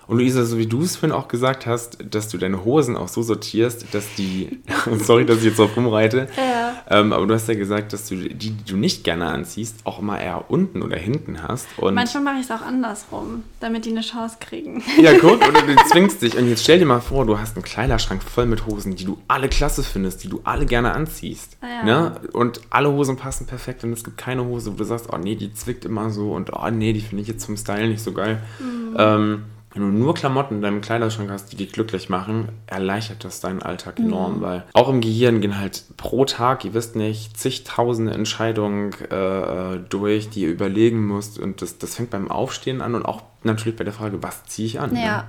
Und 0.08 0.18
Luisa, 0.18 0.44
so 0.44 0.56
wie 0.58 0.66
du 0.66 0.82
es 0.82 0.96
vorhin 0.96 1.16
auch 1.16 1.26
gesagt 1.26 1.66
hast, 1.66 1.98
dass 2.10 2.28
du 2.28 2.38
deine 2.38 2.64
Hosen 2.64 2.96
auch 2.96 3.08
so 3.08 3.22
sortierst, 3.22 3.86
dass 3.92 4.14
die, 4.16 4.60
sorry, 5.02 5.26
dass 5.26 5.38
ich 5.38 5.44
jetzt 5.44 5.58
drauf 5.58 5.76
rumreite, 5.76 6.28
Ja. 6.36 6.74
ähm, 6.88 7.12
aber 7.12 7.26
du 7.26 7.34
hast 7.34 7.48
ja 7.48 7.54
gesagt, 7.54 7.92
dass 7.92 8.08
du 8.08 8.14
die, 8.14 8.34
die 8.34 8.64
du 8.64 8.76
nicht 8.76 9.02
gerne 9.02 9.26
anziehst, 9.26 9.76
auch 9.84 9.98
immer 9.98 10.20
eher 10.20 10.44
unten 10.48 10.82
oder 10.82 10.96
hinten 10.96 11.42
hast. 11.42 11.66
Und 11.78 11.94
Manchmal 11.94 12.22
mache 12.22 12.36
ich 12.36 12.44
es 12.44 12.50
auch 12.52 12.62
andersrum, 12.62 13.42
damit 13.58 13.84
die 13.84 13.90
eine 13.90 14.02
Chance 14.02 14.36
kriegen. 14.38 14.82
ja, 15.00 15.12
guck, 15.18 15.36
oder 15.46 15.62
du 15.62 15.74
zwingst 15.90 16.22
dich. 16.22 16.36
Und 16.36 16.48
jetzt 16.48 16.62
stell 16.62 16.78
dir 16.78 16.86
mal 16.86 17.00
vor, 17.00 17.26
du 17.26 17.38
hast 17.38 17.56
einen 17.56 17.64
Kleiderschrank 17.64 18.22
voll 18.22 18.46
mit 18.46 18.66
Hosen, 18.66 18.94
die 18.94 19.04
du 19.04 19.18
alle 19.26 19.48
klasse 19.48 19.82
findest, 19.82 20.22
die 20.22 20.28
du 20.28 20.40
alle 20.44 20.66
gerne 20.66 20.92
anziehst. 20.92 21.56
Ja. 21.62 21.82
Ne? 21.84 22.20
Und 22.32 22.60
alle 22.70 22.92
Hosen 22.92 23.16
passen 23.16 23.46
perfekt 23.46 23.82
und 23.82 23.92
es 23.92 24.04
gibt 24.04 24.18
keine 24.18 24.44
Hose, 24.44 24.72
wo 24.72 24.76
du 24.76 24.84
sagst, 24.84 25.08
oh 25.12 25.18
nee, 25.18 25.34
die 25.34 25.52
zwickt 25.52 25.84
immer 25.84 26.10
so 26.10 26.32
und 26.32 26.52
oh 26.52 26.70
nee, 26.70 26.92
die 26.92 27.00
finde 27.00 27.22
ich 27.22 27.28
jetzt 27.28 27.44
zum 27.44 27.56
Style 27.56 27.88
nicht 27.88 28.02
so 28.02 28.12
geil. 28.12 28.40
Mhm. 28.60 28.94
Ähm, 28.98 29.42
wenn 29.76 29.92
du 29.92 29.98
nur 29.98 30.14
Klamotten 30.14 30.56
in 30.56 30.62
deinem 30.62 30.80
Kleiderschrank 30.80 31.30
hast, 31.30 31.52
die 31.52 31.56
dich 31.56 31.72
glücklich 31.72 32.08
machen, 32.08 32.48
erleichtert 32.66 33.24
das 33.24 33.40
deinen 33.40 33.62
Alltag 33.62 33.98
enorm, 33.98 34.38
mhm. 34.38 34.40
weil 34.40 34.64
auch 34.72 34.88
im 34.88 35.00
Gehirn 35.00 35.40
gehen 35.40 35.58
halt 35.58 35.84
pro 35.96 36.24
Tag, 36.24 36.64
ihr 36.64 36.74
wisst 36.74 36.96
nicht, 36.96 37.38
zigtausende 37.38 38.12
Entscheidungen 38.12 38.92
äh, 39.10 39.78
durch, 39.88 40.30
die 40.30 40.42
ihr 40.42 40.50
überlegen 40.50 41.06
musst 41.06 41.38
und 41.38 41.62
das, 41.62 41.78
das 41.78 41.96
fängt 41.96 42.10
beim 42.10 42.30
Aufstehen 42.30 42.80
an 42.80 42.94
und 42.94 43.04
auch 43.04 43.22
natürlich 43.42 43.76
bei 43.76 43.84
der 43.84 43.92
Frage, 43.92 44.22
was 44.22 44.44
ziehe 44.44 44.66
ich 44.66 44.80
an? 44.80 44.96
Ja. 44.96 45.16
Ne? 45.18 45.24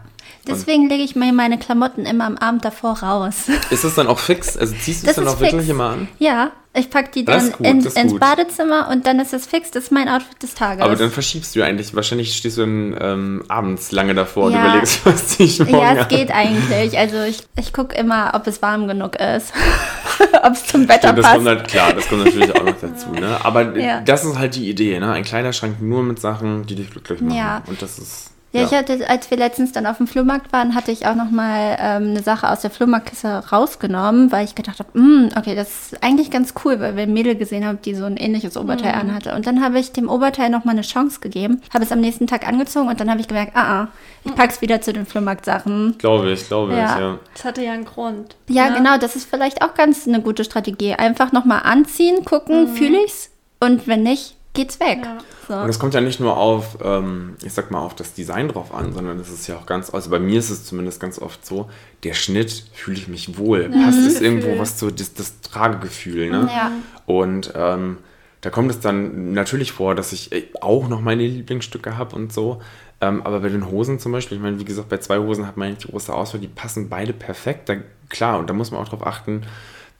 Deswegen 0.48 0.88
lege 0.90 1.04
ich 1.04 1.16
mir 1.16 1.34
meine 1.34 1.58
Klamotten 1.58 2.06
immer 2.06 2.26
am 2.26 2.38
Abend 2.38 2.64
davor 2.64 3.00
raus. 3.00 3.50
Ist 3.70 3.84
das 3.84 3.96
dann 3.96 4.08
auch 4.08 4.20
fix? 4.20 4.58
Also 4.58 4.74
ziehst 4.76 5.04
du 5.04 5.10
es 5.10 5.16
dann 5.16 5.28
auch 5.28 5.38
fix. 5.38 5.52
wirklich 5.52 5.70
immer 5.70 5.90
an? 5.90 6.08
Ja, 6.20 6.52
ich 6.78 6.92
packe 6.92 7.10
die 7.12 7.26
dann 7.26 7.52
gut, 7.52 7.66
in, 7.66 7.84
ins. 7.84 8.20
Badezimmer 8.20 8.90
und 8.92 9.08
dann 9.08 9.20
ist 9.20 9.34
es 9.34 9.48
fix. 9.48 9.72
Das 9.72 9.86
ist 9.86 9.92
mein 9.92 10.08
Outfit 10.08 10.44
des 10.44 10.54
Tages. 10.54 10.84
Aber 10.84 10.96
dann 10.96 11.10
verschiebst 11.10 11.56
du 11.56 11.64
eigentlich. 11.64 11.96
Wahrscheinlich 11.96 12.36
stehst 12.38 12.58
du 12.58 12.62
dann 12.62 12.98
ähm, 13.02 13.44
abends 13.48 13.92
lange 13.92 14.14
davor 14.14 14.52
ja. 14.52 14.58
und 14.58 14.70
überlegst, 14.70 15.02
was 15.06 15.28
ziehe 15.30 15.50
ich 15.50 15.60
morgen 15.60 15.74
Ja, 15.74 15.94
es 15.94 16.00
an. 16.02 16.08
geht 16.08 16.32
eigentlich. 16.32 16.98
Also 16.98 17.24
ich, 17.24 17.40
ich 17.58 17.74
gucke 17.74 17.96
immer, 17.96 18.32
ob 18.36 18.46
es 18.46 18.62
warm 18.62 18.88
genug 18.88 19.16
ist. 19.16 19.54
ob 20.44 20.54
es 20.54 20.66
zum 20.68 20.88
Wetter 20.88 21.10
Stimmt, 21.10 21.20
das 21.20 21.34
Kommt 21.34 21.48
halt, 21.48 21.68
klar, 21.68 21.94
das 21.94 22.08
kommt 22.08 22.26
natürlich 22.26 22.56
auch 22.56 22.64
noch 22.64 22.80
dazu. 22.80 23.10
Ne? 23.10 23.38
Aber 23.44 23.76
ja. 23.78 24.02
das 24.02 24.24
ist 24.24 24.38
halt 24.38 24.56
die 24.56 24.70
Idee. 24.70 25.00
Ne? 25.00 25.12
Ein 25.12 25.24
Kleiderschrank 25.24 25.82
nur 25.82 26.04
mit 26.04 26.20
Sachen, 26.20 26.68
die 26.68 26.76
dich 26.76 26.92
glücklich 26.92 27.22
machen. 27.22 27.36
Ja. 27.36 27.64
Und 27.66 27.82
das 27.82 27.98
ist... 27.98 28.32
Ja, 28.54 28.62
ja, 28.62 28.68
ich 28.68 28.74
hatte, 28.74 29.10
als 29.10 29.30
wir 29.30 29.38
letztens 29.38 29.74
dann 29.74 29.86
auf 29.86 29.98
dem 29.98 30.08
Flohmarkt 30.08 30.54
waren, 30.54 30.74
hatte 30.74 30.92
ich 30.92 31.06
auch 31.06 31.16
noch 31.16 31.30
mal 31.30 31.78
ähm, 31.82 32.10
eine 32.12 32.24
Sache 32.24 32.50
aus 32.50 32.62
der 32.62 32.70
Flohmarktkiste 32.70 33.44
rausgenommen, 33.52 34.32
weil 34.32 34.46
ich 34.46 34.56
gedacht 34.56 34.80
habe, 34.80 34.98
mm, 34.98 35.30
okay, 35.38 35.54
das 35.54 35.92
ist 35.92 36.04
eigentlich 36.04 36.32
ganz 36.32 36.54
cool, 36.64 36.80
weil 36.80 36.96
wir 36.96 37.04
ein 37.04 37.14
Mädel 37.14 37.36
gesehen 37.36 37.66
haben, 37.66 37.80
die 37.82 37.94
so 37.94 38.06
ein 38.06 38.16
ähnliches 38.16 38.56
Oberteil 38.56 38.94
mhm. 38.94 39.10
anhatte. 39.10 39.36
Und 39.36 39.46
dann 39.48 39.62
habe 39.62 39.80
ich 39.80 39.92
dem 39.92 40.08
Oberteil 40.08 40.50
noch 40.50 40.64
mal 40.64 40.72
eine 40.72 40.82
Chance 40.82 41.20
gegeben, 41.20 41.62
habe 41.74 41.84
es 41.84 41.92
am 41.92 42.00
nächsten 42.00 42.26
Tag 42.26 42.48
angezogen 42.48 42.88
und 42.88 43.00
dann 43.02 43.10
habe 43.10 43.20
ich 43.20 43.28
gemerkt, 43.28 43.52
ah, 43.56 43.84
ah 43.84 43.88
ich 44.24 44.34
pack's 44.34 44.62
wieder 44.62 44.82
zu 44.82 44.94
den 44.94 45.06
Flohmarktsachen. 45.06 45.96
Glaube 45.98 46.32
ich, 46.32 46.48
glaube 46.48 46.74
ja. 46.74 46.86
ich, 46.86 47.02
ja. 47.02 47.20
Das 47.34 47.44
hatte 47.44 47.64
ja 47.64 47.74
einen 47.74 47.86
Grund. 47.86 48.36
Ja, 48.48 48.70
ne? 48.70 48.78
genau, 48.78 48.98
das 48.98 49.18
ist 49.18 49.30
vielleicht 49.30 49.62
auch 49.62 49.74
ganz 49.74 50.08
eine 50.08 50.22
gute 50.22 50.46
Strategie. 50.46 50.94
Einfach 50.94 51.34
noch 51.34 51.44
mal 51.44 51.60
anziehen, 51.60 52.24
gucken, 52.24 52.72
mhm. 52.72 52.76
fühle 52.76 53.04
ich's 53.04 53.30
und 53.60 53.88
wenn 53.88 54.04
nicht, 54.04 54.37
geht's 54.58 54.80
weg. 54.82 55.00
Ja. 55.04 55.18
So. 55.48 55.54
Und 55.54 55.70
es 55.70 55.80
kommt 55.80 55.94
ja 55.94 56.02
nicht 56.02 56.20
nur 56.20 56.36
auf, 56.36 56.80
ähm, 56.84 57.36
ich 57.42 57.54
sag 57.54 57.72
mal, 57.72 57.80
auf 57.80 57.96
das 57.96 58.14
Design 58.14 58.50
drauf 58.50 58.74
an, 58.74 58.92
sondern 58.92 59.20
es 59.20 59.30
ist 59.30 59.48
ja 59.48 59.56
auch 59.56 59.66
ganz, 59.66 59.94
also 59.94 60.10
bei 60.10 60.20
mir 60.20 60.40
ist 60.40 60.50
es 60.50 60.66
zumindest 60.66 61.00
ganz 61.00 61.20
oft 61.20 61.46
so, 61.46 61.70
der 62.04 62.14
Schnitt 62.14 62.66
fühle 62.74 62.98
ich 62.98 63.08
mich 63.08 63.38
wohl. 63.38 63.70
Mhm. 63.70 63.84
Passt 63.84 64.00
es 64.00 64.20
irgendwo 64.20 64.60
was 64.60 64.76
zu, 64.76 64.92
das, 64.92 65.14
das 65.14 65.40
Tragegefühl, 65.42 66.30
ne? 66.30 66.50
Ja. 66.54 66.72
Und 67.06 67.54
ähm, 67.56 68.00
da 68.42 68.50
kommt 68.50 68.70
es 68.72 68.80
dann 68.80 69.32
natürlich 69.34 69.72
vor, 69.72 69.96
dass 69.96 70.12
ich 70.12 70.32
äh, 70.32 70.48
auch 70.62 70.90
noch 70.90 71.02
meine 71.02 71.26
Lieblingsstücke 71.26 71.98
habe 71.98 72.16
und 72.16 72.34
so. 72.34 72.62
Ähm, 73.00 73.22
aber 73.24 73.42
bei 73.42 73.50
den 73.50 73.70
Hosen 73.70 74.00
zum 74.00 74.12
Beispiel, 74.12 74.38
ich 74.38 74.44
meine, 74.44 74.60
wie 74.60 74.66
gesagt, 74.66 74.90
bei 74.90 74.98
zwei 74.98 75.20
Hosen 75.20 75.46
hat 75.46 75.56
man 75.56 75.78
die 75.78 75.88
große 75.88 76.14
Auswahl, 76.14 76.42
die 76.42 76.48
passen 76.48 76.90
beide 76.90 77.14
perfekt. 77.14 77.70
Da, 77.70 77.76
klar, 78.10 78.40
und 78.40 78.50
da 78.50 78.54
muss 78.54 78.72
man 78.72 78.82
auch 78.82 78.90
drauf 78.90 79.06
achten, 79.06 79.44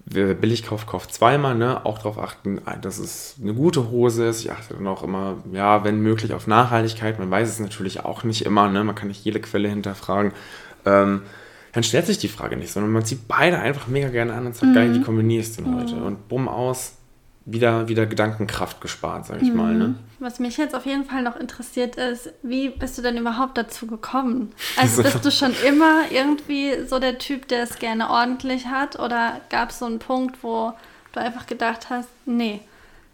wer 0.10 0.34
billig 0.34 0.64
kauft, 0.64 0.88
kauft 0.88 1.14
zweimal, 1.14 1.56
ne? 1.56 1.86
Auch 1.86 1.98
darauf 1.98 2.18
achten, 2.18 2.62
dass 2.82 2.98
es 2.98 3.36
eine 3.42 3.54
gute 3.54 3.90
Hose 3.90 4.26
ist. 4.26 4.42
Ich 4.42 4.52
achte 4.52 4.74
dann 4.74 4.88
auch 4.88 5.04
immer, 5.04 5.38
ja, 5.52 5.84
wenn 5.84 6.02
möglich, 6.02 6.34
auf 6.34 6.48
Nachhaltigkeit. 6.48 7.20
Man 7.20 7.30
weiß 7.30 7.50
es 7.50 7.60
natürlich 7.60 8.06
auch 8.06 8.24
nicht 8.24 8.46
immer, 8.46 8.70
ne? 8.70 8.84
Man 8.84 8.96
kann 8.96 9.10
nicht 9.10 9.24
jede 9.26 9.42
Quelle 9.42 9.68
hinterfragen. 9.68 10.32
Ähm, 10.86 11.24
dann 11.74 11.84
stellt 11.84 12.08
sich 12.08 12.18
die 12.18 12.30
Frage 12.30 12.58
nicht, 12.58 12.72
sondern 12.72 12.92
man 12.92 13.06
zieht 13.06 13.28
beide 13.28 13.60
einfach 13.60 13.88
mega 13.88 14.10
gerne 14.10 14.34
an 14.34 14.46
und 14.46 14.56
sagt, 14.56 14.72
mhm. 14.72 14.76
geil, 14.76 14.96
wie 14.96 15.02
kombinierst 15.02 15.60
du 15.60 15.64
denn 15.64 15.76
heute? 15.76 15.96
Und 15.96 16.28
bumm 16.30 16.48
aus, 16.48 16.94
wieder, 17.50 17.88
wieder 17.88 18.06
Gedankenkraft 18.06 18.82
gespart, 18.82 19.26
sag 19.26 19.42
ich 19.42 19.50
mhm. 19.50 19.56
mal. 19.56 19.74
Ne? 19.74 19.96
Was 20.20 20.40
mich 20.40 20.58
jetzt 20.58 20.76
auf 20.76 20.86
jeden 20.86 21.06
Fall 21.06 21.24
noch 21.24 21.38
interessiert 21.38 21.96
ist, 21.96 22.30
wie 22.44 22.70
bist 22.70 22.98
du 22.98 23.02
denn 23.02 23.18
überhaupt 23.18 23.58
dazu 23.58 23.88
gekommen? 23.88 24.52
Also 24.78 25.02
bist 25.02 25.26
du 25.26 25.32
schon 25.32 25.54
immer 25.66 26.12
irgendwie 26.12 26.86
so 26.86 27.00
der 27.00 27.18
Typ, 27.18 27.48
der 27.48 27.64
es 27.64 27.80
gerne 27.80 28.10
ordentlich 28.10 28.68
hat? 28.68 29.00
Oder 29.00 29.40
gab 29.50 29.70
es 29.70 29.80
so 29.80 29.86
einen 29.86 30.00
Punkt, 30.00 30.44
wo 30.44 30.74
du 31.14 31.20
einfach 31.22 31.48
gedacht 31.48 31.90
hast, 31.90 32.10
nee, 32.26 32.60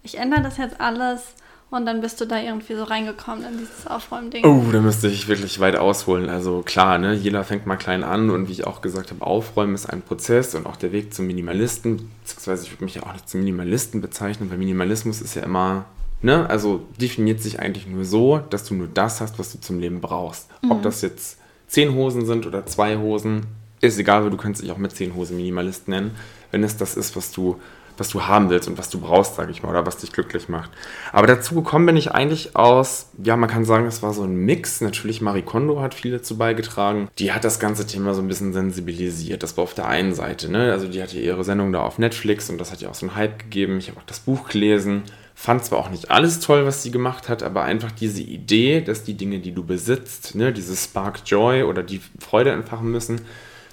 ich 0.02 0.18
ändere 0.18 0.42
das 0.42 0.58
jetzt 0.58 0.80
alles 0.80 1.34
und 1.74 1.86
dann 1.86 2.00
bist 2.00 2.20
du 2.20 2.26
da 2.26 2.40
irgendwie 2.40 2.74
so 2.74 2.84
reingekommen 2.84 3.44
in 3.44 3.58
dieses 3.58 3.86
Aufräumding. 3.86 4.44
Oh, 4.44 4.70
da 4.72 4.80
müsste 4.80 5.08
ich 5.08 5.28
wirklich 5.28 5.58
weit 5.60 5.76
ausholen. 5.76 6.28
Also 6.28 6.62
klar, 6.62 6.98
ne, 6.98 7.14
jeder 7.14 7.42
fängt 7.44 7.66
mal 7.66 7.76
klein 7.76 8.04
an 8.04 8.30
und 8.30 8.48
wie 8.48 8.52
ich 8.52 8.66
auch 8.66 8.80
gesagt 8.80 9.10
habe, 9.10 9.26
Aufräumen 9.26 9.74
ist 9.74 9.86
ein 9.86 10.02
Prozess 10.02 10.54
und 10.54 10.66
auch 10.66 10.76
der 10.76 10.92
Weg 10.92 11.12
zum 11.12 11.26
Minimalisten, 11.26 12.10
beziehungsweise 12.22 12.64
ich 12.64 12.72
würde 12.72 12.84
mich 12.84 12.94
ja 12.94 13.02
auch 13.02 13.12
nicht 13.12 13.28
zum 13.28 13.40
Minimalisten 13.40 14.00
bezeichnen, 14.00 14.50
weil 14.50 14.58
Minimalismus 14.58 15.20
ist 15.20 15.34
ja 15.34 15.42
immer, 15.42 15.86
ne, 16.22 16.48
also 16.48 16.86
definiert 17.00 17.40
sich 17.40 17.58
eigentlich 17.58 17.86
nur 17.86 18.04
so, 18.04 18.38
dass 18.38 18.64
du 18.64 18.74
nur 18.74 18.88
das 18.92 19.20
hast, 19.20 19.38
was 19.38 19.52
du 19.52 19.60
zum 19.60 19.80
Leben 19.80 20.00
brauchst. 20.00 20.48
Mhm. 20.62 20.70
Ob 20.70 20.82
das 20.82 21.02
jetzt 21.02 21.38
zehn 21.66 21.94
Hosen 21.94 22.24
sind 22.24 22.46
oder 22.46 22.66
zwei 22.66 22.96
Hosen, 22.96 23.46
ist 23.80 23.98
egal, 23.98 24.22
weil 24.22 24.30
du 24.30 24.36
kannst 24.36 24.62
dich 24.62 24.70
auch 24.70 24.78
mit 24.78 24.94
zehn 24.94 25.14
Hosen 25.14 25.36
Minimalist 25.36 25.88
nennen, 25.88 26.12
wenn 26.52 26.62
es 26.62 26.76
das 26.76 26.96
ist, 26.96 27.16
was 27.16 27.32
du 27.32 27.60
was 27.96 28.08
du 28.08 28.22
haben 28.22 28.50
willst 28.50 28.68
und 28.68 28.78
was 28.78 28.90
du 28.90 29.00
brauchst, 29.00 29.36
sage 29.36 29.50
ich 29.50 29.62
mal, 29.62 29.70
oder 29.70 29.86
was 29.86 29.98
dich 29.98 30.12
glücklich 30.12 30.48
macht. 30.48 30.70
Aber 31.12 31.26
dazu 31.26 31.54
gekommen 31.54 31.86
bin 31.86 31.96
ich 31.96 32.12
eigentlich 32.12 32.56
aus, 32.56 33.10
ja, 33.22 33.36
man 33.36 33.48
kann 33.48 33.64
sagen, 33.64 33.86
es 33.86 34.02
war 34.02 34.12
so 34.12 34.22
ein 34.22 34.34
Mix. 34.34 34.80
Natürlich, 34.80 35.20
Marie 35.20 35.42
Kondo 35.42 35.80
hat 35.80 35.94
viel 35.94 36.10
dazu 36.10 36.36
beigetragen. 36.36 37.08
Die 37.18 37.32
hat 37.32 37.44
das 37.44 37.60
ganze 37.60 37.86
Thema 37.86 38.14
so 38.14 38.22
ein 38.22 38.28
bisschen 38.28 38.52
sensibilisiert. 38.52 39.42
Das 39.42 39.56
war 39.56 39.64
auf 39.64 39.74
der 39.74 39.86
einen 39.86 40.14
Seite, 40.14 40.50
ne? 40.50 40.72
Also 40.72 40.88
die 40.88 41.02
hatte 41.02 41.18
ihre 41.18 41.44
Sendung 41.44 41.72
da 41.72 41.82
auf 41.82 41.98
Netflix 41.98 42.50
und 42.50 42.58
das 42.58 42.72
hat 42.72 42.80
ja 42.80 42.88
auch 42.90 42.94
so 42.94 43.06
einen 43.06 43.16
Hype 43.16 43.38
gegeben. 43.38 43.78
Ich 43.78 43.88
habe 43.88 44.00
auch 44.00 44.06
das 44.06 44.20
Buch 44.20 44.48
gelesen. 44.48 45.02
Fand 45.36 45.64
zwar 45.64 45.80
auch 45.80 45.90
nicht 45.90 46.10
alles 46.10 46.38
toll, 46.40 46.64
was 46.64 46.82
sie 46.82 46.92
gemacht 46.92 47.28
hat, 47.28 47.42
aber 47.42 47.64
einfach 47.64 47.90
diese 47.90 48.22
Idee, 48.22 48.80
dass 48.80 49.02
die 49.02 49.14
Dinge, 49.14 49.40
die 49.40 49.52
du 49.52 49.64
besitzt, 49.64 50.36
ne, 50.36 50.52
dieses 50.52 50.84
Spark 50.84 51.22
Joy 51.26 51.64
oder 51.64 51.82
die 51.82 52.00
Freude 52.20 52.52
entfachen 52.52 52.90
müssen, 52.90 53.20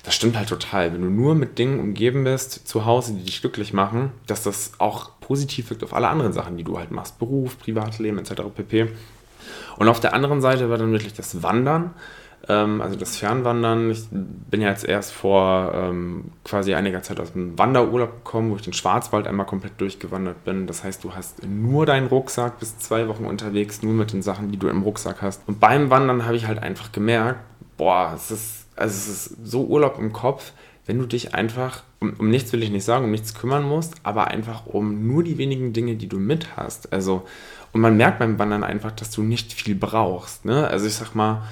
das 0.03 0.15
stimmt 0.15 0.35
halt 0.37 0.49
total. 0.49 0.93
Wenn 0.93 1.01
du 1.01 1.09
nur 1.09 1.35
mit 1.35 1.59
Dingen 1.59 1.79
umgeben 1.79 2.23
bist 2.23 2.67
zu 2.67 2.85
Hause, 2.85 3.13
die 3.13 3.23
dich 3.23 3.41
glücklich 3.41 3.73
machen, 3.73 4.11
dass 4.27 4.43
das 4.43 4.71
auch 4.79 5.11
positiv 5.19 5.69
wirkt 5.69 5.83
auf 5.83 5.93
alle 5.93 6.07
anderen 6.07 6.33
Sachen, 6.33 6.57
die 6.57 6.63
du 6.63 6.79
halt 6.79 6.91
machst. 6.91 7.19
Beruf, 7.19 7.59
Privatleben 7.59 8.17
etc. 8.17 8.43
pp. 8.55 8.87
Und 9.77 9.87
auf 9.87 9.99
der 9.99 10.13
anderen 10.13 10.41
Seite 10.41 10.69
war 10.69 10.77
dann 10.77 10.91
wirklich 10.91 11.13
das 11.13 11.43
Wandern, 11.43 11.91
ähm, 12.49 12.81
also 12.81 12.95
das 12.95 13.17
Fernwandern. 13.17 13.91
Ich 13.91 14.07
bin 14.11 14.61
ja 14.61 14.69
jetzt 14.69 14.85
erst 14.85 15.13
vor 15.13 15.71
ähm, 15.75 16.31
quasi 16.43 16.73
einiger 16.73 17.03
Zeit 17.03 17.19
aus 17.19 17.33
dem 17.33 17.57
Wanderurlaub 17.57 18.23
gekommen, 18.23 18.51
wo 18.51 18.55
ich 18.55 18.63
den 18.63 18.73
Schwarzwald 18.73 19.27
einmal 19.27 19.45
komplett 19.45 19.79
durchgewandert 19.79 20.43
bin. 20.43 20.65
Das 20.65 20.83
heißt, 20.83 21.03
du 21.03 21.13
hast 21.13 21.45
nur 21.45 21.85
deinen 21.85 22.07
Rucksack, 22.07 22.59
bis 22.59 22.79
zwei 22.79 23.07
Wochen 23.07 23.25
unterwegs, 23.25 23.83
nur 23.83 23.93
mit 23.93 24.13
den 24.13 24.23
Sachen, 24.23 24.51
die 24.51 24.57
du 24.57 24.67
im 24.67 24.81
Rucksack 24.81 25.21
hast. 25.21 25.43
Und 25.47 25.59
beim 25.59 25.91
Wandern 25.91 26.25
habe 26.25 26.35
ich 26.35 26.47
halt 26.47 26.59
einfach 26.59 26.91
gemerkt, 26.91 27.39
boah, 27.77 28.13
es 28.15 28.31
ist 28.31 28.60
also 28.81 28.93
es 28.93 29.27
ist 29.27 29.37
so 29.43 29.65
Urlaub 29.65 29.97
im 29.99 30.11
Kopf, 30.11 30.51
wenn 30.85 30.99
du 30.99 31.05
dich 31.05 31.33
einfach, 31.33 31.83
um, 31.99 32.13
um, 32.17 32.29
nichts 32.29 32.51
will 32.51 32.63
ich 32.63 32.71
nicht 32.71 32.83
sagen, 32.83 33.05
um 33.05 33.11
nichts 33.11 33.35
kümmern 33.35 33.63
musst, 33.63 33.93
aber 34.03 34.27
einfach 34.27 34.65
um 34.65 35.07
nur 35.07 35.23
die 35.23 35.37
wenigen 35.37 35.73
Dinge, 35.73 35.95
die 35.95 36.07
du 36.07 36.17
mit 36.17 36.57
hast. 36.57 36.91
Also, 36.91 37.23
und 37.71 37.81
man 37.81 37.95
merkt 37.95 38.19
beim 38.19 38.39
Wandern 38.39 38.63
einfach, 38.63 38.91
dass 38.91 39.11
du 39.11 39.21
nicht 39.21 39.53
viel 39.53 39.75
brauchst. 39.75 40.43
Ne? 40.43 40.67
Also 40.67 40.87
ich 40.87 40.95
sag 40.95 41.15
mal, 41.15 41.43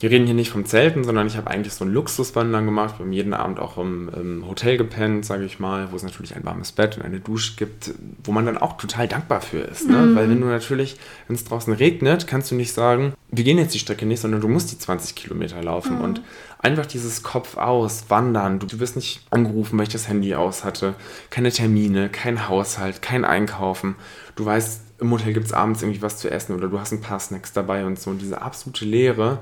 wir 0.00 0.10
reden 0.10 0.26
hier 0.26 0.34
nicht 0.34 0.50
vom 0.50 0.64
Zelten, 0.64 1.02
sondern 1.02 1.26
ich 1.26 1.36
habe 1.36 1.50
eigentlich 1.50 1.74
so 1.74 1.84
ein 1.84 1.92
Luxuswandern 1.92 2.64
gemacht. 2.64 2.98
Wir 2.98 3.04
haben 3.04 3.12
jeden 3.12 3.34
Abend 3.34 3.58
auch 3.58 3.78
im, 3.78 4.08
im 4.14 4.46
Hotel 4.46 4.76
gepennt, 4.76 5.24
sage 5.24 5.44
ich 5.44 5.58
mal, 5.58 5.90
wo 5.90 5.96
es 5.96 6.04
natürlich 6.04 6.36
ein 6.36 6.44
warmes 6.44 6.70
Bett 6.70 6.96
und 6.96 7.02
eine 7.02 7.18
Dusche 7.18 7.56
gibt, 7.56 7.92
wo 8.22 8.30
man 8.30 8.46
dann 8.46 8.58
auch 8.58 8.76
total 8.76 9.08
dankbar 9.08 9.40
für 9.40 9.58
ist. 9.58 9.88
Ne? 9.88 9.96
Mhm. 9.96 10.14
Weil 10.14 10.30
wenn 10.30 10.40
du 10.40 10.46
natürlich, 10.46 10.96
wenn 11.26 11.34
es 11.34 11.44
draußen 11.44 11.72
regnet, 11.72 12.28
kannst 12.28 12.50
du 12.50 12.54
nicht 12.54 12.72
sagen, 12.72 13.14
wir 13.30 13.42
gehen 13.42 13.58
jetzt 13.58 13.74
die 13.74 13.80
Strecke 13.80 14.06
nicht, 14.06 14.20
sondern 14.20 14.40
du 14.40 14.48
musst 14.48 14.70
die 14.70 14.78
20 14.78 15.16
Kilometer 15.16 15.60
laufen. 15.62 15.96
Mhm. 15.96 16.04
Und 16.04 16.22
einfach 16.58 16.86
dieses 16.86 17.22
Kopf 17.22 17.56
aus, 17.56 18.04
wandern. 18.08 18.58
Du, 18.58 18.80
wirst 18.80 18.96
nicht 18.96 19.26
angerufen, 19.30 19.78
weil 19.78 19.84
ich 19.84 19.92
das 19.92 20.08
Handy 20.08 20.34
aus 20.34 20.64
hatte. 20.64 20.94
Keine 21.30 21.50
Termine, 21.50 22.08
kein 22.08 22.48
Haushalt, 22.48 23.02
kein 23.02 23.24
Einkaufen. 23.24 23.94
Du 24.36 24.44
weißt, 24.44 24.82
im 25.00 25.10
Hotel 25.10 25.32
gibt 25.32 25.46
es 25.46 25.52
abends 25.52 25.82
irgendwie 25.82 26.02
was 26.02 26.16
zu 26.16 26.30
essen 26.30 26.56
oder 26.56 26.68
du 26.68 26.80
hast 26.80 26.92
ein 26.92 27.00
paar 27.00 27.20
Snacks 27.20 27.52
dabei 27.52 27.84
und 27.84 27.98
so. 27.98 28.10
Und 28.10 28.20
diese 28.20 28.42
absolute 28.42 28.84
Leere 28.84 29.38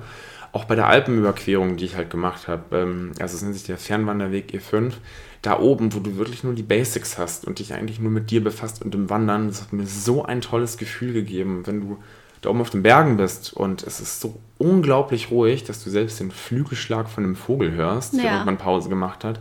auch 0.52 0.64
bei 0.64 0.74
der 0.74 0.86
Alpenüberquerung, 0.86 1.76
die 1.76 1.84
ich 1.84 1.96
halt 1.96 2.08
gemacht 2.08 2.48
habe, 2.48 2.76
ähm, 2.78 3.12
also 3.20 3.36
es 3.36 3.42
nennt 3.42 3.54
sich 3.54 3.64
der 3.64 3.76
Fernwanderweg 3.76 4.54
E5, 4.54 4.94
da 5.42 5.60
oben, 5.60 5.92
wo 5.92 5.98
du 5.98 6.16
wirklich 6.16 6.44
nur 6.44 6.54
die 6.54 6.62
Basics 6.62 7.18
hast 7.18 7.46
und 7.46 7.58
dich 7.58 7.74
eigentlich 7.74 8.00
nur 8.00 8.10
mit 8.10 8.30
dir 8.30 8.42
befasst 8.42 8.82
und 8.82 8.94
im 8.94 9.10
Wandern, 9.10 9.48
das 9.48 9.60
hat 9.60 9.74
mir 9.74 9.86
so 9.86 10.24
ein 10.24 10.40
tolles 10.40 10.78
Gefühl 10.78 11.12
gegeben, 11.12 11.66
wenn 11.66 11.80
du 11.80 11.98
da 12.46 12.50
oben 12.50 12.60
auf 12.60 12.70
den 12.70 12.82
Bergen 12.82 13.16
bist 13.16 13.52
und 13.52 13.82
es 13.82 14.00
ist 14.00 14.20
so 14.20 14.38
unglaublich 14.58 15.30
ruhig, 15.30 15.64
dass 15.64 15.82
du 15.84 15.90
selbst 15.90 16.20
den 16.20 16.30
Flügelschlag 16.30 17.08
von 17.08 17.24
einem 17.24 17.36
Vogel 17.36 17.72
hörst, 17.72 18.14
ja. 18.14 18.22
während 18.22 18.46
man 18.46 18.56
Pause 18.56 18.88
gemacht 18.88 19.24
hat. 19.24 19.40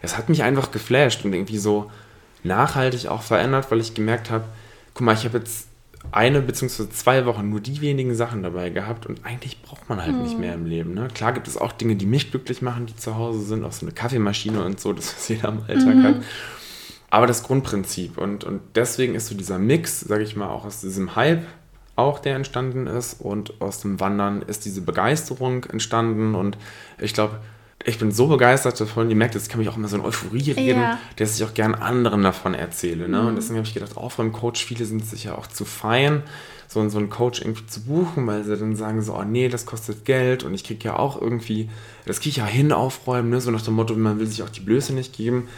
Es 0.00 0.16
hat 0.16 0.28
mich 0.28 0.42
einfach 0.42 0.70
geflasht 0.70 1.24
und 1.24 1.32
irgendwie 1.32 1.58
so 1.58 1.90
nachhaltig 2.42 3.08
auch 3.08 3.22
verändert, 3.22 3.70
weil 3.70 3.80
ich 3.80 3.94
gemerkt 3.94 4.30
habe, 4.30 4.44
guck 4.94 5.04
mal, 5.04 5.14
ich 5.14 5.24
habe 5.24 5.38
jetzt 5.38 5.68
eine 6.12 6.42
bzw. 6.42 6.88
zwei 6.90 7.26
Wochen 7.26 7.48
nur 7.48 7.60
die 7.60 7.80
wenigen 7.80 8.14
Sachen 8.14 8.42
dabei 8.42 8.70
gehabt 8.70 9.06
und 9.06 9.24
eigentlich 9.24 9.62
braucht 9.62 9.88
man 9.88 10.00
halt 10.00 10.12
hm. 10.12 10.22
nicht 10.22 10.38
mehr 10.38 10.54
im 10.54 10.66
Leben. 10.66 10.94
Ne? 10.94 11.08
Klar 11.12 11.32
gibt 11.32 11.48
es 11.48 11.56
auch 11.56 11.72
Dinge, 11.72 11.96
die 11.96 12.06
mich 12.06 12.30
glücklich 12.30 12.62
machen, 12.62 12.86
die 12.86 12.96
zu 12.96 13.16
Hause 13.16 13.40
sind, 13.40 13.64
auch 13.64 13.72
so 13.72 13.86
eine 13.86 13.94
Kaffeemaschine 13.94 14.62
und 14.62 14.78
so, 14.78 14.92
das 14.92 15.14
was 15.14 15.28
jeder 15.28 15.48
im 15.48 15.62
Alltag 15.66 15.94
mhm. 15.94 16.04
hat. 16.04 16.16
Aber 17.10 17.26
das 17.26 17.42
Grundprinzip 17.42 18.18
und, 18.18 18.44
und 18.44 18.60
deswegen 18.74 19.14
ist 19.14 19.28
so 19.28 19.34
dieser 19.34 19.58
Mix, 19.58 20.00
sage 20.00 20.22
ich 20.22 20.36
mal, 20.36 20.48
auch 20.48 20.64
aus 20.64 20.80
diesem 20.80 21.16
Hype 21.16 21.44
auch, 21.96 22.18
der 22.18 22.36
entstanden 22.36 22.86
ist. 22.86 23.20
Und 23.20 23.60
aus 23.60 23.80
dem 23.80 24.00
Wandern 24.00 24.42
ist 24.42 24.64
diese 24.64 24.80
Begeisterung 24.80 25.64
entstanden. 25.64 26.34
Und 26.34 26.58
ich 26.98 27.14
glaube, 27.14 27.40
ich 27.86 27.98
bin 27.98 28.10
so 28.10 28.28
begeistert 28.28 28.80
davon, 28.80 29.10
ihr 29.10 29.16
merkt, 29.16 29.34
jetzt 29.34 29.50
kann 29.50 29.58
mich 29.58 29.68
auch 29.68 29.76
immer 29.76 29.88
so 29.88 29.96
in 29.96 30.04
Euphorie 30.04 30.52
reden, 30.52 30.80
ja. 30.80 30.98
dass 31.16 31.36
ich 31.36 31.44
auch 31.44 31.52
gern 31.52 31.74
anderen 31.74 32.22
davon 32.22 32.54
erzähle. 32.54 33.08
Ne? 33.08 33.20
Mhm. 33.20 33.28
Und 33.28 33.36
deswegen 33.36 33.56
habe 33.58 33.66
ich 33.66 33.74
gedacht, 33.74 33.96
auch 33.96 34.12
beim 34.12 34.32
Coach, 34.32 34.64
viele 34.64 34.84
sind 34.86 35.04
sich 35.04 35.24
ja 35.24 35.36
auch 35.36 35.46
zu 35.46 35.64
fein, 35.64 36.22
so, 36.66 36.88
so 36.88 36.98
einen 36.98 37.10
Coach 37.10 37.42
irgendwie 37.42 37.66
zu 37.66 37.82
buchen, 37.82 38.26
weil 38.26 38.42
sie 38.42 38.56
dann 38.56 38.74
sagen 38.74 39.02
so, 39.02 39.14
oh 39.14 39.22
nee, 39.22 39.48
das 39.48 39.66
kostet 39.66 40.06
Geld 40.06 40.44
und 40.44 40.54
ich 40.54 40.64
kriege 40.64 40.82
ja 40.82 40.98
auch 40.98 41.20
irgendwie, 41.20 41.68
das 42.06 42.20
kriege 42.20 42.30
ich 42.30 42.36
ja 42.36 42.46
hin 42.46 42.72
aufräumen, 42.72 43.28
ne? 43.28 43.40
so 43.40 43.50
nach 43.50 43.62
dem 43.62 43.74
Motto, 43.74 43.94
man 43.94 44.18
will 44.18 44.26
sich 44.26 44.42
auch 44.42 44.50
die 44.50 44.60
Blöße 44.60 44.94
nicht 44.94 45.14
geben. 45.14 45.48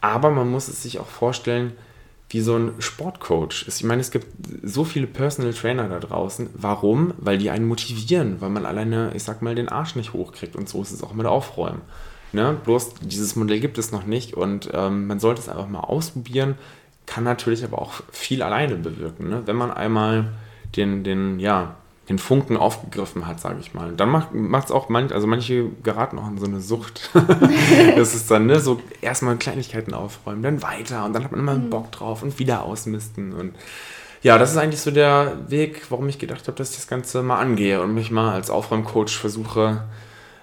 Aber 0.00 0.30
man 0.30 0.50
muss 0.50 0.68
es 0.68 0.82
sich 0.82 0.98
auch 0.98 1.06
vorstellen, 1.06 1.72
wie 2.32 2.40
so 2.40 2.56
ein 2.56 2.72
Sportcoach. 2.78 3.66
Ich 3.68 3.84
meine, 3.84 4.00
es 4.00 4.10
gibt 4.10 4.26
so 4.62 4.84
viele 4.84 5.06
Personal 5.06 5.52
Trainer 5.52 5.88
da 5.88 6.00
draußen. 6.00 6.48
Warum? 6.54 7.12
Weil 7.18 7.36
die 7.36 7.50
einen 7.50 7.66
motivieren, 7.66 8.40
weil 8.40 8.48
man 8.48 8.64
alleine, 8.64 9.12
ich 9.14 9.22
sag 9.22 9.42
mal, 9.42 9.54
den 9.54 9.68
Arsch 9.68 9.96
nicht 9.96 10.14
hochkriegt. 10.14 10.56
Und 10.56 10.66
so 10.66 10.80
ist 10.80 10.92
es 10.92 11.02
auch 11.02 11.12
mit 11.12 11.26
Aufräumen. 11.26 11.82
Ne? 12.32 12.56
Bloß 12.64 12.94
dieses 13.02 13.36
Modell 13.36 13.60
gibt 13.60 13.76
es 13.76 13.92
noch 13.92 14.06
nicht 14.06 14.32
und 14.32 14.70
ähm, 14.72 15.06
man 15.06 15.20
sollte 15.20 15.42
es 15.42 15.50
einfach 15.50 15.68
mal 15.68 15.80
ausprobieren. 15.80 16.54
Kann 17.04 17.24
natürlich 17.24 17.64
aber 17.64 17.82
auch 17.82 18.02
viel 18.10 18.42
alleine 18.42 18.76
bewirken. 18.76 19.28
Ne? 19.28 19.42
Wenn 19.44 19.56
man 19.56 19.70
einmal 19.70 20.32
den, 20.74 21.04
den, 21.04 21.38
ja, 21.38 21.76
den 22.08 22.18
Funken 22.18 22.56
aufgegriffen 22.56 23.26
hat, 23.26 23.40
sage 23.40 23.58
ich 23.60 23.74
mal. 23.74 23.92
Dann 23.92 24.08
macht 24.10 24.66
es 24.66 24.70
auch 24.72 24.88
manch, 24.88 25.12
also 25.12 25.26
manche 25.26 25.66
geraten 25.82 26.18
auch 26.18 26.28
in 26.28 26.38
so 26.38 26.46
eine 26.46 26.60
Sucht. 26.60 27.10
das 27.96 28.14
ist 28.14 28.30
dann 28.30 28.46
ne, 28.46 28.58
so 28.58 28.80
erstmal 29.00 29.36
Kleinigkeiten 29.36 29.94
aufräumen, 29.94 30.42
dann 30.42 30.62
weiter 30.62 31.04
und 31.04 31.12
dann 31.12 31.24
hat 31.24 31.30
man 31.30 31.40
immer 31.40 31.52
einen 31.52 31.66
mhm. 31.66 31.70
Bock 31.70 31.92
drauf 31.92 32.22
und 32.22 32.38
wieder 32.38 32.64
ausmisten 32.64 33.32
und 33.32 33.54
ja, 34.22 34.38
das 34.38 34.52
ist 34.52 34.56
eigentlich 34.56 34.80
so 34.80 34.92
der 34.92 35.36
Weg, 35.48 35.86
warum 35.90 36.08
ich 36.08 36.20
gedacht 36.20 36.46
habe, 36.46 36.56
dass 36.56 36.70
ich 36.70 36.76
das 36.76 36.86
Ganze 36.86 37.22
mal 37.24 37.40
angehe 37.40 37.82
und 37.82 37.92
mich 37.92 38.12
mal 38.12 38.32
als 38.32 38.50
Aufräumcoach 38.50 39.10
versuche, 39.10 39.82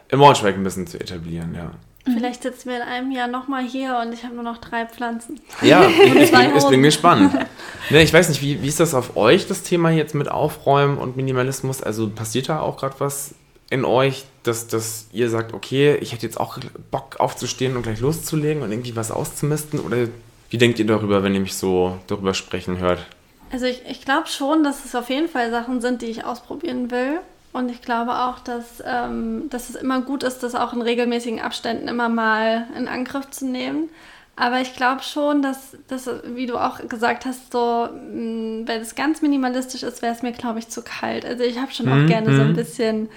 im 0.09 0.21
Ortschweig 0.21 0.55
ein 0.55 0.63
bisschen 0.63 0.87
zu 0.87 0.99
etablieren, 0.99 1.55
ja. 1.55 1.71
Vielleicht 2.13 2.43
sitzen 2.43 2.69
wir 2.69 2.77
in 2.77 2.81
einem 2.81 3.11
Jahr 3.11 3.27
nochmal 3.27 3.63
hier 3.63 3.99
und 4.01 4.13
ich 4.13 4.23
habe 4.23 4.35
nur 4.35 4.43
noch 4.43 4.57
drei 4.57 4.85
Pflanzen. 4.85 5.39
Ja, 5.61 5.87
ich, 5.87 6.15
ich, 6.15 6.31
bin, 6.31 6.57
ich 6.57 6.67
bin 6.67 6.83
gespannt. 6.83 7.33
Ne, 7.91 8.03
ich 8.03 8.13
weiß 8.13 8.29
nicht, 8.29 8.43
wie, 8.43 8.61
wie 8.61 8.67
ist 8.67 8.79
das 8.79 8.93
auf 8.93 9.17
euch, 9.17 9.47
das 9.47 9.63
Thema 9.63 9.89
jetzt 9.89 10.13
mit 10.13 10.29
Aufräumen 10.29 10.99
und 10.99 11.17
Minimalismus? 11.17 11.81
Also 11.81 12.07
passiert 12.07 12.47
da 12.47 12.59
auch 12.59 12.77
gerade 12.77 12.93
was 12.99 13.33
in 13.71 13.83
euch, 13.83 14.25
dass, 14.43 14.67
dass 14.67 15.07
ihr 15.11 15.29
sagt, 15.29 15.53
okay, 15.53 15.95
ich 15.95 16.13
hätte 16.13 16.25
jetzt 16.25 16.39
auch 16.39 16.59
Bock 16.91 17.19
aufzustehen 17.19 17.75
und 17.75 17.81
gleich 17.81 17.99
loszulegen 17.99 18.61
und 18.61 18.71
irgendwie 18.71 18.95
was 18.95 19.09
auszumisten? 19.09 19.79
Oder 19.79 20.07
wie 20.51 20.57
denkt 20.59 20.77
ihr 20.77 20.85
darüber, 20.85 21.23
wenn 21.23 21.33
ihr 21.33 21.39
mich 21.39 21.55
so 21.55 21.97
darüber 22.05 22.35
sprechen 22.35 22.77
hört? 22.77 23.05
Also 23.51 23.65
ich, 23.65 23.81
ich 23.89 24.05
glaube 24.05 24.27
schon, 24.27 24.63
dass 24.63 24.85
es 24.85 24.93
auf 24.93 25.09
jeden 25.09 25.27
Fall 25.27 25.49
Sachen 25.49 25.81
sind, 25.81 26.01
die 26.01 26.07
ich 26.07 26.25
ausprobieren 26.25 26.91
will. 26.91 27.19
Und 27.51 27.69
ich 27.69 27.81
glaube 27.81 28.13
auch, 28.13 28.39
dass, 28.39 28.83
ähm, 28.85 29.49
dass 29.49 29.69
es 29.69 29.75
immer 29.75 30.01
gut 30.01 30.23
ist, 30.23 30.43
das 30.43 30.53
auch 30.53 30.73
in 30.73 30.81
regelmäßigen 30.81 31.39
Abständen 31.39 31.87
immer 31.87 32.09
mal 32.09 32.67
in 32.77 32.87
Angriff 32.87 33.29
zu 33.31 33.47
nehmen. 33.47 33.89
Aber 34.35 34.61
ich 34.61 34.75
glaube 34.75 35.01
schon, 35.03 35.41
dass, 35.41 35.75
dass, 35.87 36.09
wie 36.23 36.45
du 36.45 36.57
auch 36.57 36.87
gesagt 36.87 37.25
hast, 37.25 37.51
so, 37.51 37.89
mh, 37.91 37.99
mm, 37.99 38.67
wenn 38.67 38.81
es 38.81 38.95
ganz 38.95 39.21
minimalistisch 39.21 39.83
ist, 39.83 40.01
wäre 40.01 40.13
es 40.13 40.21
mir, 40.21 40.31
glaube 40.31 40.59
ich, 40.59 40.69
zu 40.69 40.81
kalt. 40.81 41.25
Also 41.25 41.43
ich 41.43 41.59
habe 41.59 41.73
schon 41.73 41.89
auch 41.89 41.95
mhm. 41.95 42.07
gerne 42.07 42.35
so 42.35 42.41
ein 42.43 42.51
mhm. 42.51 42.55
bisschen 42.55 43.09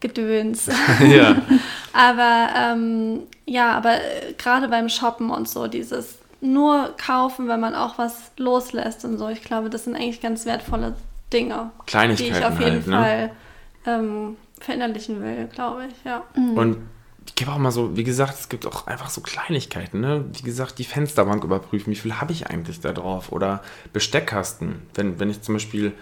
Gedöns. 0.00 0.68
ja. 1.08 1.36
aber 1.92 2.48
ähm, 2.56 3.20
ja, 3.46 3.72
aber 3.72 3.94
äh, 3.94 4.34
gerade 4.36 4.68
beim 4.68 4.88
Shoppen 4.88 5.30
und 5.30 5.48
so, 5.48 5.66
dieses 5.66 6.18
nur 6.42 6.94
kaufen, 6.96 7.48
wenn 7.48 7.60
man 7.60 7.74
auch 7.74 7.98
was 7.98 8.32
loslässt 8.36 9.04
und 9.04 9.18
so, 9.18 9.28
ich 9.28 9.42
glaube, 9.42 9.70
das 9.70 9.84
sind 9.84 9.94
eigentlich 9.94 10.20
ganz 10.20 10.44
wertvolle 10.44 10.94
Dinge. 11.32 11.70
Kleinigkeiten. 11.86 12.32
Die 12.32 12.38
ich 12.38 12.44
auf 12.44 12.58
jeden 12.60 12.72
halt, 12.72 12.86
ne? 12.86 12.96
Fall 12.96 13.30
ähm, 13.86 14.36
verinnerlichen 14.60 15.22
will, 15.22 15.48
glaube 15.52 15.86
ich, 15.86 16.04
ja. 16.04 16.24
Mhm. 16.36 16.56
Und 16.56 16.76
ich 17.26 17.34
gebe 17.34 17.52
auch 17.52 17.58
mal 17.58 17.70
so, 17.70 17.96
wie 17.96 18.04
gesagt, 18.04 18.34
es 18.34 18.48
gibt 18.48 18.66
auch 18.66 18.86
einfach 18.86 19.10
so 19.10 19.20
Kleinigkeiten, 19.20 20.00
ne? 20.00 20.24
Wie 20.32 20.42
gesagt, 20.42 20.78
die 20.78 20.84
Fensterbank 20.84 21.44
überprüfen, 21.44 21.92
wie 21.92 21.96
viel 21.96 22.20
habe 22.20 22.32
ich 22.32 22.48
eigentlich 22.48 22.80
da 22.80 22.92
drauf? 22.92 23.30
Oder 23.32 23.62
Besteckkasten. 23.92 24.82
Wenn, 24.94 25.20
wenn 25.20 25.30
ich 25.30 25.42
zum 25.42 25.54
Beispiel 25.54 25.92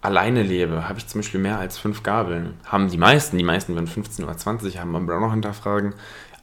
alleine 0.00 0.42
lebe, 0.42 0.88
habe 0.88 0.98
ich 0.98 1.06
zum 1.06 1.20
Beispiel 1.20 1.40
mehr 1.40 1.58
als 1.58 1.78
fünf 1.78 2.02
Gabeln. 2.02 2.54
Haben 2.64 2.90
die 2.90 2.98
meisten, 2.98 3.38
die 3.38 3.44
meisten, 3.44 3.76
wenn 3.76 3.86
15 3.86 4.24
oder 4.24 4.36
20 4.36 4.78
haben, 4.78 4.90
man 4.90 5.08
auch 5.08 5.20
noch 5.20 5.30
hinterfragen, 5.30 5.94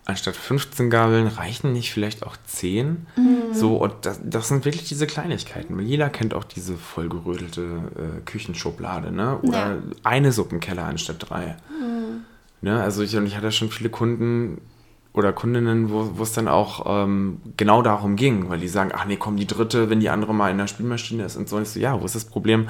anstatt 0.10 0.36
15 0.36 0.90
Gabeln 0.90 1.28
reichen 1.28 1.74
nicht 1.74 1.94
vielleicht 1.94 2.24
auch 2.24 2.36
10? 2.46 3.08
Mhm. 3.16 3.54
So, 3.54 3.78
und 3.78 3.94
das, 4.02 4.20
das, 4.24 4.48
sind 4.48 4.66
wirklich 4.66 4.88
diese 4.88 5.08
Kleinigkeiten. 5.08 5.80
Jeder 5.80 6.10
kennt 6.10 6.34
auch 6.34 6.44
diese 6.44 6.76
vollgerödelte 6.76 7.62
äh, 7.62 8.22
Küchenschublade, 8.26 9.12
ne? 9.12 9.40
Oder 9.42 9.76
ja. 9.76 9.78
eine 10.04 10.32
Suppenkeller 10.32 10.84
anstatt 10.84 11.18
drei. 11.30 11.58
Mhm. 11.70 12.26
Ne? 12.62 12.82
Also 12.82 13.04
ich, 13.04 13.16
und 13.16 13.26
ich 13.26 13.38
hatte 13.38 13.52
schon 13.52 13.70
viele 13.70 13.90
Kunden 13.90 14.62
oder 15.14 15.34
Kundinnen, 15.34 15.90
wo 15.90 16.22
es 16.22 16.34
dann 16.34 16.48
auch 16.48 16.86
ähm, 16.86 17.42
genau 17.58 17.82
darum 17.82 18.16
ging, 18.16 18.50
weil 18.50 18.60
die 18.60 18.68
sagen, 18.68 18.92
ach 18.94 19.06
nee, 19.06 19.18
komm, 19.18 19.38
die 19.38 19.48
dritte, 19.48 19.90
wenn 19.90 20.00
die 20.00 20.10
andere 20.10 20.34
mal 20.34 20.52
in 20.52 20.58
der 20.58 20.68
Spülmaschine 20.68 21.24
ist 21.24 21.36
und 21.36 21.50
so. 21.50 21.56
Und 21.56 21.64
ich 21.64 21.70
so, 21.70 21.80
ja, 21.80 22.00
wo 22.00 22.06
ist 22.06 22.16
das 22.16 22.26
Problem? 22.26 22.70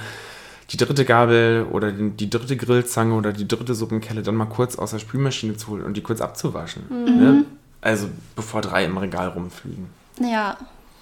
Die 0.72 0.78
dritte 0.78 1.05
Gabel 1.05 1.65
oder 1.72 1.91
die, 1.91 2.30
dritte 2.30 2.55
Grillzange 2.55 3.13
oder 3.15 3.34
die 3.34 3.47
dritte 3.47 3.74
Suppenkelle 3.74 4.22
dann 4.22 4.36
mal 4.36 4.45
kurz 4.45 4.78
aus 4.78 4.91
der 4.91 4.99
Spülmaschine 4.99 5.57
zu 5.57 5.70
holen 5.70 5.84
und 5.84 5.95
die 5.95 6.01
kurz 6.01 6.22
abzuwaschen. 6.22 6.84
Mhm. 6.89 7.17
Ne? 7.17 7.45
Also 7.82 8.09
bevor 8.36 8.61
drei 8.61 8.86
im 8.86 8.97
Regal 8.97 9.30
rumfliegen. 9.30 9.88
Ja, 10.20 10.57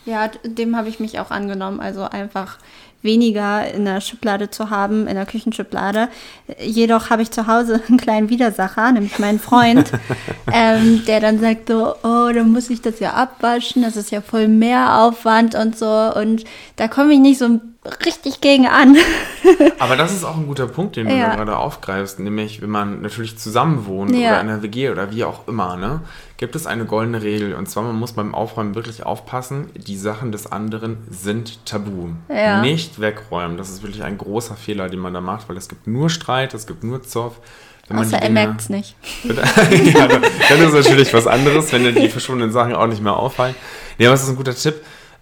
ja, 0.06 0.30
dem 0.44 0.78
habe 0.78 0.88
ich 0.88 1.00
mich 1.00 1.20
auch 1.20 1.32
angenommen. 1.32 1.82
Also 1.82 2.04
einfach 2.04 2.60
weniger 3.02 3.72
in 3.72 3.86
der 3.86 4.02
Schublade 4.02 4.50
zu 4.50 4.70
haben, 4.70 5.08
in 5.08 5.16
der 5.16 5.26
Küchenschublade. 5.26 6.10
Jedoch 6.60 7.10
habe 7.10 7.22
ich 7.22 7.32
zu 7.32 7.48
Hause 7.48 7.82
einen 7.88 7.98
kleinen 7.98 8.30
Widersacher, 8.30 8.92
nämlich 8.92 9.20
meinen 9.20 9.40
Freund, 9.40 9.92
ähm, 10.54 11.04
der 11.06 11.20
dann 11.20 11.40
sagt 11.40 11.68
so, 11.68 11.94
oh, 12.04 12.32
dann 12.34 12.52
muss 12.52 12.70
ich 12.70 12.82
das 12.82 13.00
ja 13.00 13.14
abwaschen, 13.14 13.82
das 13.82 13.98
ist 13.98 14.12
ja 14.12 14.22
voll 14.22 14.48
mehr 14.48 15.02
Aufwand 15.02 15.56
und 15.56 15.78
so. 15.78 16.14
Und 16.16 16.44
da 16.76 16.88
komme 16.88 17.14
ich 17.14 17.20
nicht 17.20 17.40
so 17.40 17.60
richtig 18.06 18.42
gegen 18.42 18.68
an. 18.68 18.98
Aber 19.80 19.96
das 19.96 20.14
ist 20.14 20.24
auch 20.24 20.38
ein 20.38 20.48
guter 20.48 20.68
Punkt, 20.68 20.96
den 20.96 21.08
du 21.08 21.16
ja. 21.16 21.36
gerade 21.36 21.58
aufgreifst, 21.58 22.20
nämlich 22.20 22.62
wenn 22.62 22.70
man 22.70 23.02
natürlich 23.02 23.38
zusammen 23.38 23.86
wohnt 23.86 24.12
ja. 24.12 24.30
oder 24.30 24.42
in 24.42 24.50
einer 24.50 24.64
WG 24.64 24.90
oder 24.90 25.12
wie 25.12 25.24
auch 25.24 25.48
immer, 25.48 25.78
ne, 25.78 26.02
gibt 26.38 26.56
es 26.56 26.68
eine 26.68 26.86
goldene 26.86 27.22
Regel 27.22 27.56
und 27.56 27.70
zwar 27.70 27.84
man 27.84 27.96
muss 27.96 28.14
beim 28.14 28.36
Aufräumen 28.36 28.76
wirklich 28.76 29.06
aufpassen, 29.06 29.70
die 29.76 29.98
Sachen 29.98 30.32
des 30.32 30.52
anderen 30.52 30.98
sind 31.10 31.66
tabu. 31.66 32.10
Ja. 32.30 32.62
Nicht 32.62 33.00
wegräumen, 33.00 33.58
das 33.58 33.70
ist 33.70 33.84
wirklich 33.84 34.04
ein 34.04 34.18
großer 34.18 34.56
Fehler, 34.56 34.90
den 34.90 35.00
man 35.00 35.14
da 35.14 35.22
macht, 35.22 35.50
weil 35.50 35.58
es 35.58 35.70
gibt 35.70 35.88
nur 35.88 36.10
Streit, 36.10 36.54
es 36.54 36.68
gibt 36.68 36.84
nur 36.84 37.04
Zoff. 37.04 37.40
Wenn 37.88 38.00
Außer 38.00 38.22
er 38.22 38.30
merkt 38.30 38.60
es 38.60 38.70
nicht. 38.70 38.96
ja, 39.24 40.08
dann 40.08 40.24
ist 40.24 40.74
es 40.74 40.74
natürlich 40.74 41.14
was 41.14 41.26
anderes, 41.26 41.72
wenn 41.72 41.84
dir 41.84 41.94
die 41.94 42.10
verschwundenen 42.10 42.52
Sachen 42.52 42.76
auch 42.76 42.88
nicht 42.88 43.02
mehr 43.02 43.16
auffallen. 43.16 43.56
Ja, 43.98 44.10
aber 44.10 44.16
es 44.16 44.24
ist 44.24 44.30
ein 44.30 44.36
guter 44.36 44.54
Tipp 44.54 44.76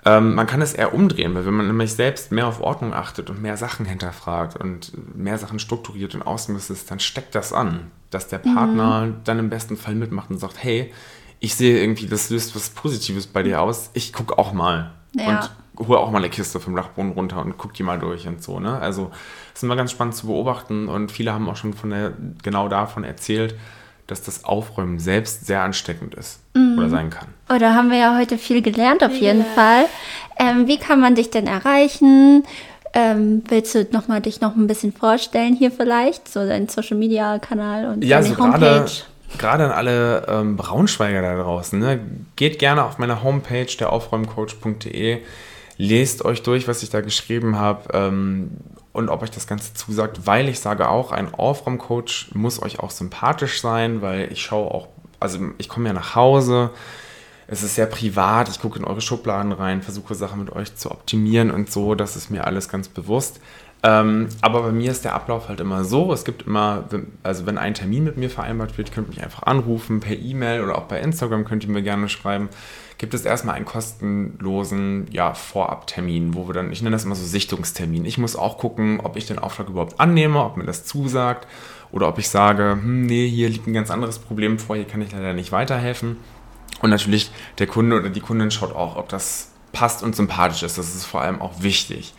ähm, 0.05 0.35
man 0.35 0.45
kann 0.45 0.61
es 0.61 0.73
eher 0.73 0.93
umdrehen, 0.93 1.33
weil 1.33 1.45
wenn 1.45 1.53
man 1.55 1.67
nämlich 1.67 1.93
selbst 1.93 2.31
mehr 2.31 2.47
auf 2.47 2.61
Ordnung 2.61 2.93
achtet 2.93 3.31
und 3.31 3.41
mehr 3.41 3.57
Sachen 3.57 3.85
hinterfragt 3.85 4.55
und 4.55 4.91
mehr 5.17 5.39
Sachen 5.39 5.57
strukturiert 5.57 6.13
und 6.13 6.21
ausmistet, 6.21 6.89
dann 6.89 6.99
steckt 6.99 7.33
das 7.33 7.51
an, 7.51 7.91
dass 8.11 8.27
der 8.27 8.37
Partner 8.37 9.07
mhm. 9.07 9.15
dann 9.23 9.39
im 9.39 9.49
besten 9.49 9.77
Fall 9.77 9.95
mitmacht 9.95 10.29
und 10.29 10.37
sagt, 10.37 10.63
hey, 10.63 10.93
ich 11.39 11.55
sehe 11.55 11.79
irgendwie, 11.79 12.05
das 12.05 12.29
löst 12.29 12.55
was 12.55 12.69
Positives 12.69 13.25
bei 13.25 13.41
dir 13.41 13.61
aus, 13.61 13.89
ich 13.93 14.13
gucke 14.13 14.37
auch 14.37 14.53
mal. 14.53 14.91
Ja. 15.13 15.49
Und 15.75 15.87
hole 15.87 15.99
auch 15.99 16.11
mal 16.11 16.19
eine 16.19 16.29
Kiste 16.29 16.59
vom 16.59 16.75
Dachboden 16.75 17.11
runter 17.11 17.41
und 17.41 17.57
guck 17.57 17.73
die 17.73 17.83
mal 17.83 17.99
durch 17.99 18.27
und 18.27 18.43
so. 18.43 18.59
Ne? 18.59 18.79
Also 18.79 19.09
das 19.09 19.59
ist 19.59 19.63
immer 19.63 19.75
ganz 19.75 19.91
spannend 19.91 20.15
zu 20.15 20.27
beobachten 20.27 20.87
und 20.87 21.11
viele 21.11 21.33
haben 21.33 21.49
auch 21.49 21.55
schon 21.55 21.73
von 21.73 21.89
der, 21.89 22.13
genau 22.43 22.69
davon 22.69 23.03
erzählt, 23.03 23.55
dass 24.07 24.21
das 24.21 24.45
Aufräumen 24.45 24.99
selbst 24.99 25.45
sehr 25.45 25.61
ansteckend 25.61 26.15
ist 26.15 26.39
mhm. 26.53 26.77
oder 26.77 26.89
sein 26.89 27.09
kann. 27.09 27.27
Oder 27.53 27.73
haben 27.73 27.89
wir 27.89 27.97
ja 27.97 28.17
heute 28.17 28.37
viel 28.37 28.61
gelernt, 28.61 29.03
auf 29.03 29.13
jeden 29.13 29.39
ja. 29.39 29.45
Fall. 29.55 29.85
Ähm, 30.37 30.67
wie 30.67 30.77
kann 30.77 30.99
man 30.99 31.15
dich 31.15 31.29
denn 31.29 31.47
erreichen? 31.47 32.43
Ähm, 32.93 33.43
willst 33.47 33.75
du 33.75 33.85
noch 33.91 34.07
mal 34.07 34.21
dich 34.21 34.41
noch 34.41 34.55
ein 34.55 34.67
bisschen 34.67 34.93
vorstellen 34.93 35.55
hier 35.55 35.71
vielleicht? 35.71 36.29
So 36.29 36.45
dein 36.47 36.69
Social 36.69 36.97
Media 36.97 37.39
Kanal 37.39 37.87
und 37.87 38.03
ja, 38.03 38.21
deine 38.21 38.35
so 38.35 38.41
Homepage? 38.41 38.91
Gerade 39.37 39.65
an 39.65 39.71
alle 39.71 40.25
ähm, 40.29 40.55
Braunschweiger 40.55 41.21
da 41.21 41.35
draußen, 41.35 41.77
ne? 41.77 41.99
geht 42.37 42.57
gerne 42.57 42.85
auf 42.85 42.99
meine 42.99 43.21
Homepage, 43.21 43.67
der 43.77 43.91
aufräumcoach.de, 43.91 45.19
lest 45.77 46.23
euch 46.23 46.43
durch, 46.43 46.67
was 46.67 46.83
ich 46.83 46.89
da 46.89 47.01
geschrieben 47.01 47.57
habe. 47.57 47.89
Ähm, 47.93 48.51
und 48.93 49.09
ob 49.09 49.23
euch 49.23 49.31
das 49.31 49.45
Ganze 49.45 49.73
zusagt, 49.73 50.25
weil 50.25 50.47
ich 50.47 50.59
sage 50.61 50.87
auch, 50.89 51.11
ein 51.11 51.33
Aufräumcoach 51.33 52.29
muss 52.33 52.61
euch 52.61 52.79
auch 52.79 52.91
sympathisch 52.91 53.59
sein, 53.59 54.01
weil 54.01 54.31
ich 54.31 54.41
schaue 54.41 54.71
auch, 54.71 54.87
also 55.19 55.39
ich 55.57 55.67
komme 55.67 55.87
ja 55.87 55.93
nach 55.93 56.15
Hause, 56.15 56.69
es 57.47 57.61
ist 57.61 57.75
sehr 57.75 57.87
privat, 57.87 58.47
ich 58.47 58.59
gucke 58.59 58.79
in 58.79 58.85
eure 58.85 59.01
Schubladen 59.01 59.51
rein, 59.51 59.81
versuche 59.81 60.15
Sachen 60.15 60.39
mit 60.39 60.51
euch 60.51 60.75
zu 60.75 60.91
optimieren 60.91 61.51
und 61.51 61.69
so, 61.69 61.93
das 61.93 62.15
ist 62.15 62.31
mir 62.31 62.45
alles 62.45 62.69
ganz 62.69 62.87
bewusst. 62.87 63.41
Ähm, 63.85 64.29
aber 64.41 64.63
bei 64.63 64.71
mir 64.71 64.89
ist 64.89 65.05
der 65.05 65.13
Ablauf 65.13 65.47
halt 65.47 65.59
immer 65.59 65.83
so, 65.83 66.11
es 66.11 66.25
gibt 66.25 66.47
immer, 66.47 66.85
also 67.21 67.45
wenn 67.45 67.59
ein 67.59 67.75
Termin 67.75 68.03
mit 68.03 68.17
mir 68.17 68.31
vereinbart 68.31 68.79
wird, 68.79 68.91
könnt 68.91 69.09
ihr 69.09 69.13
mich 69.13 69.23
einfach 69.23 69.43
anrufen, 69.43 69.99
per 69.99 70.17
E-Mail 70.17 70.63
oder 70.63 70.79
auch 70.79 70.85
bei 70.85 70.99
Instagram 70.99 71.45
könnt 71.45 71.65
ihr 71.65 71.69
mir 71.69 71.83
gerne 71.83 72.09
schreiben, 72.09 72.49
gibt 72.97 73.13
es 73.13 73.25
erstmal 73.25 73.53
einen 73.53 73.65
kostenlosen 73.65 75.05
ja, 75.11 75.35
Vorabtermin, 75.35 76.33
wo 76.33 76.47
wir 76.47 76.53
dann, 76.55 76.71
ich 76.71 76.81
nenne 76.81 76.95
das 76.95 77.05
immer 77.05 77.13
so 77.13 77.25
Sichtungstermin. 77.25 78.05
Ich 78.05 78.17
muss 78.17 78.35
auch 78.35 78.57
gucken, 78.57 79.01
ob 79.03 79.17
ich 79.17 79.27
den 79.27 79.37
Auftrag 79.37 79.69
überhaupt 79.69 79.99
annehme, 79.99 80.43
ob 80.43 80.57
mir 80.57 80.65
das 80.65 80.85
zusagt 80.85 81.47
oder 81.91 82.07
ob 82.07 82.17
ich 82.17 82.29
sage, 82.29 82.71
hm, 82.71 83.05
nee, 83.05 83.27
hier 83.27 83.49
liegt 83.49 83.67
ein 83.67 83.73
ganz 83.73 83.91
anderes 83.91 84.17
Problem 84.17 84.57
vor, 84.57 84.77
hier 84.77 84.85
kann 84.85 85.01
ich 85.01 85.11
leider 85.11 85.33
nicht 85.33 85.51
weiterhelfen. 85.51 86.17
Und 86.81 86.89
natürlich 86.89 87.29
der 87.59 87.67
Kunde 87.67 87.99
oder 87.99 88.09
die 88.09 88.19
Kundin 88.19 88.49
schaut 88.49 88.75
auch, 88.75 88.95
ob 88.95 89.09
das 89.09 89.51
passt 89.73 90.01
und 90.01 90.15
sympathisch 90.15 90.63
ist. 90.63 90.79
Das 90.79 90.95
ist 90.95 91.05
vor 91.05 91.21
allem 91.21 91.39
auch 91.39 91.61
wichtig. 91.61 92.15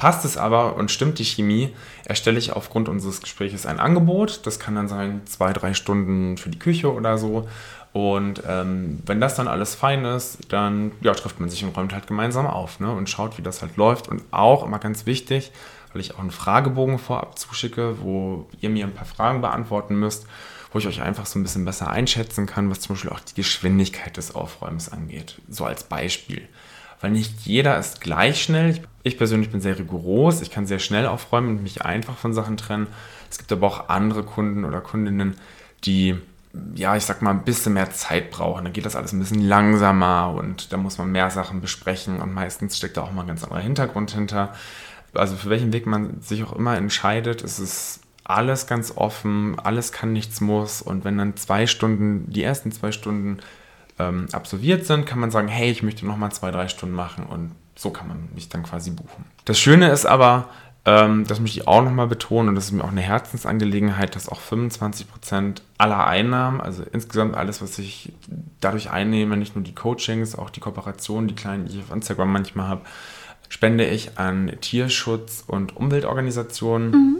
Passt 0.00 0.24
es 0.24 0.38
aber 0.38 0.76
und 0.76 0.90
stimmt 0.90 1.18
die 1.18 1.26
Chemie, 1.26 1.74
erstelle 2.06 2.38
ich 2.38 2.52
aufgrund 2.54 2.88
unseres 2.88 3.20
Gesprächs 3.20 3.66
ein 3.66 3.78
Angebot. 3.78 4.46
Das 4.46 4.58
kann 4.58 4.74
dann 4.74 4.88
sein, 4.88 5.20
zwei, 5.26 5.52
drei 5.52 5.74
Stunden 5.74 6.38
für 6.38 6.48
die 6.48 6.58
Küche 6.58 6.90
oder 6.90 7.18
so. 7.18 7.46
Und 7.92 8.42
ähm, 8.48 9.02
wenn 9.04 9.20
das 9.20 9.34
dann 9.34 9.46
alles 9.46 9.74
fein 9.74 10.06
ist, 10.06 10.38
dann 10.48 10.92
ja, 11.02 11.12
trifft 11.12 11.38
man 11.38 11.50
sich 11.50 11.64
und 11.64 11.76
räumt 11.76 11.92
halt 11.92 12.06
gemeinsam 12.06 12.46
auf 12.46 12.80
ne? 12.80 12.90
und 12.90 13.10
schaut, 13.10 13.36
wie 13.36 13.42
das 13.42 13.60
halt 13.60 13.76
läuft. 13.76 14.08
Und 14.08 14.22
auch 14.30 14.64
immer 14.64 14.78
ganz 14.78 15.04
wichtig, 15.04 15.52
weil 15.92 16.00
ich 16.00 16.14
auch 16.14 16.20
einen 16.20 16.30
Fragebogen 16.30 16.98
vorab 16.98 17.38
zuschicke, 17.38 18.00
wo 18.00 18.48
ihr 18.58 18.70
mir 18.70 18.86
ein 18.86 18.94
paar 18.94 19.04
Fragen 19.04 19.42
beantworten 19.42 19.96
müsst, 19.96 20.26
wo 20.72 20.78
ich 20.78 20.86
euch 20.86 21.02
einfach 21.02 21.26
so 21.26 21.38
ein 21.38 21.42
bisschen 21.42 21.66
besser 21.66 21.90
einschätzen 21.90 22.46
kann, 22.46 22.70
was 22.70 22.80
zum 22.80 22.94
Beispiel 22.94 23.10
auch 23.10 23.20
die 23.20 23.34
Geschwindigkeit 23.34 24.16
des 24.16 24.34
Aufräumens 24.34 24.90
angeht. 24.90 25.42
So 25.50 25.66
als 25.66 25.84
Beispiel 25.84 26.48
weil 27.00 27.10
nicht 27.10 27.40
jeder 27.40 27.78
ist 27.78 28.00
gleich 28.00 28.42
schnell. 28.42 28.80
Ich 29.02 29.16
persönlich 29.16 29.50
bin 29.50 29.60
sehr 29.60 29.78
rigoros, 29.78 30.42
ich 30.42 30.50
kann 30.50 30.66
sehr 30.66 30.78
schnell 30.78 31.06
aufräumen 31.06 31.56
und 31.56 31.62
mich 31.62 31.82
einfach 31.82 32.16
von 32.16 32.34
Sachen 32.34 32.56
trennen. 32.56 32.86
Es 33.30 33.38
gibt 33.38 33.50
aber 33.52 33.66
auch 33.66 33.88
andere 33.88 34.22
Kunden 34.22 34.64
oder 34.64 34.80
Kundinnen, 34.80 35.36
die, 35.84 36.16
ja, 36.74 36.96
ich 36.96 37.04
sag 37.04 37.22
mal, 37.22 37.30
ein 37.30 37.44
bisschen 37.44 37.72
mehr 37.72 37.90
Zeit 37.90 38.30
brauchen. 38.30 38.64
Da 38.64 38.70
geht 38.70 38.84
das 38.84 38.96
alles 38.96 39.12
ein 39.12 39.20
bisschen 39.20 39.46
langsamer 39.46 40.34
und 40.36 40.72
da 40.72 40.76
muss 40.76 40.98
man 40.98 41.10
mehr 41.10 41.30
Sachen 41.30 41.60
besprechen 41.60 42.20
und 42.20 42.34
meistens 42.34 42.76
steckt 42.76 42.96
da 42.96 43.02
auch 43.02 43.12
mal 43.12 43.22
ein 43.22 43.28
ganz 43.28 43.44
anderer 43.44 43.60
Hintergrund 43.60 44.10
hinter. 44.10 44.54
Also 45.14 45.36
für 45.36 45.48
welchen 45.48 45.72
Weg 45.72 45.86
man 45.86 46.20
sich 46.20 46.44
auch 46.44 46.52
immer 46.52 46.76
entscheidet, 46.76 47.42
ist 47.42 47.58
es 47.58 48.00
alles 48.24 48.66
ganz 48.66 48.92
offen, 48.96 49.58
alles 49.58 49.92
kann, 49.92 50.12
nichts 50.12 50.40
muss. 50.40 50.82
Und 50.82 51.04
wenn 51.04 51.18
dann 51.18 51.36
zwei 51.36 51.66
Stunden, 51.66 52.30
die 52.30 52.42
ersten 52.42 52.70
zwei 52.70 52.92
Stunden 52.92 53.38
ähm, 54.00 54.26
absolviert 54.32 54.86
sind, 54.86 55.06
kann 55.06 55.18
man 55.18 55.30
sagen, 55.30 55.48
hey, 55.48 55.70
ich 55.70 55.82
möchte 55.82 56.06
nochmal 56.06 56.32
zwei, 56.32 56.50
drei 56.50 56.68
Stunden 56.68 56.94
machen 56.94 57.24
und 57.24 57.52
so 57.76 57.90
kann 57.90 58.08
man 58.08 58.28
mich 58.34 58.48
dann 58.48 58.62
quasi 58.62 58.90
buchen. 58.90 59.24
Das 59.44 59.58
Schöne 59.58 59.90
ist 59.90 60.06
aber, 60.06 60.48
ähm, 60.86 61.26
das 61.26 61.40
möchte 61.40 61.60
ich 61.60 61.68
auch 61.68 61.82
nochmal 61.82 62.06
betonen 62.06 62.50
und 62.50 62.54
das 62.54 62.66
ist 62.66 62.72
mir 62.72 62.84
auch 62.84 62.90
eine 62.90 63.02
Herzensangelegenheit, 63.02 64.16
dass 64.16 64.28
auch 64.28 64.40
25 64.40 65.10
Prozent 65.10 65.62
aller 65.76 66.06
Einnahmen, 66.06 66.60
also 66.60 66.82
insgesamt 66.92 67.36
alles, 67.36 67.60
was 67.60 67.78
ich 67.78 68.12
dadurch 68.60 68.90
einnehme, 68.90 69.36
nicht 69.36 69.54
nur 69.54 69.64
die 69.64 69.74
Coachings, 69.74 70.34
auch 70.34 70.50
die 70.50 70.60
Kooperationen, 70.60 71.28
die 71.28 71.34
kleinen, 71.34 71.66
die 71.66 71.78
ich 71.78 71.84
auf 71.84 71.94
Instagram 71.94 72.32
manchmal 72.32 72.68
habe, 72.68 72.82
spende 73.48 73.86
ich 73.86 74.18
an 74.18 74.50
Tierschutz- 74.60 75.44
und 75.46 75.76
Umweltorganisationen. 75.76 76.90
Mhm. 76.90 77.16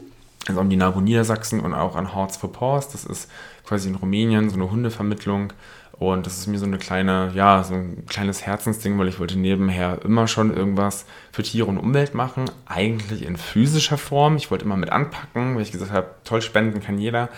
Also 0.48 0.62
an 0.62 0.70
die 0.70 0.76
NABU 0.76 1.02
Niedersachsen 1.02 1.60
und 1.60 1.74
auch 1.74 1.96
an 1.96 2.14
Hearts 2.14 2.38
for 2.38 2.50
Paws. 2.50 2.88
Das 2.88 3.04
ist 3.04 3.30
quasi 3.64 3.88
in 3.88 3.94
Rumänien 3.94 4.48
so 4.48 4.56
eine 4.56 4.70
Hundevermittlung, 4.70 5.52
und 6.00 6.24
das 6.24 6.38
ist 6.38 6.46
mir 6.46 6.58
so 6.58 6.64
eine 6.64 6.78
kleine, 6.78 7.30
ja, 7.34 7.62
so 7.62 7.74
ein 7.74 8.06
kleines 8.06 8.46
Herzensding, 8.46 8.98
weil 8.98 9.08
ich 9.08 9.20
wollte 9.20 9.38
nebenher 9.38 9.98
immer 10.02 10.28
schon 10.28 10.56
irgendwas 10.56 11.04
für 11.30 11.42
Tiere 11.42 11.66
und 11.66 11.76
Umwelt 11.76 12.14
machen. 12.14 12.46
Eigentlich 12.64 13.22
in 13.22 13.36
physischer 13.36 13.98
Form. 13.98 14.36
Ich 14.36 14.50
wollte 14.50 14.64
immer 14.64 14.78
mit 14.78 14.88
anpacken, 14.88 15.54
weil 15.54 15.62
ich 15.62 15.72
gesagt 15.72 15.92
habe, 15.92 16.08
toll 16.24 16.40
spenden 16.40 16.80
kann 16.80 16.96
jeder. 16.96 17.28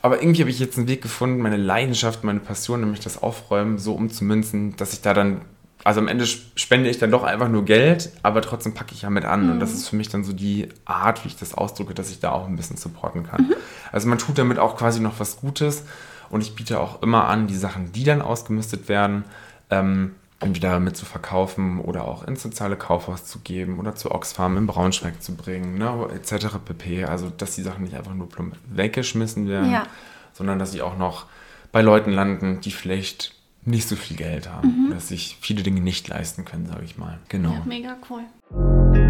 Aber 0.00 0.22
irgendwie 0.22 0.40
habe 0.40 0.50
ich 0.50 0.58
jetzt 0.58 0.78
einen 0.78 0.88
Weg 0.88 1.02
gefunden, 1.02 1.42
meine 1.42 1.58
Leidenschaft, 1.58 2.24
meine 2.24 2.40
Passion, 2.40 2.80
nämlich 2.80 3.00
das 3.00 3.22
Aufräumen, 3.22 3.76
so 3.76 3.92
umzumünzen, 3.92 4.76
dass 4.76 4.94
ich 4.94 5.02
da 5.02 5.12
dann, 5.12 5.42
also 5.84 6.00
am 6.00 6.08
Ende 6.08 6.24
spende 6.24 6.88
ich 6.88 6.96
dann 6.96 7.10
doch 7.10 7.22
einfach 7.22 7.50
nur 7.50 7.66
Geld, 7.66 8.12
aber 8.22 8.40
trotzdem 8.40 8.72
packe 8.72 8.94
ich 8.94 9.02
ja 9.02 9.10
mit 9.10 9.26
an. 9.26 9.44
Mhm. 9.44 9.50
Und 9.52 9.60
das 9.60 9.74
ist 9.74 9.90
für 9.90 9.96
mich 9.96 10.08
dann 10.08 10.24
so 10.24 10.32
die 10.32 10.70
Art, 10.86 11.22
wie 11.24 11.28
ich 11.28 11.36
das 11.36 11.52
ausdrücke, 11.52 11.92
dass 11.92 12.10
ich 12.10 12.18
da 12.18 12.32
auch 12.32 12.48
ein 12.48 12.56
bisschen 12.56 12.78
supporten 12.78 13.24
kann. 13.24 13.48
Mhm. 13.48 13.54
Also 13.92 14.08
man 14.08 14.16
tut 14.16 14.38
damit 14.38 14.58
auch 14.58 14.78
quasi 14.78 15.00
noch 15.00 15.20
was 15.20 15.36
Gutes. 15.36 15.84
Und 16.30 16.42
ich 16.42 16.54
biete 16.54 16.80
auch 16.80 17.02
immer 17.02 17.26
an, 17.26 17.46
die 17.46 17.56
Sachen, 17.56 17.92
die 17.92 18.04
dann 18.04 18.22
ausgemistet 18.22 18.88
werden, 18.88 19.24
ähm, 19.68 20.12
entweder 20.40 20.80
mit 20.80 20.96
zu 20.96 21.04
verkaufen 21.04 21.80
oder 21.80 22.08
auch 22.08 22.24
ins 22.24 22.42
soziale 22.42 22.76
Kaufhaus 22.76 23.26
zu 23.26 23.40
geben 23.40 23.78
oder 23.78 23.94
zu 23.94 24.10
Oxfam 24.10 24.56
in 24.56 24.66
Braunschweig 24.66 25.22
zu 25.22 25.34
bringen, 25.34 25.76
ne, 25.76 26.08
etc. 26.14 26.56
pp. 26.64 27.04
Also, 27.04 27.30
dass 27.36 27.56
die 27.56 27.62
Sachen 27.62 27.84
nicht 27.84 27.94
einfach 27.94 28.14
nur 28.14 28.28
plump 28.28 28.56
weggeschmissen 28.70 29.48
werden, 29.48 29.70
ja. 29.70 29.86
sondern 30.32 30.58
dass 30.58 30.72
sie 30.72 30.80
auch 30.80 30.96
noch 30.96 31.26
bei 31.72 31.82
Leuten 31.82 32.10
landen, 32.10 32.60
die 32.62 32.70
vielleicht 32.70 33.34
nicht 33.64 33.86
so 33.86 33.96
viel 33.96 34.16
Geld 34.16 34.50
haben, 34.50 34.86
mhm. 34.86 34.90
dass 34.90 35.08
sich 35.08 35.36
viele 35.40 35.62
Dinge 35.62 35.82
nicht 35.82 36.08
leisten 36.08 36.46
können, 36.46 36.66
sage 36.66 36.84
ich 36.84 36.96
mal. 36.96 37.18
Genau. 37.28 37.52
Ja, 37.52 37.62
mega 37.66 37.96
cool. 38.08 39.09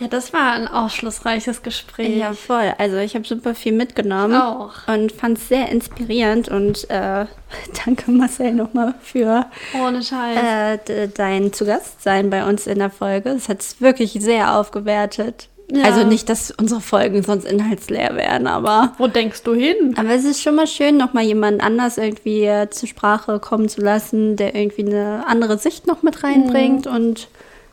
Ja, 0.00 0.08
das 0.08 0.32
war 0.32 0.52
ein 0.52 0.66
aufschlussreiches 0.66 1.62
Gespräch. 1.62 2.16
Ja, 2.16 2.32
voll. 2.32 2.72
Also 2.78 2.96
ich 2.96 3.14
habe 3.14 3.26
super 3.26 3.54
viel 3.54 3.72
mitgenommen. 3.72 4.34
Auch. 4.34 4.88
Und 4.88 5.12
fand 5.12 5.36
es 5.36 5.48
sehr 5.48 5.68
inspirierend. 5.68 6.48
Und 6.48 6.88
äh, 6.88 7.26
danke 7.84 8.10
Marcel 8.10 8.52
nochmal 8.52 8.94
für 9.02 9.44
Ohne 9.78 10.02
Scheiß. 10.02 10.80
Äh, 10.88 11.08
dein 11.08 11.52
Zugastsein 11.52 12.30
bei 12.30 12.48
uns 12.48 12.66
in 12.66 12.78
der 12.78 12.90
Folge. 12.90 13.34
Das 13.34 13.50
hat 13.50 13.60
es 13.60 13.82
wirklich 13.82 14.12
sehr 14.12 14.56
aufgewertet. 14.56 15.48
Ja. 15.72 15.84
Also 15.84 16.04
nicht, 16.04 16.28
dass 16.28 16.50
unsere 16.50 16.80
Folgen 16.80 17.22
sonst 17.22 17.44
inhaltsleer 17.44 18.16
wären, 18.16 18.46
aber. 18.46 18.94
Wo 18.98 19.06
denkst 19.06 19.42
du 19.44 19.54
hin? 19.54 19.94
Aber 19.96 20.10
es 20.10 20.24
ist 20.24 20.42
schon 20.42 20.56
mal 20.56 20.66
schön, 20.66 20.96
nochmal 20.96 21.24
jemanden 21.24 21.60
anders 21.60 21.96
irgendwie 21.96 22.44
äh, 22.44 22.68
zur 22.70 22.88
Sprache 22.88 23.38
kommen 23.38 23.68
zu 23.68 23.80
lassen, 23.80 24.36
der 24.36 24.54
irgendwie 24.54 24.86
eine 24.86 25.24
andere 25.28 25.58
Sicht 25.58 25.86
noch 25.86 26.02
mit 26.02 26.24
reinbringt 26.24 26.86
mhm. 26.86 26.92
und 26.92 27.28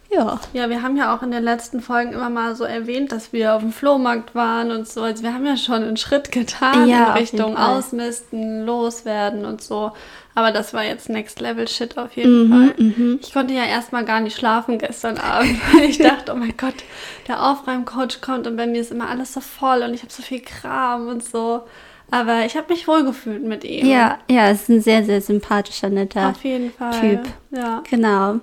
ja. 0.09 0.39
Ja, 0.53 0.69
wir 0.69 0.81
haben 0.81 0.97
ja 0.97 1.15
auch 1.15 1.21
in 1.21 1.31
den 1.31 1.43
letzten 1.43 1.81
Folgen 1.81 2.13
immer 2.13 2.29
mal 2.29 2.55
so 2.55 2.63
erwähnt, 2.63 3.11
dass 3.11 3.33
wir 3.33 3.55
auf 3.55 3.61
dem 3.61 3.71
Flohmarkt 3.71 4.35
waren 4.35 4.71
und 4.71 4.87
so. 4.87 5.01
Also 5.01 5.23
wir 5.23 5.33
haben 5.33 5.45
ja 5.45 5.57
schon 5.57 5.83
einen 5.83 5.97
Schritt 5.97 6.31
getan 6.31 6.87
ja, 6.87 7.07
in 7.07 7.11
Richtung 7.13 7.57
Ausmisten, 7.57 8.65
Loswerden 8.65 9.45
und 9.45 9.61
so. 9.61 9.91
Aber 10.35 10.51
das 10.51 10.73
war 10.73 10.83
jetzt 10.83 11.09
Next 11.09 11.39
Level 11.39 11.67
Shit 11.67 11.97
auf 11.97 12.15
jeden 12.15 12.47
mhm, 12.47 12.51
Fall. 12.51 12.73
Mhm. 12.77 13.19
Ich 13.21 13.33
konnte 13.33 13.53
ja 13.53 13.65
erstmal 13.65 14.05
gar 14.05 14.19
nicht 14.19 14.37
schlafen 14.37 14.77
gestern 14.77 15.17
Abend, 15.17 15.59
weil 15.73 15.85
ich 15.85 15.97
dachte, 15.97 16.31
oh 16.31 16.35
mein 16.35 16.55
Gott, 16.55 16.75
der 17.27 17.43
Aufräumcoach 17.43 18.21
kommt 18.21 18.45
und 18.47 18.55
bei 18.55 18.67
mir 18.67 18.81
ist 18.81 18.91
immer 18.91 19.09
alles 19.09 19.33
so 19.33 19.41
voll 19.41 19.81
und 19.81 19.93
ich 19.93 20.01
habe 20.01 20.13
so 20.13 20.21
viel 20.21 20.41
Kram 20.41 21.07
und 21.07 21.23
so. 21.23 21.63
Aber 22.09 22.45
ich 22.45 22.55
habe 22.55 22.71
mich 22.71 22.87
wohlgefühlt 22.87 23.43
mit 23.43 23.65
ihm. 23.65 23.85
Ja, 23.85 24.19
ja, 24.29 24.49
ist 24.49 24.69
ein 24.69 24.79
sehr, 24.79 25.03
sehr 25.03 25.21
sympathischer, 25.21 25.89
netter 25.89 26.29
Auf 26.29 26.43
jeden 26.43 26.71
Fall. 26.71 26.99
Typ. 27.01 27.21
Ja. 27.51 27.83
Genau 27.89 28.39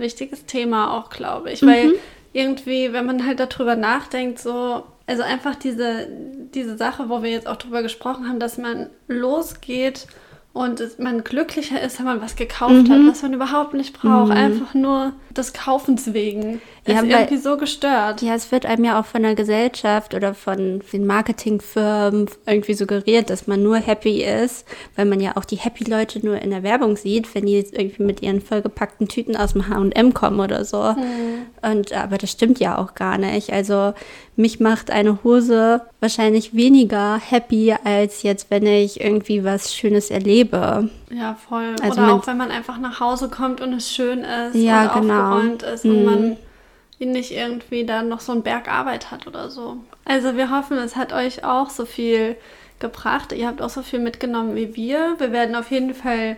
wichtiges 0.00 0.46
Thema 0.46 0.98
auch, 0.98 1.10
glaube 1.10 1.52
ich. 1.52 1.62
Mhm. 1.62 1.66
Weil 1.66 1.92
irgendwie, 2.32 2.92
wenn 2.92 3.06
man 3.06 3.26
halt 3.26 3.40
darüber 3.40 3.76
nachdenkt, 3.76 4.38
so, 4.38 4.84
also 5.06 5.22
einfach 5.22 5.56
diese, 5.56 6.08
diese 6.54 6.76
Sache, 6.76 7.08
wo 7.08 7.22
wir 7.22 7.30
jetzt 7.30 7.46
auch 7.46 7.56
drüber 7.56 7.82
gesprochen 7.82 8.28
haben, 8.28 8.40
dass 8.40 8.58
man 8.58 8.90
losgeht 9.08 10.06
und 10.52 10.98
man 10.98 11.22
glücklicher 11.22 11.80
ist, 11.80 12.00
wenn 12.00 12.06
man 12.06 12.20
was 12.20 12.34
gekauft 12.34 12.88
mhm. 12.88 12.90
hat, 12.90 13.12
was 13.12 13.22
man 13.22 13.34
überhaupt 13.34 13.72
nicht 13.72 13.92
braucht. 13.92 14.30
Mhm. 14.30 14.36
Einfach 14.36 14.74
nur 14.74 15.12
des 15.30 15.52
Kaufens 15.52 16.12
wegen. 16.12 16.60
Ja, 16.86 17.02
ist 17.02 17.04
irgendwie 17.04 17.36
so 17.36 17.56
gestört. 17.56 18.20
Ja, 18.20 18.34
es 18.34 18.50
wird 18.50 18.66
einem 18.66 18.84
ja 18.84 18.98
auch 18.98 19.04
von 19.04 19.22
der 19.22 19.36
Gesellschaft 19.36 20.12
oder 20.12 20.34
von 20.34 20.82
den 20.92 21.06
Marketingfirmen 21.06 22.28
irgendwie 22.46 22.74
suggeriert, 22.74 23.30
dass 23.30 23.46
man 23.46 23.62
nur 23.62 23.76
happy 23.76 24.24
ist, 24.24 24.66
weil 24.96 25.04
man 25.04 25.20
ja 25.20 25.36
auch 25.36 25.44
die 25.44 25.56
happy 25.56 25.84
Leute 25.84 26.24
nur 26.26 26.42
in 26.42 26.50
der 26.50 26.64
Werbung 26.64 26.96
sieht, 26.96 27.32
wenn 27.34 27.46
die 27.46 27.52
jetzt 27.52 27.78
irgendwie 27.78 28.02
mit 28.02 28.20
ihren 28.20 28.40
vollgepackten 28.40 29.06
Tüten 29.06 29.36
aus 29.36 29.52
dem 29.52 29.68
H&M 29.68 30.14
kommen 30.14 30.40
oder 30.40 30.64
so. 30.64 30.82
Mhm. 30.82 31.46
Und 31.62 31.92
aber 31.92 32.18
das 32.18 32.32
stimmt 32.32 32.58
ja 32.58 32.76
auch 32.76 32.94
gar 32.94 33.18
nicht. 33.18 33.52
Also 33.52 33.92
mich 34.40 34.60
macht 34.60 34.90
eine 34.90 35.22
Hose 35.22 35.82
wahrscheinlich 36.00 36.54
weniger 36.54 37.18
happy 37.18 37.74
als 37.84 38.22
jetzt, 38.22 38.50
wenn 38.50 38.66
ich 38.66 39.00
irgendwie 39.00 39.44
was 39.44 39.74
Schönes 39.74 40.10
erlebe. 40.10 40.88
Ja, 41.10 41.34
voll. 41.34 41.76
Also 41.82 42.00
Oder 42.00 42.14
auch 42.14 42.26
wenn 42.26 42.36
man 42.36 42.50
einfach 42.50 42.78
nach 42.78 43.00
Hause 43.00 43.28
kommt 43.28 43.60
und 43.60 43.72
es 43.72 43.90
schön 43.90 44.20
ist 44.24 44.54
ja, 44.54 44.94
und 44.94 45.02
genau. 45.02 45.34
aufgeräumt 45.34 45.62
ist 45.62 45.84
mhm. 45.84 45.90
und 45.90 46.04
man 46.04 46.36
nicht 46.98 47.32
irgendwie 47.32 47.86
dann 47.86 48.08
noch 48.08 48.20
so 48.20 48.32
einen 48.32 48.42
Berg 48.42 48.68
Arbeit 48.70 49.10
hat 49.10 49.26
oder 49.26 49.48
so. 49.48 49.78
Also 50.04 50.36
wir 50.36 50.50
hoffen, 50.50 50.76
es 50.76 50.96
hat 50.96 51.12
euch 51.12 51.44
auch 51.44 51.70
so 51.70 51.86
viel 51.86 52.36
gebracht. 52.78 53.32
Ihr 53.32 53.46
habt 53.46 53.62
auch 53.62 53.70
so 53.70 53.82
viel 53.82 54.00
mitgenommen 54.00 54.54
wie 54.54 54.76
wir. 54.76 55.14
Wir 55.18 55.32
werden 55.32 55.54
auf 55.54 55.70
jeden 55.70 55.94
Fall 55.94 56.36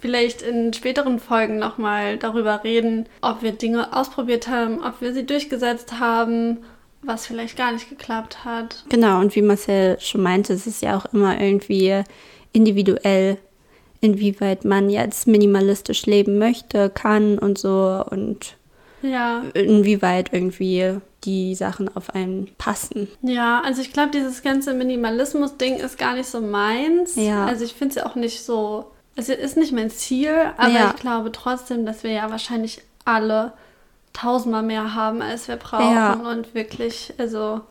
vielleicht 0.00 0.42
in 0.42 0.72
späteren 0.72 1.20
Folgen 1.20 1.58
nochmal 1.58 2.18
darüber 2.18 2.64
reden, 2.64 3.06
ob 3.20 3.42
wir 3.42 3.52
Dinge 3.52 3.96
ausprobiert 3.96 4.48
haben, 4.48 4.82
ob 4.84 5.00
wir 5.00 5.14
sie 5.14 5.24
durchgesetzt 5.24 6.00
haben, 6.00 6.58
was 7.02 7.26
vielleicht 7.26 7.56
gar 7.56 7.72
nicht 7.72 7.88
geklappt 7.88 8.44
hat. 8.44 8.84
Genau, 8.88 9.20
und 9.20 9.34
wie 9.34 9.42
Marcel 9.42 9.98
schon 10.00 10.22
meinte, 10.22 10.52
es 10.52 10.66
ist 10.66 10.82
ja 10.82 10.96
auch 10.96 11.06
immer 11.12 11.40
irgendwie 11.40 12.02
individuell 12.52 13.38
inwieweit 14.00 14.64
man 14.64 14.90
jetzt 14.90 15.26
minimalistisch 15.28 16.06
leben 16.06 16.38
möchte, 16.38 16.90
kann 16.90 17.38
und 17.38 17.56
so 17.58 18.04
und 18.10 18.56
Ja. 19.00 19.42
inwieweit 19.54 20.32
irgendwie 20.32 20.96
die 21.24 21.54
Sachen 21.54 21.94
auf 21.96 22.10
einen 22.14 22.48
passen. 22.58 23.06
Ja, 23.22 23.60
also 23.64 23.80
ich 23.80 23.92
glaube, 23.92 24.10
dieses 24.10 24.42
ganze 24.42 24.74
Minimalismus-Ding 24.74 25.76
ist 25.76 25.98
gar 25.98 26.14
nicht 26.14 26.26
so 26.28 26.40
meins. 26.40 27.14
Ja. 27.14 27.46
Also 27.46 27.64
ich 27.64 27.74
finde 27.74 27.90
es 27.90 27.94
ja 27.96 28.06
auch 28.06 28.16
nicht 28.16 28.42
so. 28.44 28.86
Es 29.14 29.28
ist 29.28 29.56
nicht 29.56 29.72
mein 29.72 29.90
Ziel, 29.90 30.34
aber 30.56 30.70
Ja. 30.72 30.92
ich 30.94 31.00
glaube 31.00 31.30
trotzdem, 31.30 31.86
dass 31.86 32.02
wir 32.02 32.10
ja 32.10 32.30
wahrscheinlich 32.30 32.80
alle 33.04 33.52
tausendmal 34.12 34.62
mehr 34.62 34.94
haben, 34.94 35.22
als 35.22 35.48
wir 35.48 35.56
brauchen. 35.56 35.94
Ja. 35.94 36.12
Und 36.12 36.54
wirklich, 36.54 37.14
also 37.18 37.62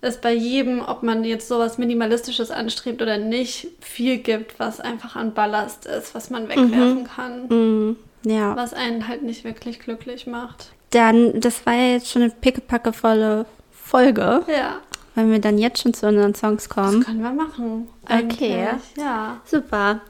es 0.00 0.16
bei 0.16 0.32
jedem, 0.32 0.80
ob 0.80 1.02
man 1.02 1.24
jetzt 1.24 1.48
sowas 1.48 1.78
Minimalistisches 1.78 2.50
anstrebt 2.50 3.02
oder 3.02 3.18
nicht, 3.18 3.68
viel 3.80 4.18
gibt, 4.18 4.58
was 4.58 4.80
einfach 4.80 5.16
an 5.16 5.34
Ballast 5.34 5.86
ist, 5.86 6.14
was 6.14 6.30
man 6.30 6.48
wegwerfen 6.48 7.04
kann. 7.04 7.48
Mm, 7.48 7.96
ja. 8.24 8.56
Was 8.56 8.72
einen 8.72 9.06
halt 9.08 9.22
nicht 9.22 9.44
wirklich 9.44 9.78
glücklich 9.80 10.26
macht. 10.26 10.70
Dann, 10.90 11.40
das 11.40 11.64
war 11.66 11.74
ja 11.74 11.92
jetzt 11.94 12.10
schon 12.10 12.22
eine 12.22 12.30
pickepackevolle 12.30 13.46
Folge. 13.70 14.42
Ja, 14.46 14.76
Wenn 15.14 15.30
wir 15.30 15.40
dann 15.40 15.58
jetzt 15.58 15.82
schon 15.82 15.94
zu 15.94 16.06
unseren 16.06 16.34
Songs 16.34 16.64
das 16.64 16.70
kommen. 16.70 17.04
können 17.04 17.22
wir 17.22 17.32
machen. 17.32 17.88
Okay. 18.04 18.66
Ja. 18.96 19.40
Super. 19.44 20.00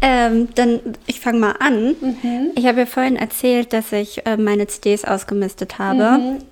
Ähm, 0.00 0.48
dann, 0.54 0.80
ich 1.06 1.20
fange 1.20 1.38
mal 1.40 1.54
an. 1.58 1.96
Ich 2.54 2.66
habe 2.66 2.80
ja 2.80 2.86
vorhin 2.86 3.16
erzählt, 3.16 3.72
dass 3.72 3.92
ich 3.92 4.24
äh, 4.26 4.36
meine 4.36 4.66
CDs 4.68 5.04
ausgemistet 5.04 5.78
habe. 5.78 6.18
Mhm. 6.18 6.38
Zu 6.38 6.44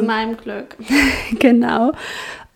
Ähm, 0.00 0.06
meinem 0.06 0.36
Glück. 0.36 0.76
genau. 1.38 1.92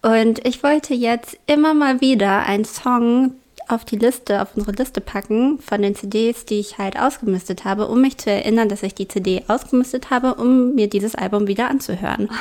Und 0.02 0.44
ich 0.46 0.62
wollte 0.62 0.92
jetzt 0.94 1.38
immer 1.46 1.72
mal 1.74 2.00
wieder 2.00 2.40
einen 2.46 2.64
Song 2.64 3.34
auf 3.68 3.84
die 3.84 3.96
Liste, 3.96 4.42
auf 4.42 4.48
unsere 4.56 4.72
Liste 4.76 5.00
packen 5.00 5.58
von 5.60 5.80
den 5.80 5.94
CDs, 5.94 6.44
die 6.44 6.60
ich 6.60 6.76
halt 6.78 6.98
ausgemistet 6.98 7.64
habe, 7.64 7.86
um 7.86 8.00
mich 8.02 8.18
zu 8.18 8.30
erinnern, 8.30 8.68
dass 8.68 8.82
ich 8.82 8.94
die 8.94 9.08
CD 9.08 9.42
ausgemistet 9.48 10.10
habe, 10.10 10.34
um 10.34 10.74
mir 10.74 10.88
dieses 10.88 11.14
Album 11.14 11.46
wieder 11.46 11.70
anzuhören. 11.70 12.28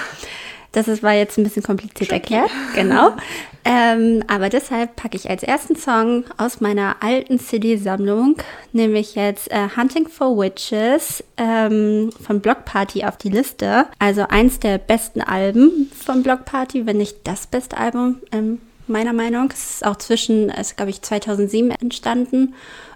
Das 0.73 0.87
ist, 0.87 1.03
war 1.03 1.13
jetzt 1.13 1.37
ein 1.37 1.43
bisschen 1.43 1.63
kompliziert 1.63 2.11
erklärt, 2.11 2.51
genau. 2.75 3.11
Ähm, 3.65 4.23
aber 4.27 4.49
deshalb 4.49 4.97
packe 4.97 5.15
ich 5.15 5.29
als 5.29 5.41
ersten 5.41 5.77
Song 5.77 6.25
aus 6.35 6.59
meiner 6.59 6.97
alten 6.99 7.39
CD-Sammlung, 7.39 8.35
nämlich 8.73 9.15
jetzt 9.15 9.49
äh, 9.51 9.69
Hunting 9.77 10.09
for 10.09 10.37
Witches 10.37 11.23
ähm, 11.37 12.09
von 12.21 12.41
Block 12.41 12.65
Party 12.65 13.05
auf 13.05 13.15
die 13.15 13.29
Liste. 13.29 13.85
Also 13.99 14.25
eins 14.27 14.59
der 14.59 14.79
besten 14.79 15.21
Alben 15.21 15.89
von 15.97 16.23
Block 16.23 16.43
Party, 16.43 16.85
wenn 16.85 16.97
nicht 16.97 17.19
das 17.23 17.47
beste 17.47 17.77
Album, 17.77 18.17
ähm, 18.33 18.59
meiner 18.87 19.13
Meinung. 19.13 19.49
Es 19.51 19.75
ist 19.75 19.85
auch 19.85 19.97
zwischen, 19.97 20.49
es 20.49 20.75
glaube 20.75 20.91
ich, 20.91 21.01
2007 21.01 21.71
entstanden. 21.71 22.53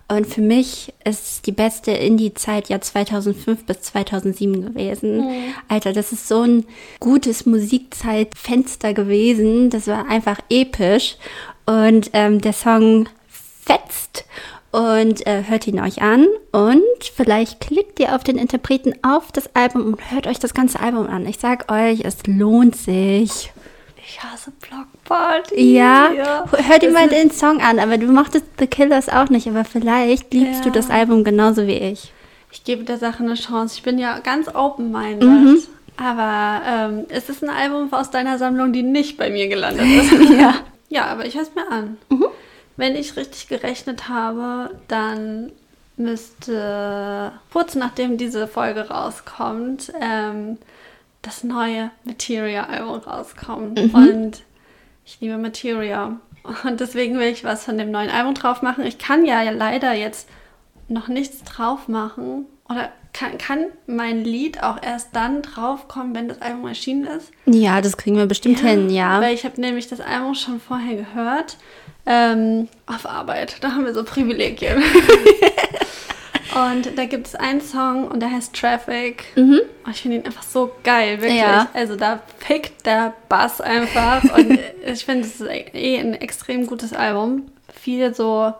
Und 0.09 0.25
für 0.25 0.41
mich 0.41 0.93
ist 1.03 1.47
die 1.47 1.51
beste 1.51 1.91
Indie-Zeit 1.91 2.69
ja 2.69 2.79
2005 2.79 3.65
bis 3.65 3.81
2007 3.81 4.73
gewesen. 4.73 5.53
Alter, 5.67 5.91
das 5.91 6.13
ist 6.13 6.29
so 6.29 6.43
ein 6.43 6.65
gutes 7.01 7.45
Musikzeitfenster 7.45 8.93
gewesen. 8.93 9.69
Das 9.69 9.87
war 9.87 10.07
einfach 10.07 10.39
episch. 10.49 11.17
Und 11.65 12.11
ähm, 12.13 12.39
der 12.39 12.53
Song 12.53 13.09
fetzt. 13.27 14.25
Und 14.71 15.25
äh, 15.27 15.43
hört 15.45 15.67
ihn 15.67 15.81
euch 15.81 16.01
an. 16.01 16.27
Und 16.53 16.81
vielleicht 17.13 17.59
klickt 17.59 17.99
ihr 17.99 18.15
auf 18.15 18.23
den 18.23 18.37
Interpreten 18.37 18.93
auf 19.01 19.33
das 19.33 19.53
Album 19.55 19.85
und 19.85 20.11
hört 20.11 20.27
euch 20.27 20.39
das 20.39 20.53
ganze 20.53 20.79
Album 20.79 21.07
an. 21.07 21.25
Ich 21.25 21.39
sag 21.39 21.69
euch, 21.69 22.01
es 22.05 22.25
lohnt 22.27 22.77
sich. 22.77 23.51
Ich 23.97 24.23
hasse 24.23 24.51
Block 24.51 24.87
Party. 25.07 25.73
Ja, 25.75 26.09
hör 26.51 26.79
dir 26.79 26.91
Das 26.91 26.93
mal 26.93 27.07
den 27.09 27.31
Song 27.31 27.61
an, 27.61 27.79
aber 27.79 27.97
du 27.97 28.07
mochtest 28.07 28.45
The 28.59 28.67
Killers 28.67 29.09
auch 29.09 29.29
nicht, 29.29 29.47
aber 29.47 29.63
vielleicht 29.65 30.33
liebst 30.33 30.63
du 30.65 30.69
Ja. 30.69 30.73
das 30.75 30.89
Album 30.89 31.23
genauso 31.23 31.65
wie 31.67 31.77
ich. 31.77 32.11
Ich 32.51 32.63
gebe 32.63 32.83
der 32.83 32.97
Sache 32.97 33.23
eine 33.23 33.35
Chance. 33.35 33.75
Ich 33.77 33.83
bin 33.83 33.97
ja 33.99 34.19
ganz 34.19 34.47
open-minded. 34.53 35.27
Mhm. 35.27 35.57
Aber 35.97 36.61
ähm, 36.67 37.05
es 37.09 37.27
ist 37.29 37.43
ein 37.43 37.49
Album 37.49 37.91
aus 37.91 38.11
deiner 38.11 38.37
Sammlung, 38.37 38.71
die 38.71 38.83
nicht 38.83 39.17
bei 39.17 39.29
mir 39.29 39.47
gelandet 39.47 39.85
ist. 40.11 40.29
Ja. 40.31 40.53
ja, 40.89 41.05
aber 41.05 41.25
ich 41.25 41.35
höre 41.35 41.41
es 41.43 41.55
mir 41.55 41.69
an. 41.71 41.97
Wenn 42.77 42.95
ich 42.95 43.15
richtig 43.17 43.47
gerechnet 43.47 44.07
habe, 44.07 44.69
dann 44.87 45.51
müsste 45.97 47.31
kurz 47.51 47.75
nachdem 47.75 48.17
diese 48.17 48.47
Folge 48.47 48.87
rauskommt, 48.89 49.91
ähm, 50.01 50.57
das 51.21 51.43
neue 51.43 51.89
Materia-Album 52.03 52.99
rauskommen. 52.99 53.91
Und 53.93 54.43
ich 55.07 55.21
liebe 55.21 55.37
Materia. 55.37 56.19
Und 56.65 56.79
deswegen 56.81 57.17
will 57.17 57.27
ich 57.27 57.45
was 57.45 57.63
von 57.63 57.77
dem 57.77 57.91
neuen 57.91 58.09
Album 58.09 58.33
drauf 58.33 58.61
machen. 58.61 58.85
Ich 58.85 58.97
kann 58.97 59.25
ja 59.25 59.41
leider 59.49 59.93
jetzt 59.93 60.27
noch 60.89 61.07
nichts 61.07 61.43
drauf 61.43 61.87
machen. 61.87 62.45
Oder 62.69 62.91
kann, 63.13 63.37
kann 63.37 63.67
mein 63.87 64.25
Lied 64.25 64.61
auch 64.61 64.81
erst 64.81 65.15
dann 65.15 65.41
draufkommen, 65.41 66.13
wenn 66.13 66.27
das 66.27 66.41
Album 66.41 66.67
erschienen 66.67 67.05
ist? 67.05 67.31
Ja, 67.45 67.79
das 67.79 67.95
kriegen 67.95 68.17
wir 68.17 68.25
bestimmt 68.25 68.59
hin, 68.59 68.89
ja. 68.89 69.21
Weil 69.21 69.33
ich 69.33 69.45
habe 69.45 69.59
nämlich 69.61 69.87
das 69.87 70.01
Album 70.01 70.35
schon 70.35 70.59
vorher 70.59 70.97
gehört. 70.97 71.57
Ähm, 72.05 72.67
auf 72.85 73.05
Arbeit. 73.05 73.57
Da 73.61 73.71
haben 73.71 73.85
wir 73.85 73.93
so 73.93 74.03
Privilegien. 74.03 74.83
und 76.65 76.97
da 76.97 77.05
gibt 77.05 77.27
es 77.27 77.35
einen 77.35 77.61
Song 77.61 78.07
und 78.07 78.19
der 78.21 78.31
heißt 78.31 78.53
Traffic. 78.55 79.25
Und 79.35 79.61
ich 79.91 80.01
finde 80.01 80.17
ihn 80.17 80.25
einfach 80.25 80.43
so 80.43 80.71
geil, 80.83 81.21
wirklich. 81.21 81.33
Mhm. 81.33 81.39
Ja. 81.39 81.67
Also 81.73 81.95
da 81.95 82.21
pickt 82.45 82.85
der 82.85 83.13
Bass 83.29 83.61
einfach. 83.61 84.23
und 84.37 84.59
ich 84.85 85.05
finde, 85.05 85.25
es 85.27 85.39
ist 85.41 85.47
eh 85.49 85.99
ein 85.99 86.13
extrem 86.13 86.65
gutes 86.67 86.93
Album. 86.93 87.51
Viel 87.73 88.13
so 88.13 88.53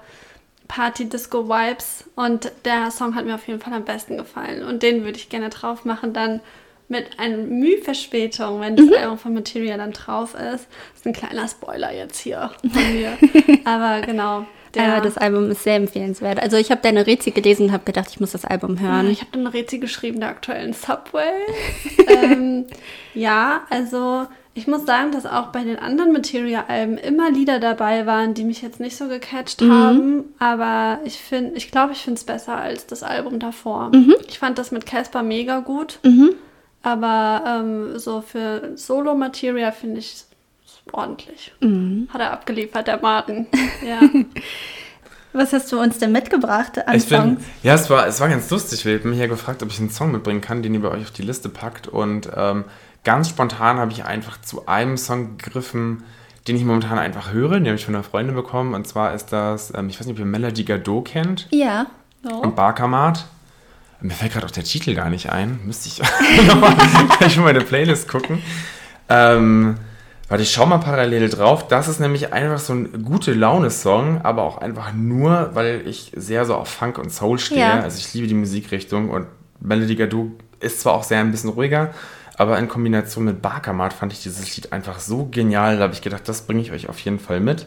Party-Disco-Vibes. 0.68 2.06
Und 2.16 2.52
der 2.66 2.92
Song 2.92 3.16
hat 3.16 3.26
mir 3.26 3.36
auf 3.36 3.48
jeden 3.48 3.60
Fall 3.60 3.74
am 3.74 3.86
besten 3.86 4.18
gefallen. 4.18 4.64
Und 4.64 4.84
den 4.84 5.04
würde 5.04 5.18
ich 5.18 5.30
gerne 5.30 5.50
drauf 5.50 5.86
machen, 5.86 6.14
dann 6.14 6.42
mit 6.90 7.20
einer 7.20 7.38
Mühe-Verspätung, 7.38 8.62
wenn 8.62 8.76
das 8.78 8.86
Mhm. 8.86 8.94
Album 8.94 9.18
von 9.18 9.34
Material 9.34 9.78
dann 9.78 9.92
drauf 9.92 10.34
ist. 10.36 10.68
Das 10.94 10.96
ist 10.96 11.06
ein 11.06 11.14
kleiner 11.14 11.48
Spoiler 11.48 11.94
jetzt 11.94 12.20
hier 12.20 12.52
von 12.62 12.72
mir. 12.94 13.18
Aber 13.66 14.02
genau. 14.02 14.46
Der, 14.78 14.94
Aber 14.94 15.02
das 15.02 15.18
Album 15.18 15.50
ist 15.50 15.64
sehr 15.64 15.76
empfehlenswert. 15.76 16.42
Also 16.42 16.58
ich 16.58 16.72
habe 16.72 16.82
deine 16.82 17.06
Rezi 17.06 17.32
gelesen 17.32 17.68
und 17.68 17.72
habe 17.72 17.84
gedacht, 17.84 18.08
ich 18.10 18.20
muss 18.20 18.32
das 18.32 18.46
Album 18.46 18.80
hören. 18.80 19.10
ich 19.10 19.22
habe 19.22 19.32
dann 19.32 19.42
eine 19.42 19.54
Rätsel 19.54 19.80
geschrieben 19.80 20.20
der 20.20 20.30
aktuellen 20.30 20.74
Subway. 20.74 21.34
ähm, 22.08 22.66
ja, 23.14 23.62
also 23.70 24.28
ich 24.54 24.66
muss 24.66 24.86
sagen, 24.88 25.12
dass 25.12 25.28
auch 25.28 25.48
bei 25.48 25.64
den 25.64 25.78
anderen 25.78 26.14
Material-Alben 26.14 26.98
immer 26.98 27.30
Lieder 27.30 27.60
dabei 27.60 28.08
waren, 28.08 28.34
die 28.34 28.44
mich 28.44 28.64
jetzt 28.64 28.80
nicht 28.80 28.98
so 28.98 29.08
gecatcht 29.08 29.62
haben. 29.62 30.34
Aber 30.40 31.00
ich 31.06 31.18
finde, 31.20 31.56
ich 31.56 31.70
glaube, 31.70 31.94
ich 31.94 32.00
finde 32.00 32.18
es 32.18 32.24
besser 32.24 32.56
als 32.56 32.88
das 32.88 33.04
Album 33.04 33.38
davor. 33.38 33.92
Ich 34.28 34.40
fand 34.40 34.58
das 34.58 34.72
mit 34.72 34.88
Casper 34.88 35.22
mega 35.22 35.60
gut. 35.60 36.00
Aber 36.82 37.44
ähm, 37.46 38.00
so 38.00 38.22
für 38.22 38.72
Solo-Material 38.76 39.72
finde 39.74 40.00
ich 40.00 40.24
ordentlich. 40.94 41.54
Hat 42.10 42.22
er 42.22 42.32
abgeliefert, 42.34 42.88
der 42.88 43.00
Martin. 43.02 43.48
Ja. 43.86 44.00
Was 45.34 45.54
hast 45.54 45.72
du 45.72 45.80
uns 45.80 46.00
denn 46.00 46.12
mitgebracht 46.12 46.80
an 46.88 46.96
Ich 46.96 47.08
bin, 47.08 47.22
Songs? 47.22 47.44
ja, 47.62 47.76
es 47.76 47.90
war, 47.90 48.08
es 48.08 48.20
war 48.20 48.28
ganz 48.30 48.50
lustig. 48.50 48.86
Wir 48.86 48.98
haben 49.00 49.10
mich 49.12 49.20
ja 49.20 49.28
gefragt, 49.28 49.62
ob 49.62 49.70
ich 49.70 49.80
einen 49.80 49.92
Song 49.92 50.12
mitbringen 50.12 50.42
kann, 50.42 50.64
den 50.64 50.74
ihr 50.74 50.82
bei 50.82 50.90
euch 50.90 51.04
auf 51.04 51.12
die 51.12 51.22
Liste 51.22 51.50
packt. 51.50 51.88
Und 51.88 52.30
ähm, 52.36 52.64
ganz 53.04 53.30
spontan 53.30 53.78
habe 53.78 53.92
ich 53.92 54.04
einfach 54.06 54.42
zu 54.42 54.68
einem 54.68 54.98
Song 54.98 55.38
gegriffen, 55.38 56.04
den 56.48 56.56
ich 56.56 56.64
momentan 56.64 56.98
einfach 56.98 57.34
höre. 57.34 57.56
Den 57.60 57.68
habe 57.68 57.76
ich 57.76 57.86
von 57.86 57.94
einer 57.94 58.04
Freundin 58.04 58.36
bekommen. 58.36 58.74
Und 58.74 58.88
zwar 58.88 59.14
ist 59.14 59.28
das, 59.28 59.72
ähm, 59.76 59.90
ich 59.90 60.00
weiß 60.00 60.08
nicht, 60.08 60.16
ob 60.16 60.20
ihr 60.20 60.26
Melody 60.26 60.64
Gardot 60.64 61.06
kennt. 61.06 61.48
Ja. 61.52 61.86
So. 62.24 62.34
Und 62.36 62.56
Barkamat. 62.56 63.26
Mir 64.00 64.14
fällt 64.14 64.34
gerade 64.34 64.46
auch 64.46 64.52
der 64.52 64.64
Titel 64.64 64.96
gar 64.96 65.10
nicht 65.10 65.32
ein. 65.32 65.60
Müsste 65.66 65.90
ich 65.90 66.02
nochmal 66.48 66.76
gleich 67.20 67.36
in 67.38 67.44
meine 67.44 67.62
Playlist 67.62 68.08
gucken. 68.08 68.42
Ähm, 69.10 69.76
warte, 70.28 70.44
ich 70.44 70.52
schau 70.52 70.66
mal 70.66 70.78
parallel 70.78 71.30
drauf. 71.30 71.68
Das 71.68 71.88
ist 71.88 72.00
nämlich 72.00 72.34
einfach 72.34 72.60
so 72.60 72.74
ein 72.74 73.04
gute 73.04 73.34
Laune-Song, 73.34 74.22
aber 74.24 74.44
auch 74.44 74.58
einfach 74.58 74.94
nur, 74.94 75.52
weil 75.54 75.88
ich 75.88 76.12
sehr 76.16 76.46
so 76.46 76.56
auf 76.56 76.68
Funk 76.68 76.98
und 76.98 77.12
Soul 77.12 77.40
stehe. 77.40 77.62
Ja. 77.62 77.80
Also 77.82 77.98
ich 78.00 78.14
liebe 78.14 78.28
die 78.28 78.34
Musikrichtung 78.34 79.10
und 79.10 79.28
Melody 79.60 79.96
Gardot 79.96 80.32
ist 80.60 80.82
zwar 80.82 80.94
auch 80.94 81.04
sehr 81.04 81.20
ein 81.20 81.32
bisschen 81.32 81.52
ruhiger, 81.52 81.94
aber 82.36 82.60
in 82.60 82.68
Kombination 82.68 83.26
mit 83.26 83.42
Barkamat 83.42 83.94
fand 83.94 84.14
ich 84.14 84.22
dieses 84.22 84.56
Lied 84.56 84.74
einfach 84.74 85.00
so 85.00 85.28
genial. 85.32 85.78
Da 85.78 85.84
habe 85.84 85.94
ich 85.94 86.02
gedacht, 86.02 86.28
das 86.28 86.42
bringe 86.42 86.62
ich 86.62 86.72
euch 86.72 86.90
auf 86.90 87.00
jeden 87.00 87.20
Fall 87.20 87.40
mit. 87.40 87.66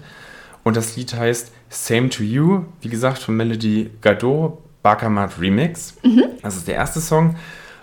Und 0.62 0.76
das 0.76 0.96
Lied 0.96 1.14
heißt 1.14 1.52
Same 1.70 2.10
to 2.10 2.22
You, 2.22 2.64
wie 2.80 2.88
gesagt, 2.88 3.18
von 3.18 3.36
Melody 3.36 3.90
Gardot, 4.00 4.58
Barkamat 4.82 5.40
Remix. 5.40 5.94
Das 6.42 6.56
ist 6.56 6.68
der 6.68 6.74
erste 6.76 7.00
Song. 7.00 7.36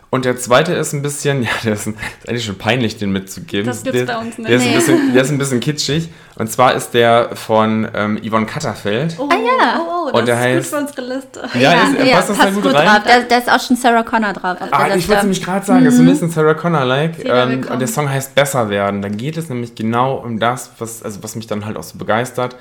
Und 0.09 0.23
der 0.23 0.37
zweite 0.37 0.73
ist 0.73 0.93
ein 0.93 1.01
bisschen, 1.01 1.43
ja, 1.43 1.49
der 1.65 1.73
ist, 1.73 1.85
ein, 1.87 1.95
ist 2.21 2.29
eigentlich 2.29 2.45
schon 2.45 2.57
peinlich, 2.57 2.97
den 2.97 3.11
mitzugeben. 3.11 3.65
Das 3.67 3.83
gibt's 3.83 3.99
der, 3.99 4.05
bei 4.13 4.17
uns 4.19 4.37
nicht. 4.37 4.49
Der 4.49 4.57
ist, 4.57 4.65
ein 4.65 4.73
bisschen, 4.73 5.13
der 5.13 5.21
ist 5.23 5.31
ein 5.31 5.37
bisschen 5.39 5.59
kitschig. 5.59 6.09
Und 6.35 6.49
zwar 6.51 6.75
ist 6.75 6.91
der 6.93 7.35
von 7.35 7.87
ähm, 7.93 8.17
Yvonne 8.23 8.45
Katterfeld. 8.45 9.15
Oh, 9.19 9.27
Ah, 9.29 9.35
ja. 9.35 9.79
Oh, 9.81 10.05
oh, 10.07 10.11
das 10.11 10.19
Und 10.19 10.27
der 10.27 10.35
ist 10.35 10.41
heißt- 10.41 10.55
gut 10.55 10.65
für 10.65 11.01
unsere 11.01 11.15
Liste. 11.15 11.49
Ja, 11.59 11.73
ist, 11.73 11.95
er 11.99 12.15
passt 12.15 12.29
das 12.29 12.37
da 12.37 12.49
gut, 12.51 12.65
rein. 12.65 12.73
drauf. 12.85 13.01
Da, 13.05 13.19
da 13.27 13.37
ist 13.37 13.51
auch 13.51 13.59
schon 13.59 13.75
Sarah 13.75 14.03
Connor 14.03 14.33
drauf. 14.33 14.61
auf 14.61 14.69
der 14.69 14.79
Ah, 14.79 14.95
ich 14.95 15.09
wollte 15.09 15.23
nämlich 15.23 15.43
gerade 15.43 15.65
sagen, 15.65 15.83
das 15.83 15.95
ist 15.95 15.99
ein 15.99 16.05
bisschen 16.05 16.29
Sarah 16.29 16.53
Connor-like. 16.53 17.25
Ähm, 17.25 17.65
und 17.69 17.79
der 17.79 17.87
Song 17.87 18.09
heißt 18.09 18.33
Besser 18.33 18.69
werden. 18.69 19.01
Da 19.01 19.09
geht 19.09 19.35
es 19.35 19.49
nämlich 19.49 19.75
genau 19.75 20.15
um 20.15 20.39
das, 20.39 20.71
was, 20.79 21.03
also 21.03 21.21
was 21.23 21.35
mich 21.35 21.47
dann 21.47 21.65
halt 21.65 21.75
auch 21.75 21.83
so 21.83 21.97
begeistert. 21.97 22.55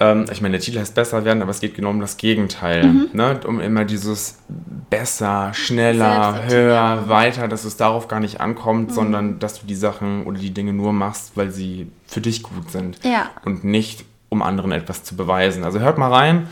Ähm, 0.00 0.24
ich 0.32 0.40
meine, 0.40 0.52
der 0.52 0.60
Titel 0.60 0.78
heißt 0.80 0.94
besser 0.94 1.24
werden, 1.24 1.40
aber 1.42 1.52
es 1.52 1.60
geht 1.60 1.74
genau 1.74 1.90
um 1.90 2.00
das 2.00 2.16
Gegenteil. 2.16 2.84
Mhm. 2.84 3.08
Ne? 3.12 3.40
Um 3.46 3.60
immer 3.60 3.84
dieses 3.84 4.38
besser, 4.90 5.52
schneller, 5.54 6.46
höher, 6.48 7.08
weiter, 7.08 7.46
dass 7.48 7.64
es 7.64 7.76
darauf 7.76 8.08
gar 8.08 8.20
nicht 8.20 8.40
ankommt, 8.40 8.90
Mhm. 8.90 8.94
sondern 8.94 9.38
dass 9.38 9.60
du 9.60 9.66
die 9.66 9.74
Sachen 9.76 10.24
oder 10.24 10.38
die 10.38 10.52
Dinge 10.52 10.72
nur 10.72 10.92
machst, 10.92 11.32
weil 11.36 11.50
sie 11.50 11.90
für 12.06 12.20
dich 12.20 12.42
gut 12.42 12.70
sind. 12.70 12.98
Ja. 13.04 13.30
Und 13.44 13.62
nicht, 13.64 14.04
um 14.30 14.42
anderen 14.42 14.72
etwas 14.72 15.04
zu 15.04 15.16
beweisen. 15.16 15.62
Also 15.64 15.78
hört 15.78 15.96
mal 15.98 16.12
rein. 16.12 16.48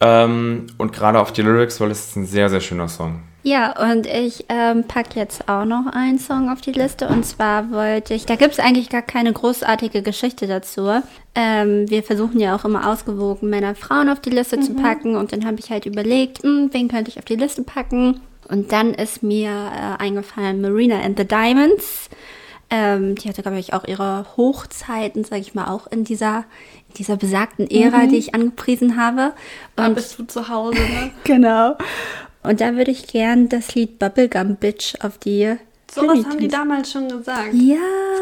Ähm, 0.00 0.66
und 0.78 0.92
gerade 0.94 1.20
auf 1.20 1.32
die 1.32 1.42
Lyrics, 1.42 1.80
weil 1.80 1.90
es 1.90 2.08
ist 2.08 2.16
ein 2.16 2.24
sehr, 2.26 2.48
sehr 2.48 2.60
schöner 2.60 2.88
Song. 2.88 3.20
Ja, 3.42 3.90
und 3.90 4.06
ich 4.06 4.44
ähm, 4.50 4.84
packe 4.84 5.18
jetzt 5.18 5.48
auch 5.48 5.64
noch 5.64 5.86
einen 5.92 6.18
Song 6.18 6.50
auf 6.50 6.60
die 6.60 6.72
Liste. 6.72 7.08
Und 7.08 7.24
zwar 7.24 7.70
wollte 7.70 8.12
ich, 8.12 8.26
da 8.26 8.36
gibt 8.36 8.52
es 8.52 8.58
eigentlich 8.58 8.90
gar 8.90 9.02
keine 9.02 9.32
großartige 9.32 10.02
Geschichte 10.02 10.46
dazu. 10.46 11.02
Ähm, 11.34 11.88
wir 11.88 12.02
versuchen 12.02 12.38
ja 12.38 12.54
auch 12.54 12.64
immer 12.66 12.86
ausgewogen 12.86 13.48
Männer, 13.48 13.74
Frauen 13.74 14.10
auf 14.10 14.20
die 14.20 14.30
Liste 14.30 14.60
zu 14.60 14.74
packen. 14.74 15.16
Und 15.16 15.32
dann 15.32 15.46
habe 15.46 15.58
ich 15.58 15.70
halt 15.70 15.86
überlegt, 15.86 16.42
hm, 16.42 16.68
wen 16.72 16.88
könnte 16.88 17.10
ich 17.10 17.18
auf 17.18 17.24
die 17.24 17.36
Liste 17.36 17.62
packen. 17.62 18.20
Und 18.48 18.72
dann 18.72 18.92
ist 18.92 19.22
mir 19.22 19.50
äh, 19.50 20.02
eingefallen 20.02 20.60
Marina 20.60 21.00
and 21.00 21.18
the 21.18 21.24
Diamonds. 21.24 22.10
Ähm, 22.68 23.16
die 23.16 23.28
hatte, 23.28 23.42
glaube 23.42 23.58
ich, 23.58 23.72
auch 23.72 23.84
ihre 23.84 24.26
Hochzeiten, 24.36 25.24
sage 25.24 25.40
ich 25.40 25.54
mal, 25.54 25.68
auch 25.68 25.86
in 25.86 26.04
dieser, 26.04 26.44
in 26.88 26.94
dieser 26.98 27.16
besagten 27.16 27.68
Ära, 27.68 28.06
die 28.06 28.16
ich 28.16 28.34
angepriesen 28.34 28.96
habe. 28.96 29.32
Da 29.76 29.86
Und 29.86 29.94
bist 29.94 30.18
du 30.18 30.24
zu 30.24 30.48
Hause, 30.48 30.78
ne? 30.78 31.10
Genau. 31.24 31.76
Und 32.42 32.60
da 32.60 32.74
würde 32.76 32.90
ich 32.90 33.06
gern 33.06 33.48
das 33.48 33.74
Lied 33.74 33.98
Bubblegum 33.98 34.56
Bitch 34.56 34.94
auf 35.00 35.18
die. 35.18 35.56
So 35.92 36.02
was 36.02 36.24
haben 36.24 36.38
die 36.38 36.48
damals 36.48 36.92
schon 36.92 37.08
gesagt. 37.08 37.52
Ja. 37.52 37.76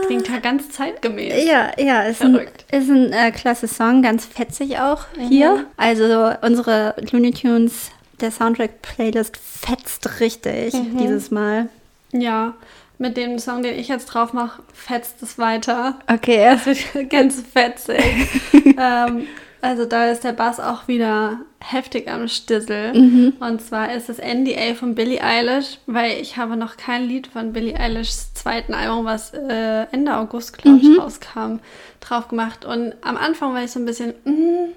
Klingt 0.07 0.29
ja 0.29 0.39
ganz 0.39 0.71
zeitgemäß. 0.71 1.45
Ja, 1.47 1.71
ja, 1.79 2.03
ist 2.05 2.23
ein, 2.23 2.33
Verrückt. 2.33 2.65
ist 2.73 2.89
ein 2.89 3.13
äh, 3.13 3.31
klasse 3.31 3.69
Song, 3.69 4.03
ganz 4.03 4.25
fetzig 4.25 4.79
auch 4.79 5.05
hier. 5.19 5.67
Also 5.77 6.33
unsere 6.41 6.95
Looney 7.13 7.33
Tunes, 7.33 7.91
der 8.21 8.31
Soundtrack-Playlist 8.31 9.37
fetzt 9.37 10.21
richtig 10.21 10.75
dieses 10.99 11.31
Mal. 11.31 11.69
Ja, 12.13 12.55
mit 12.99 13.17
dem 13.17 13.39
Song, 13.39 13.63
den 13.63 13.79
ich 13.79 13.89
jetzt 13.89 14.07
drauf 14.07 14.33
mache, 14.33 14.63
fetzt 14.73 15.23
es 15.23 15.39
weiter. 15.39 15.99
Okay. 16.11 16.57
Es 16.57 16.67
wird 16.67 17.11
ganz 17.11 17.43
fetzig. 17.53 18.29
ähm, 18.77 19.27
also 19.61 19.85
da 19.85 20.11
ist 20.11 20.25
der 20.25 20.33
Bass 20.33 20.61
auch 20.61 20.87
wieder 20.89 21.41
heftig 21.61 22.09
am 22.09 22.29
Stissel. 22.29 22.93
Und 23.41 23.61
zwar 23.61 23.93
ist 23.95 24.09
es 24.09 24.19
NDA 24.19 24.75
von 24.75 24.95
Billie 24.95 25.23
Eilish, 25.23 25.79
weil 25.87 26.21
ich 26.21 26.37
habe 26.37 26.57
noch 26.57 26.77
kein 26.77 27.05
Lied 27.09 27.27
von 27.27 27.53
Billie 27.53 27.79
Eilishs 27.79 28.33
zweiten 28.35 28.75
Album, 28.75 29.05
was 29.05 29.33
äh, 29.35 29.87
Ende 29.91 30.17
August, 30.17 30.57
glaube 30.59 30.79
ich, 30.81 30.99
rauskam, 30.99 31.59
drauf 32.01 32.29
gemacht. 32.29 32.65
Und 32.65 32.95
am 33.03 33.17
Anfang 33.17 33.55
war 33.55 33.63
ich 33.65 33.71
so 33.73 33.81
ein 33.81 33.85
bisschen, 33.87 34.15
mm, 34.25 34.73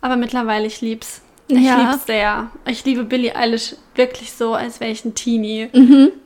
aber 0.00 0.16
mittlerweile 0.16 0.66
ich 0.66 0.80
lieb's. 0.80 1.22
Ich 1.48 1.62
Ja. 1.62 1.90
lieb's 1.90 2.06
sehr. 2.06 2.50
Ich 2.66 2.84
liebe 2.84 3.02
Billie 3.04 3.34
Eilish 3.34 3.74
wirklich 3.96 4.32
so, 4.32 4.54
als 4.54 4.78
wäre 4.80 4.90
ich 4.92 5.04
ein 5.04 5.14
Teenie. 5.14 5.68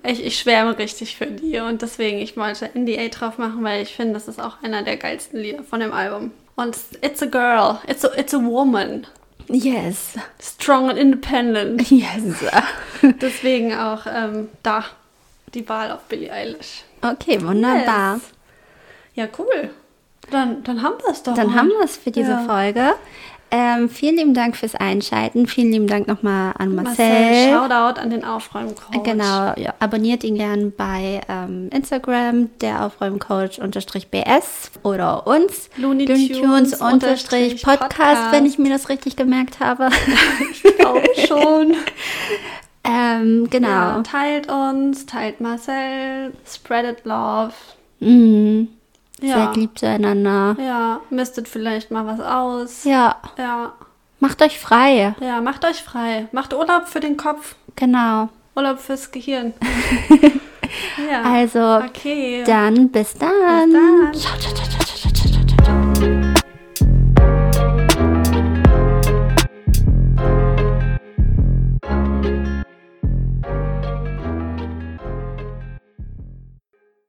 Ich, 0.03 0.25
ich 0.25 0.39
schwärme 0.39 0.77
richtig 0.79 1.17
für 1.17 1.27
die 1.27 1.59
und 1.61 1.81
deswegen, 1.83 2.19
ich 2.19 2.37
wollte 2.37 2.71
NDA 2.75 3.09
drauf 3.09 3.39
machen, 3.39 3.63
weil 3.65 3.83
ich 3.83 3.95
finde, 3.97 4.15
das 4.15 4.29
ist 4.29 4.41
auch 4.41 4.63
einer 4.63 4.83
der 4.83 4.97
geilsten 4.99 5.41
Lieder 5.41 5.63
von 5.63 5.81
dem 5.81 5.93
Album. 5.93 6.31
Und 6.57 6.77
it's 7.03 7.21
a 7.23 7.27
girl, 7.27 7.81
it's 7.89 8.05
a, 8.05 8.11
it's 8.19 8.33
a 8.35 8.39
woman, 8.39 9.07
Yes. 9.49 10.17
strong 10.41 10.89
and 10.89 10.99
independent. 10.99 11.83
Yes. 11.91 12.23
Deswegen 13.21 13.75
auch 13.75 14.07
ähm, 14.07 14.49
da 14.63 14.85
die 15.53 15.69
Wahl 15.69 15.91
auf 15.93 16.01
Billie 16.09 16.31
Eilish. 16.33 16.85
Okay, 17.03 17.41
wunderbar. 17.43 18.15
Yes. 18.15 18.23
Ja, 19.15 19.29
cool. 19.39 19.71
Dann, 20.31 20.65
dann 20.65 20.83
haben 20.83 20.95
wir 21.03 21.11
es 21.11 21.23
doch. 21.23 21.35
Dann 21.35 21.49
mal. 21.49 21.57
haben 21.57 21.69
wir 21.69 21.85
es 21.85 21.97
für 21.99 22.11
diese 22.11 22.31
Ja. 22.31 22.45
Folge. 22.47 22.95
Ähm, 23.57 23.89
vielen 23.89 24.17
lieben 24.17 24.35
Dank 24.35 24.57
fürs 24.57 24.75
Einschalten. 24.75 25.47
Vielen 25.47 25.71
lieben 25.71 25.87
Dank 25.87 26.09
nochmal 26.09 26.55
an 26.59 26.75
Marcel. 26.75 27.09
Marcel, 27.09 27.53
Shoutout 27.53 28.01
an 28.01 28.11
den 28.11 28.25
Aufräumcoach. 28.25 29.05
Genau, 29.05 29.55
ja, 29.55 29.75
abonniert 29.79 30.25
ihn 30.25 30.35
gern 30.35 30.73
bei 30.77 31.21
ähm, 31.29 31.69
Instagram, 31.71 32.51
der 32.61 32.85
Aufräumcoach 32.85 33.61
unterstrich 33.61 34.09
BS 34.09 34.73
oder 34.83 35.29
uns. 35.29 35.71
Looney 35.77 36.07
Tunes 36.07 36.81
unterstrich 36.81 37.63
Podcast, 37.63 38.33
wenn 38.33 38.45
ich 38.45 38.59
mir 38.59 38.71
das 38.71 38.89
richtig 38.89 39.15
gemerkt 39.15 39.61
habe. 39.61 39.89
Auch 40.85 41.27
schon. 41.29 41.77
ähm, 42.83 43.49
genau. 43.51 43.69
Ja, 43.69 44.03
teilt 44.03 44.51
uns, 44.51 45.07
teilt 45.07 45.41
Marcel, 45.41 46.33
spreadet 46.45 47.05
love. 47.05 47.55
Mhm. 48.01 48.67
Ja. 49.25 49.47
Seid 49.47 49.57
lieb 49.57 49.79
zueinander. 49.79 50.57
Ja, 50.59 51.01
mistet 51.11 51.49
vielleicht 51.49 51.91
mal 51.91 52.07
was 52.07 52.21
aus. 52.21 52.85
Ja, 52.85 53.17
Ja, 53.39 53.73
macht 54.21 54.43
euch 54.43 54.59
frei. 54.59 55.15
ja, 55.21 55.41
macht 55.41 55.65
euch 55.65 55.83
frei. 55.83 56.29
Macht 56.33 56.53
Urlaub 56.55 56.89
für 56.89 57.01
den 57.01 57.17
Kopf, 57.17 57.55
Genau. 57.77 58.29
Urlaub 58.57 58.79
fürs 58.79 59.11
Gehirn. 59.11 59.53
ja. 61.11 61.23
Also, 61.23 61.59
okay. 61.85 62.45
dann 62.47 62.89
bis 62.91 63.15
dann. 63.15 63.31
Bis 63.31 63.73
dann. 63.73 64.15
Ciao, 64.15 64.39
ciao, 64.39 64.55
ciao, 64.55 65.93
ciao. 65.93 66.35